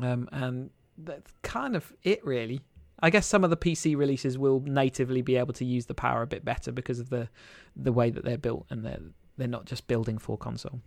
um, 0.00 0.30
and 0.32 0.70
that's 0.96 1.30
kind 1.42 1.76
of 1.76 1.92
it, 2.02 2.24
really. 2.24 2.62
I 3.00 3.10
guess 3.10 3.26
some 3.26 3.44
of 3.44 3.50
the 3.50 3.56
PC 3.56 3.98
releases 3.98 4.38
will 4.38 4.60
natively 4.60 5.20
be 5.20 5.36
able 5.36 5.52
to 5.52 5.64
use 5.66 5.84
the 5.84 5.92
power 5.92 6.22
a 6.22 6.26
bit 6.26 6.42
better 6.42 6.72
because 6.72 6.98
of 6.98 7.10
the 7.10 7.28
the 7.76 7.92
way 7.92 8.08
that 8.08 8.24
they're 8.24 8.38
built, 8.38 8.64
and 8.70 8.82
they're 8.82 9.02
they're 9.36 9.46
not 9.46 9.66
just 9.66 9.86
building 9.86 10.16
for 10.16 10.38
console. 10.38 10.80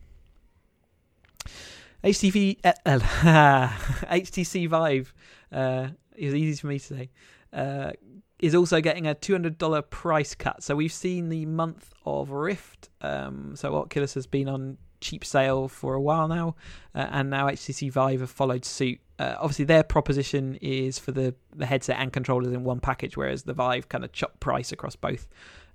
HTV 2.04 2.60
HTC 2.62 4.68
Vive 4.68 5.14
uh, 5.52 5.89
was 6.20 6.34
easy 6.34 6.60
for 6.60 6.68
me 6.68 6.80
to 6.80 6.86
say. 6.86 7.10
Uh, 7.54 7.91
is 8.40 8.56
also 8.56 8.80
getting 8.82 9.06
a 9.08 9.16
$200 9.16 9.90
price 9.90 10.34
cut. 10.36 10.64
So 10.64 10.76
we've 10.76 10.94
seen 10.94 11.30
the 11.30 11.46
month 11.46 11.94
of 12.06 12.32
Rift. 12.32 12.90
Um, 13.02 13.56
so 13.56 13.76
Oculus 13.76 14.14
has 14.14 14.28
been 14.28 14.48
on 14.48 14.78
cheap 15.02 15.24
sale 15.26 15.68
for 15.68 15.94
a 15.94 16.02
while 16.02 16.28
now, 16.28 16.56
uh, 16.94 17.08
and 17.12 17.30
now 17.30 17.48
HTC 17.48 17.92
Vive 17.92 18.22
have 18.22 18.30
followed 18.30 18.66
suit. 18.66 19.00
Uh, 19.18 19.36
obviously, 19.40 19.66
their 19.66 19.84
proposition 19.84 20.58
is 20.62 20.98
for 21.00 21.12
the, 21.12 21.36
the 21.56 21.66
headset 21.66 21.98
and 22.00 22.14
controllers 22.14 22.54
in 22.54 22.64
one 22.64 22.80
package, 22.80 23.18
whereas 23.18 23.44
the 23.44 23.54
Vive 23.54 23.90
kind 23.90 24.04
of 24.04 24.12
chop 24.14 24.40
price 24.40 24.72
across 24.72 24.96
both. 24.96 25.28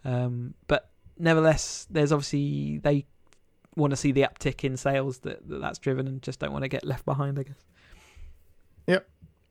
Um, 0.04 0.54
but 0.66 0.90
nevertheless, 1.18 1.86
there's 1.90 2.12
obviously 2.12 2.78
they 2.78 3.06
want 3.76 3.90
to 3.90 3.96
see 3.96 4.12
the 4.12 4.22
uptick 4.22 4.64
in 4.64 4.76
sales 4.76 5.18
that, 5.20 5.46
that 5.48 5.60
that's 5.60 5.78
driven, 5.78 6.06
and 6.06 6.22
just 6.22 6.38
don't 6.38 6.52
want 6.52 6.64
to 6.64 6.68
get 6.68 6.84
left 6.84 7.04
behind. 7.04 7.38
I 7.38 7.42
guess. 7.42 7.64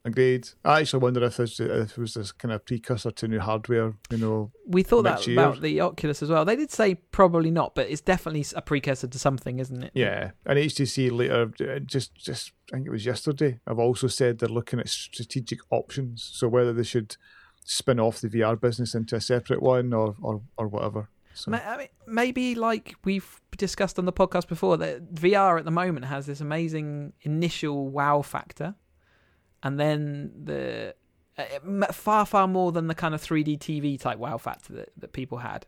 Agreed. 0.06 0.50
I 0.66 0.82
actually 0.82 1.00
wonder 1.02 1.24
if 1.24 1.40
it 1.40 1.98
was 1.98 2.14
this 2.16 2.32
kind 2.34 2.52
of 2.52 2.66
precursor 2.66 3.12
to 3.12 3.28
new 3.28 3.40
hardware. 3.40 3.94
You 4.10 4.18
know, 4.18 4.52
We 4.68 4.84
thought 4.84 5.04
that 5.04 5.26
year. 5.26 5.40
about 5.40 5.62
the 5.62 5.80
Oculus 5.80 6.22
as 6.22 6.30
well. 6.30 6.44
They 6.44 6.58
did 6.58 6.72
say 6.72 6.96
probably 6.96 7.52
not, 7.52 7.74
but 7.74 7.90
it's 7.90 8.02
definitely 8.02 8.46
a 8.54 8.62
precursor 8.62 9.08
to 9.08 9.18
something, 9.20 9.60
isn't 9.60 9.84
it? 9.84 9.92
yeah. 9.94 10.32
And 10.46 10.60
HTC 10.60 11.10
later, 11.10 11.52
uh, 11.62 11.80
just 11.80 12.16
just 12.16 12.52
I 12.74 12.76
think 12.78 12.88
it 12.88 12.92
was 12.92 13.06
yesterday, 13.06 13.60
I've 13.66 13.80
also 13.80 14.08
said 14.08 14.40
they're 14.40 14.50
looking 14.50 14.80
at 14.80 14.90
strategic 14.90 15.60
options. 15.70 16.30
So 16.34 16.50
whether 16.50 16.74
they 16.74 16.84
should 16.84 17.16
spin 17.64 17.98
off 17.98 18.20
the 18.20 18.28
VR 18.28 18.60
business 18.60 18.94
into 18.94 19.16
a 19.16 19.22
separate 19.22 19.62
one 19.62 19.94
or 19.94 20.16
or, 20.22 20.42
or 20.58 20.68
whatever. 20.68 21.08
So 21.34 21.52
I 21.54 21.78
mean, 21.78 21.88
maybe 22.06 22.56
like 22.56 22.94
we've 23.06 23.40
discussed 23.58 23.98
on 23.98 24.06
the 24.06 24.14
podcast 24.14 24.48
before, 24.48 24.78
that 24.78 25.16
VR 25.16 25.58
at 25.58 25.66
the 25.66 25.72
moment 25.72 26.06
has 26.06 26.26
this 26.26 26.42
amazing 26.42 27.14
initial 27.22 27.88
wow 27.88 28.22
factor, 28.22 28.76
and 29.64 29.80
then 29.80 30.32
the 30.44 30.94
uh, 31.38 31.92
far 31.92 32.26
far 32.26 32.48
more 32.48 32.72
than 32.72 32.88
the 32.88 32.96
kind 32.96 33.16
of 33.16 33.22
3D 33.22 33.58
TV 33.58 34.00
type 34.00 34.20
wow 34.20 34.38
factor 34.38 34.74
that, 34.74 34.90
that 34.98 35.14
people 35.14 35.40
had. 35.40 35.66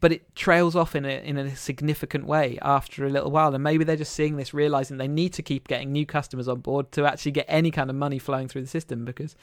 But 0.00 0.10
it 0.10 0.34
trails 0.34 0.74
off 0.74 0.96
in 0.96 1.04
a 1.04 1.22
in 1.22 1.36
a 1.36 1.54
significant 1.54 2.24
way 2.26 2.58
after 2.62 3.06
a 3.06 3.10
little 3.10 3.30
while, 3.30 3.54
and 3.54 3.62
maybe 3.62 3.84
they're 3.84 3.94
just 3.94 4.14
seeing 4.14 4.36
this, 4.36 4.52
realizing 4.52 4.96
they 4.96 5.06
need 5.06 5.32
to 5.34 5.42
keep 5.42 5.68
getting 5.68 5.92
new 5.92 6.06
customers 6.06 6.48
on 6.48 6.60
board 6.60 6.90
to 6.92 7.04
actually 7.04 7.32
get 7.32 7.46
any 7.48 7.70
kind 7.70 7.88
of 7.90 7.94
money 7.94 8.18
flowing 8.18 8.48
through 8.48 8.62
the 8.62 8.68
system. 8.68 9.04
Because 9.04 9.36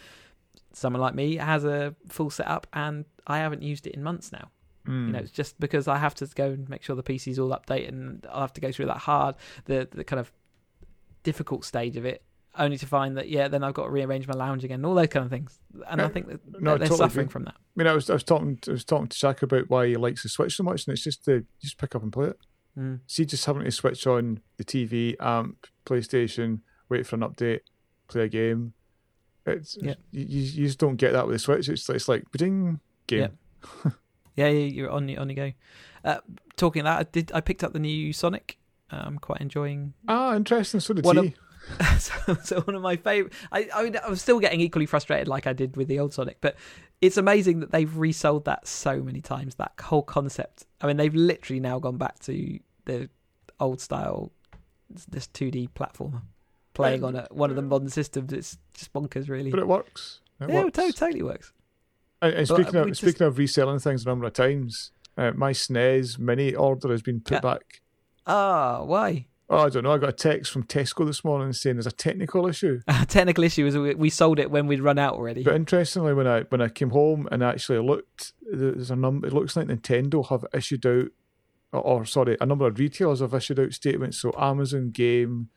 someone 0.74 1.02
like 1.02 1.16
me 1.16 1.38
has 1.38 1.64
a 1.64 1.95
full 2.08 2.30
setup, 2.30 2.68
and 2.74 3.06
I 3.26 3.38
haven't 3.38 3.62
used 3.62 3.88
it 3.88 3.93
in 3.93 4.04
months 4.04 4.34
now. 4.34 4.50
mm. 4.86 5.08
You 5.08 5.14
know, 5.14 5.20
it's 5.20 5.32
just 5.32 5.58
because 5.62 5.88
I 5.88 5.97
have 5.97 6.16
to 6.16 6.26
go 6.26 6.47
and 6.47 6.68
make 6.68 6.84
sure 6.84 6.95
the 6.95 7.04
PC's 7.04 7.39
all 7.39 7.52
updated, 7.52 7.89
and 7.89 8.28
I'll 8.30 8.41
have 8.41 8.54
to 8.54 8.62
go 8.62 8.72
through 8.72 8.88
that 8.88 8.97
hard, 8.97 9.36
the 9.64 9.88
the 9.89 10.04
kind 10.04 10.20
of 10.20 10.30
difficult 11.24 11.64
stage 11.64 11.95
of 11.95 12.06
it. 12.06 12.22
Only 12.58 12.78
to 12.78 12.86
find 12.88 13.18
that 13.18 13.30
yeah, 13.30 13.47
then 13.47 13.64
I've 13.64 13.74
got 13.74 13.86
to 13.86 13.89
rearrange 13.91 14.28
my 14.28 14.34
lounge 14.34 14.64
again, 14.64 14.76
and 14.76 14.86
all 14.86 14.95
those 14.95 15.08
kind 15.08 15.24
of 15.26 15.32
things. 15.32 15.60
And 15.88 16.02
I 16.02 16.08
think 16.08 16.28
that, 16.28 16.39
No, 16.62 16.72
they're 16.78 16.88
totally 16.88 16.97
suffering 16.97 17.26
agree. 17.26 17.32
from 17.32 17.43
that. 17.45 17.56
I 17.56 17.62
mean, 17.76 17.88
I 17.88 17.93
was 17.93 18.10
I 18.10 18.14
was 18.14 18.24
talking 18.24 18.60
I 18.68 18.72
was 18.72 18.84
talking 18.86 19.08
to 19.08 19.18
Shaq 19.18 19.41
about 19.43 19.70
why 19.70 19.88
he 19.88 19.95
likes 19.95 20.24
the 20.24 20.30
Switch 20.30 20.56
so 20.56 20.64
much, 20.64 20.86
and 20.88 20.93
it's 20.93 21.04
just 21.04 21.24
to 21.26 21.45
just 21.62 21.78
pick 21.78 21.95
up 21.95 22.04
and 22.04 22.12
play 22.12 22.28
it. 22.30 22.39
Mm. 22.78 23.00
See, 23.08 23.26
just 23.26 23.45
having 23.45 23.64
to 23.66 23.72
switch 23.72 24.06
on 24.08 24.41
the 24.58 24.64
TV, 24.64 25.16
amp, 25.20 25.68
PlayStation, 25.86 26.60
wait 26.88 27.06
for 27.06 27.16
an 27.16 27.22
update, 27.22 27.62
play 28.08 28.24
a 28.24 28.28
game. 28.30 28.74
It's 29.45 29.78
Yeah. 29.82 29.95
you, 30.12 30.26
you 30.26 30.66
just 30.68 30.80
don't 30.80 30.95
get 30.97 31.14
that 31.14 31.26
with 31.28 31.36
the 31.36 31.39
Switch. 31.39 31.68
It's 31.70 31.89
it's 31.89 32.08
like 32.08 32.24
ding 32.32 32.80
game. 33.08 33.38
Yeah. 33.86 33.91
Yeah, 34.36 34.47
yeah, 34.47 34.68
you're 34.68 34.89
on 34.89 35.10
your 35.10 35.20
on 35.20 35.30
your 35.30 35.36
go. 35.47 35.52
Uh, 36.06 36.20
talking 36.56 36.82
of 36.82 36.86
that, 36.86 37.00
I 37.00 37.04
did 37.12 37.32
I 37.34 37.41
picked 37.41 37.62
up 37.62 37.74
the 37.74 37.80
new 37.80 38.14
Sonic. 38.14 38.58
I'm 38.89 39.20
quite 39.20 39.41
enjoying 39.41 39.93
Ah, 40.08 40.34
interesting. 40.34 40.80
So 40.80 40.93
did 40.93 41.04
One 41.04 41.18
he. 41.18 41.28
of- 41.28 41.34
so, 41.99 42.36
so 42.43 42.61
one 42.61 42.76
of 42.76 42.82
my 42.82 42.95
favorite. 42.95 43.34
I, 43.51 43.70
I 43.74 43.84
mean, 43.84 43.97
I'm 44.05 44.15
still 44.15 44.39
getting 44.39 44.61
equally 44.61 44.86
frustrated 44.86 45.28
like 45.28 45.47
I 45.47 45.53
did 45.53 45.78
with 45.78 45.88
the 45.88 45.99
old 45.99 46.13
Sonic, 46.13 46.38
but 46.41 46.55
it's 47.01 47.17
amazing 47.17 47.59
that 47.61 47.72
they've 47.72 47.95
resold 47.97 48.45
that 48.45 48.67
so 48.67 49.01
many 49.01 49.22
times. 49.22 49.55
That 49.55 49.74
whole 49.82 50.03
concept. 50.03 50.65
I 50.82 50.88
mean, 50.88 50.97
they've 50.97 51.13
literally 51.15 51.59
now 51.59 51.80
gone 51.80 51.97
back 51.97 52.20
to 52.20 52.59
the 52.86 53.09
old 53.59 53.82
style, 53.82 54.32
this 55.07 55.28
2D 55.28 55.70
platformer, 55.72 56.22
playing 56.74 57.03
on 57.03 57.15
a, 57.15 57.28
one 57.32 57.49
of 57.49 57.55
the 57.55 57.61
modern 57.61 57.89
systems. 57.89 58.34
It's 58.34 58.57
just 58.74 58.91
bonkers, 58.93 59.30
really. 59.30 59.51
but 59.51 59.59
it 59.59 59.67
works. 59.67 60.22
It 60.41 60.49
yeah, 60.49 60.59
it 60.59 60.63
works. 60.65 60.78
to- 60.80 60.93
totally 60.93 61.24
works. 61.24 61.53
And, 62.22 62.34
and 62.34 62.47
speaking 62.47 62.76
uh, 62.76 62.80
of 62.80 62.86
we 62.86 62.91
just- 62.91 63.01
speaking 63.01 63.28
of 63.28 63.38
reselling 63.38 63.80
things 63.80 64.03
a 64.03 64.07
number 64.09 64.26
of 64.26 64.34
times, 64.34 64.91
uh, 65.17 65.32
my 65.36 65.51
SNES 65.51 66.20
mini 66.20 66.53
order 66.55 66.89
has 66.91 67.01
been 67.01 67.22
put 67.22 67.36
Yeah. 67.36 67.39
back. 67.41 67.82
Ah, 68.28 68.84
why? 68.84 69.26
Oh, 69.52 69.66
I 69.66 69.70
don't 69.70 69.84
know. 69.84 69.91
I 69.93 69.97
got 69.97 70.10
a 70.10 70.14
text 70.14 70.52
from 70.52 70.64
Tesco 70.64 71.08
this 71.08 71.24
morning 71.24 71.52
saying 71.54 71.78
there's 71.78 71.88
a 71.88 71.91
technical 71.91 72.45
issue. 72.47 72.82
A 72.88 73.06
technical 73.08 73.43
issue 73.43 73.66
is 73.66 73.76
we, 73.76 74.10
sold 74.12 74.38
it 74.38 74.52
when 74.52 74.68
we'd 74.68 74.80
run 74.82 75.00
out 75.00 75.16
already. 75.16 75.43
But 75.43 75.56
interestingly, 75.56 76.14
when 76.14 76.28
I 76.28 76.41
when 76.50 76.62
I 76.62 76.70
came 76.70 76.91
home 76.91 77.28
and 77.32 77.43
actually 77.43 77.80
looked, 77.80 78.34
there's 78.41 78.91
a 78.91 78.95
number. 78.95 79.28
It 79.28 79.34
looks 79.34 79.56
like 79.56 79.66
Nintendo 79.68 80.28
have 80.30 80.45
issued 80.54 80.86
out, 80.86 81.08
or, 81.72 81.82
or 81.82 82.06
sorry, 82.06 82.38
a 82.39 82.45
number 82.45 82.68
of 82.68 82.78
retailers 82.78 83.22
have 83.22 83.34
issued 83.34 83.60
out 83.60 83.74
statements. 83.74 84.20
So 84.22 84.32
Amazon, 84.38 84.91
Game, 84.91 85.50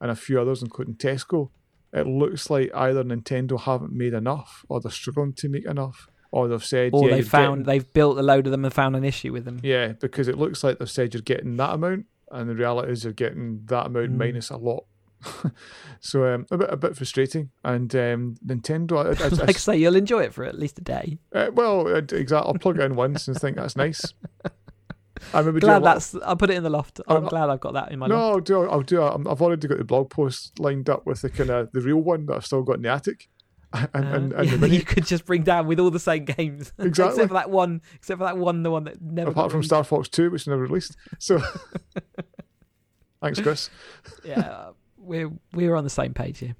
and 0.00 0.10
a 0.10 0.14
few 0.16 0.38
others, 0.38 0.62
including 0.62 0.96
Tesco. 0.96 1.48
It 1.90 2.06
looks 2.06 2.50
like 2.50 2.70
either 2.74 3.02
Nintendo 3.02 3.58
haven't 3.58 3.94
made 3.94 4.12
enough, 4.12 4.66
or 4.68 4.78
they're 4.78 4.92
struggling 4.92 5.32
to 5.32 5.48
make 5.48 5.64
enough, 5.64 6.06
or 6.30 6.46
they've 6.48 6.62
said, 6.62 6.90
or 6.92 7.04
yeah, 7.04 7.10
they 7.12 7.16
you're 7.20 7.24
found 7.24 7.64
getting- 7.64 7.64
they've 7.64 7.92
built 7.94 8.18
a 8.18 8.22
load 8.22 8.46
of 8.46 8.50
them 8.50 8.66
and 8.66 8.74
found 8.74 8.94
an 8.94 9.04
issue 9.04 9.32
with 9.32 9.46
them. 9.46 9.58
yeah, 9.62 9.92
because 9.92 10.28
it 10.28 10.36
looks 10.36 10.62
like 10.62 10.78
they've 10.78 10.90
said 10.90 11.14
you're 11.14 11.22
getting 11.22 11.56
that 11.56 11.72
amount, 11.72 12.04
and 12.30 12.48
the 12.48 12.54
reality 12.54 12.92
is 12.92 13.04
you're 13.04 13.12
getting 13.12 13.62
that 13.66 13.86
amount 13.86 14.12
Mm. 14.12 14.18
minus 14.18 14.50
a 14.50 14.56
lot. 14.56 14.84
so 16.00 16.32
um, 16.32 16.46
a 16.50 16.58
bit 16.58 16.70
a 16.70 16.76
bit 16.76 16.96
frustrating. 16.96 17.50
And 17.64 17.94
um, 17.94 18.36
Nintendo, 18.46 18.98
I, 18.98 19.24
I, 19.24 19.26
I, 19.26 19.46
like 19.46 19.48
I 19.56 19.58
say, 19.58 19.76
you'll 19.76 19.96
enjoy 19.96 20.22
it 20.22 20.34
for 20.34 20.44
at 20.44 20.58
least 20.58 20.78
a 20.78 20.82
day. 20.82 21.18
uh, 21.34 21.50
well, 21.52 21.86
exactly. 21.88 22.36
I'll 22.36 22.54
plug 22.54 22.78
it 22.78 22.84
in 22.84 22.94
once 22.94 23.26
and 23.28 23.36
think 23.36 23.56
that's 23.56 23.76
nice. 23.76 24.14
I 25.34 25.40
a 25.40 25.52
glad 25.52 25.82
that's. 25.82 26.14
I'll 26.24 26.36
put 26.36 26.50
it 26.50 26.56
in 26.56 26.62
the 26.62 26.70
loft. 26.70 27.00
I'm 27.08 27.24
no. 27.24 27.28
glad 27.28 27.50
I've 27.50 27.60
got 27.60 27.74
that 27.74 27.90
in 27.90 27.98
my 27.98 28.06
no, 28.06 28.14
loft. 28.14 28.34
I'll 28.34 28.40
do. 28.40 28.70
I'll 28.70 28.82
do. 28.82 29.02
i 29.02 29.14
I've 29.14 29.42
already 29.42 29.66
got 29.66 29.78
the 29.78 29.84
blog 29.84 30.10
post 30.10 30.58
lined 30.60 30.88
up 30.88 31.06
with 31.06 31.22
the 31.22 31.30
kind 31.30 31.50
of 31.50 31.72
the 31.72 31.80
real 31.80 31.96
one 31.98 32.26
that 32.26 32.36
I've 32.36 32.46
still 32.46 32.62
got 32.62 32.76
in 32.76 32.82
the 32.82 32.90
attic, 32.90 33.28
and, 33.72 33.88
and, 33.94 34.32
Uh, 34.32 34.36
and 34.38 34.50
yeah, 34.50 34.56
the 34.56 34.68
you 34.76 34.82
could 34.82 35.06
just 35.06 35.24
bring 35.26 35.42
down 35.42 35.66
with 35.66 35.78
all 35.78 35.90
the 35.90 35.98
same 36.00 36.24
games, 36.24 36.72
Exactly. 36.78 37.12
except 37.14 37.28
for 37.28 37.34
that 37.34 37.50
one. 37.50 37.82
Except 37.94 38.18
for 38.18 38.24
that 38.24 38.38
one, 38.38 38.62
the 38.62 38.70
one 38.70 38.84
that 38.84 39.00
never. 39.02 39.30
apart 39.30 39.50
from. 39.52 39.62
Star 39.62 39.84
Fox 39.84 40.08
Two, 40.08 40.30
which 40.30 40.46
never 40.46 40.62
released. 40.62 40.96
So, 41.18 41.40
thanks, 43.20 43.40
Chris. 43.40 43.70
yeah, 44.24 44.70
we're 44.96 45.30
we're 45.52 45.74
on 45.74 45.84
the 45.84 45.90
same 45.90 46.14
page 46.14 46.38
here. 46.38 46.56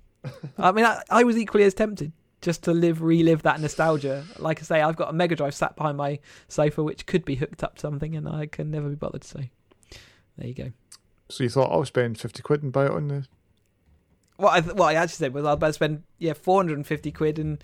I 0.59 0.72
mean, 0.72 0.84
I, 0.84 1.02
I 1.11 1.24
was 1.24 1.36
equally 1.38 1.64
as 1.64 1.74
tempted 1.74 2.12
just 2.42 2.62
to 2.64 2.72
live, 2.72 3.00
relive 3.02 3.42
that 3.42 3.61
nostalgia. 3.61 4.24
Like 4.38 4.61
I 4.61 4.62
say, 4.62 4.80
I've 4.82 4.96
got 4.96 5.11
a 5.11 5.12
Mega 5.12 5.34
Drive 5.36 5.54
sat 5.54 5.76
behind 5.76 5.96
my 5.96 6.18
sofa, 6.48 6.82
which 6.82 7.06
could 7.06 7.24
be 7.24 7.36
hooked 7.36 7.62
up 7.64 7.76
to 7.76 7.80
something, 7.80 8.14
and 8.16 8.28
I 8.28 8.46
can 8.46 8.70
never 8.70 8.88
be 8.88 8.94
bothered. 8.96 9.24
So, 9.24 9.40
there 10.36 10.46
you 10.46 10.54
go. 10.54 10.72
So 11.30 11.44
you 11.44 11.50
thought 11.50 11.70
I'll 11.72 11.84
spend 11.84 12.18
fifty 12.20 12.42
quid 12.42 12.62
and 12.62 12.72
buy 12.72 12.86
it 12.86 12.90
on 12.92 13.09
the 13.09 13.26
What 14.39 14.80
I 14.80 14.84
I 14.84 14.95
actually 14.95 15.16
said 15.16 15.34
was 15.34 15.45
I'll 15.45 15.57
better 15.57 15.72
spend 15.72 16.05
yeah 16.18 16.32
450 16.32 17.12
quid 17.12 17.39
and 17.39 17.62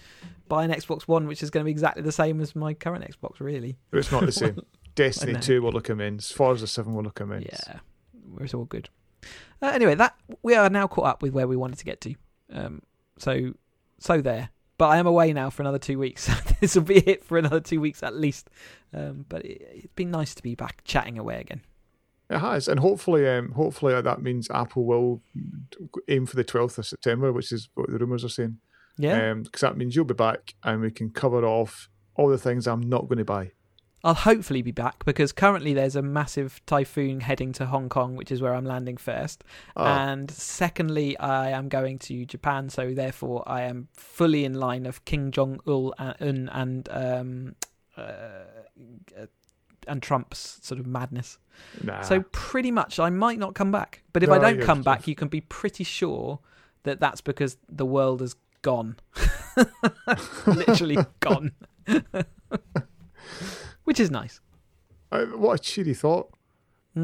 buy 0.49 0.65
an 0.65 0.71
Xbox 0.71 1.03
One, 1.03 1.27
which 1.27 1.43
is 1.43 1.51
going 1.51 1.63
to 1.63 1.65
be 1.65 1.71
exactly 1.71 2.03
the 2.03 2.13
same 2.13 2.41
as 2.41 2.55
my 2.55 2.75
current 2.75 3.05
Xbox. 3.05 3.41
Really, 3.41 3.77
it's 3.93 4.13
not 4.13 4.27
the 4.27 4.33
same. 4.33 4.61
Destiny 4.95 5.39
2 5.39 5.61
will 5.61 5.73
look 5.73 5.91
immense. 5.91 6.31
Forza 6.31 6.69
7 6.69 6.95
will 6.95 7.03
look 7.03 7.21
immense. 7.21 7.47
yeah, 7.51 7.79
it's 8.41 8.55
all 8.55 8.65
good. 8.65 8.89
Uh, 9.61 9.73
anyway, 9.75 9.95
that 9.95 10.15
we 10.43 10.55
are 10.55 10.69
now 10.69 10.87
caught 10.87 11.07
up 11.07 11.23
with 11.23 11.33
where 11.33 11.49
we 11.49 11.57
wanted 11.57 11.79
to 11.79 11.85
get 11.85 12.01
to. 12.03 12.15
Um, 12.53 12.83
so 13.19 13.55
so 13.99 14.21
there. 14.21 14.51
But 14.77 14.89
I 14.89 14.97
am 14.99 15.07
away 15.07 15.33
now 15.33 15.51
for 15.51 15.63
another 15.63 15.79
two 15.79 15.99
weeks. 15.99 16.29
this 16.61 16.75
will 16.75 16.83
be 16.83 16.99
it 16.99 17.25
for 17.25 17.39
another 17.39 17.61
two 17.61 17.81
weeks 17.81 18.03
at 18.03 18.15
least. 18.15 18.51
Um, 18.93 19.25
but 19.29 19.45
it, 19.45 19.63
it's 19.73 19.95
been 19.95 20.11
nice 20.11 20.35
to 20.35 20.43
be 20.43 20.55
back 20.55 20.83
chatting 20.85 21.19
away 21.19 21.41
again. 21.41 21.63
It 22.31 22.39
has. 22.39 22.69
And 22.69 22.81
hopefully 22.81 23.29
um, 23.29 23.53
hopefully 23.53 24.01
that 24.01 24.23
means 24.23 24.51
Apple 24.51 24.85
will 24.85 25.23
aim 26.09 26.27
for 26.27 26.37
the 26.37 26.45
12th 26.45 26.79
of 26.79 26.87
September, 26.87 27.33
which 27.33 27.53
is 27.53 27.69
what 27.75 27.91
the 27.91 27.99
rumours 27.99 28.25
are 28.25 28.29
saying. 28.29 28.59
Yeah, 28.97 29.35
Because 29.35 29.61
that 29.63 29.77
means 29.77 29.97
you'll 29.97 30.05
be 30.05 30.15
back 30.15 30.55
and 30.63 30.81
we 30.81 30.91
can 30.91 31.11
cover 31.11 31.45
off 31.45 31.89
all 32.15 32.29
the 32.29 32.39
things 32.39 32.67
I'm 32.67 32.81
not 32.81 33.09
going 33.09 33.19
to 33.19 33.25
buy. 33.25 33.51
I'll 34.05 34.15
hopefully 34.15 34.61
be 34.61 34.71
back 34.71 35.07
because 35.07 35.33
currently 35.33 35.73
there's 35.73 35.97
a 35.97 36.03
massive 36.03 36.61
typhoon 36.67 37.21
heading 37.21 37.53
to 37.55 37.65
Hong 37.65 37.89
Kong, 37.89 38.17
which 38.17 38.31
is 38.31 38.43
where 38.43 38.55
I'm 38.55 38.67
landing 38.67 38.99
first. 38.99 39.43
Oh, 39.77 39.85
And 39.85 40.31
secondly, 40.31 41.19
I 41.19 41.49
am 41.51 41.71
going 41.71 41.99
to 42.01 42.27
Japan, 42.27 42.69
so 42.69 42.93
therefore 42.93 43.43
I 43.47 43.63
am 43.63 43.89
fully 43.97 44.45
in 44.45 44.53
line 44.55 44.85
of 44.85 45.07
Kim 45.07 45.31
Jong 45.31 45.59
Il 45.67 45.95
and 45.99 46.51
and 46.53 46.89
um, 46.93 47.55
uh, 47.97 48.45
and 49.89 50.03
Trump's 50.03 50.59
sort 50.63 50.81
of 50.81 50.87
madness. 50.87 51.39
nah. 51.83 52.03
So 52.03 52.23
pretty 52.33 52.71
much, 52.71 52.99
I 52.99 53.11
might 53.11 53.39
not 53.39 53.55
come 53.55 53.71
back. 53.73 54.03
But 54.13 54.23
if 54.23 54.31
I 54.31 54.39
don't 54.39 54.61
come 54.63 54.83
back, 54.83 55.07
you 55.09 55.15
can 55.15 55.29
be 55.29 55.41
pretty 55.41 55.85
sure 55.85 56.39
that 56.85 57.01
that's 57.01 57.21
because 57.21 57.57
the 57.69 57.87
world 57.87 58.21
has 58.21 58.37
gone, 58.63 58.97
literally 60.47 60.99
gone, 61.21 61.53
which 63.85 64.01
is 64.01 64.11
nice. 64.11 64.41
Uh, 65.13 65.27
what 65.27 65.61
a 65.61 65.63
cheery 65.63 65.95
thought. 65.95 66.31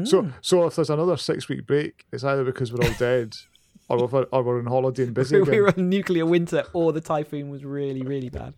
So, 0.05 0.21
Mm. 0.23 0.33
so 0.39 0.65
if 0.67 0.75
there's 0.77 0.89
another 0.89 1.17
six 1.17 1.49
week 1.49 1.67
break, 1.67 2.05
it's 2.13 2.23
either 2.23 2.45
because 2.45 2.71
we're 2.71 2.85
all 2.87 2.93
dead 2.97 3.35
or 3.89 4.07
we're, 4.07 4.23
or 4.31 4.41
we're 4.41 4.59
on 4.59 4.65
holiday 4.67 5.03
and 5.03 5.13
busy 5.13 5.41
we 5.41 5.59
were 5.59 5.67
on 5.77 5.89
nuclear 5.89 6.25
winter, 6.25 6.63
or 6.71 6.93
the 6.93 7.01
typhoon 7.01 7.49
was 7.49 7.65
really, 7.65 8.01
really 8.01 8.29
bad. 8.29 8.53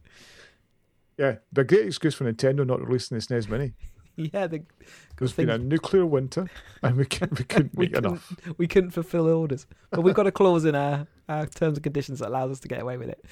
Yeah, 1.17 1.38
but 1.51 1.61
a 1.61 1.63
great 1.63 1.88
excuse 1.88 2.13
for 2.13 2.32
Nintendo 2.32 2.65
not 2.67 2.86
releasing 2.86 3.17
the 3.17 3.24
SNES 3.24 3.49
Mini. 3.49 3.74
Yeah, 4.34 4.47
the, 4.47 4.61
There's 5.18 5.32
thing- 5.34 5.47
been 5.47 5.61
a 5.61 5.64
nuclear 5.64 6.05
winter 6.05 6.49
and 6.82 6.97
we, 6.97 7.05
can, 7.05 7.30
we 7.38 7.43
couldn't 7.45 7.74
we 7.78 7.86
make 7.86 7.93
couldn't, 7.95 8.11
enough. 8.11 8.36
we 8.57 8.68
couldn't 8.68 8.91
fulfill 8.91 9.28
orders, 9.28 9.66
but 9.91 10.01
we've 10.01 10.14
got 10.16 10.28
a 10.28 10.32
clause 10.32 10.66
in 10.66 10.76
our, 10.76 11.07
our 11.28 11.47
terms 11.47 11.78
and 11.78 11.84
conditions 11.84 12.20
that 12.20 12.28
allows 12.30 12.51
us 12.51 12.59
to 12.59 12.68
get 12.68 12.82
away 12.82 12.97
with 12.97 13.09
it. 13.09 13.24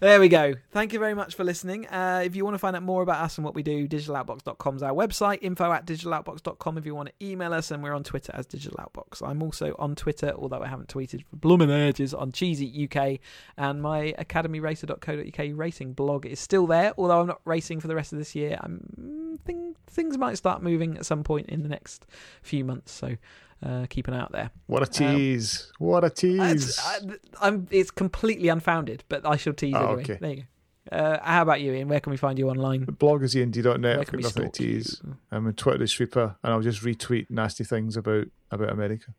There 0.00 0.18
we 0.18 0.28
go. 0.28 0.54
Thank 0.72 0.92
you 0.92 0.98
very 0.98 1.14
much 1.14 1.36
for 1.36 1.44
listening. 1.44 1.86
Uh, 1.86 2.22
if 2.24 2.34
you 2.34 2.44
want 2.44 2.54
to 2.54 2.58
find 2.58 2.74
out 2.74 2.82
more 2.82 3.02
about 3.02 3.22
us 3.22 3.38
and 3.38 3.44
what 3.44 3.54
we 3.54 3.62
do, 3.62 3.86
digitaloutbox.com 3.86 4.74
is 4.74 4.82
our 4.82 4.90
website. 4.92 5.38
Info 5.42 5.70
at 5.70 5.86
digitaloutbox.com 5.86 6.76
if 6.76 6.84
you 6.84 6.92
want 6.96 7.10
to 7.10 7.24
email 7.24 7.54
us, 7.54 7.70
and 7.70 7.84
we're 7.84 7.94
on 7.94 8.02
Twitter 8.02 8.32
as 8.34 8.48
digitaloutbox. 8.48 9.24
I'm 9.24 9.44
also 9.44 9.76
on 9.78 9.94
Twitter, 9.94 10.32
although 10.36 10.60
I 10.60 10.66
haven't 10.66 10.88
tweeted 10.88 11.24
for 11.30 11.36
blooming 11.36 11.70
ages, 11.70 12.14
on 12.14 12.32
Cheesy 12.32 12.88
UK, 12.92 13.20
and 13.56 13.80
my 13.80 14.12
academyracer.co.uk 14.18 15.50
racing 15.56 15.92
blog 15.92 16.26
is 16.26 16.40
still 16.40 16.66
there, 16.66 16.92
although 16.98 17.20
I'm 17.20 17.28
not 17.28 17.40
racing 17.44 17.78
for 17.78 17.86
the 17.86 17.94
rest 17.94 18.12
of 18.12 18.18
this 18.18 18.34
year. 18.34 18.58
I'm 18.60 19.38
think, 19.44 19.71
things 19.86 20.16
might 20.18 20.36
start 20.38 20.62
moving 20.62 20.96
at 20.96 21.06
some 21.06 21.22
point 21.24 21.48
in 21.48 21.62
the 21.62 21.68
next 21.68 22.06
few 22.42 22.64
months, 22.64 22.92
so 22.92 23.16
uh, 23.64 23.86
keep 23.88 24.08
an 24.08 24.14
eye 24.14 24.20
out 24.20 24.32
there. 24.32 24.50
What 24.66 24.82
a 24.82 24.86
tease. 24.86 25.72
what 25.78 26.04
a 26.04 26.10
tease. 26.10 26.40
It's, 26.40 26.86
I, 26.86 26.98
I'm, 27.40 27.68
it's 27.70 27.90
completely 27.90 28.48
unfounded, 28.48 29.04
but 29.08 29.24
I 29.26 29.36
shall 29.36 29.52
tease 29.52 29.74
Oh, 29.76 29.86
anyway. 29.86 30.02
okay. 30.02 30.18
There 30.20 30.30
you 30.30 30.36
go. 30.36 30.42
Uh, 30.90 31.18
how 31.22 31.42
about 31.42 31.60
you, 31.60 31.72
Ian? 31.72 31.86
Where 31.88 32.00
can 32.00 32.10
we 32.10 32.16
find 32.16 32.36
you 32.38 32.50
online? 32.50 32.86
the 32.86 32.92
blog 32.92 33.22
is 33.22 33.36
end.net. 33.36 33.64
Where 33.82 34.00
I've 34.00 34.06
got 34.10 34.20
nothing 34.22 34.50
to 34.50 34.62
tease. 34.62 35.00
you? 35.04 35.16
I'm 35.30 35.46
on 35.46 35.52
Twitter 35.54 35.86
Sweeper 35.86 36.34
and 36.42 36.52
I'll 36.52 36.60
just 36.60 36.82
retweet 36.82 37.30
nasty 37.30 37.62
things 37.62 37.96
about, 37.96 38.26
about 38.50 38.70
America. 38.70 39.14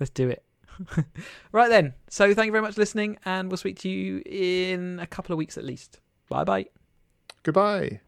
Let's 0.00 0.10
do 0.10 0.28
it. 0.28 0.42
right 1.52 1.68
then. 1.68 1.94
So 2.10 2.34
thank 2.34 2.46
you 2.46 2.52
very 2.52 2.60
much 2.62 2.74
for 2.74 2.80
listening, 2.80 3.18
and 3.24 3.48
we'll 3.48 3.56
speak 3.56 3.78
to 3.80 3.88
you 3.88 4.20
in 4.26 4.98
a 5.00 5.06
couple 5.06 5.32
of 5.32 5.38
weeks 5.38 5.56
at 5.56 5.64
least. 5.64 6.00
Bye 6.28 6.44
bye. 6.44 6.66
Goodbye. 7.44 8.00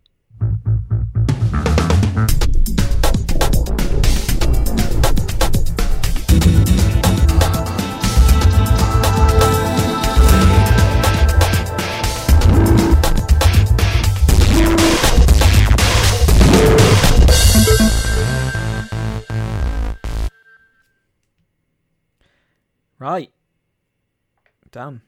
Right. 22.99 23.31
Done. 24.71 25.08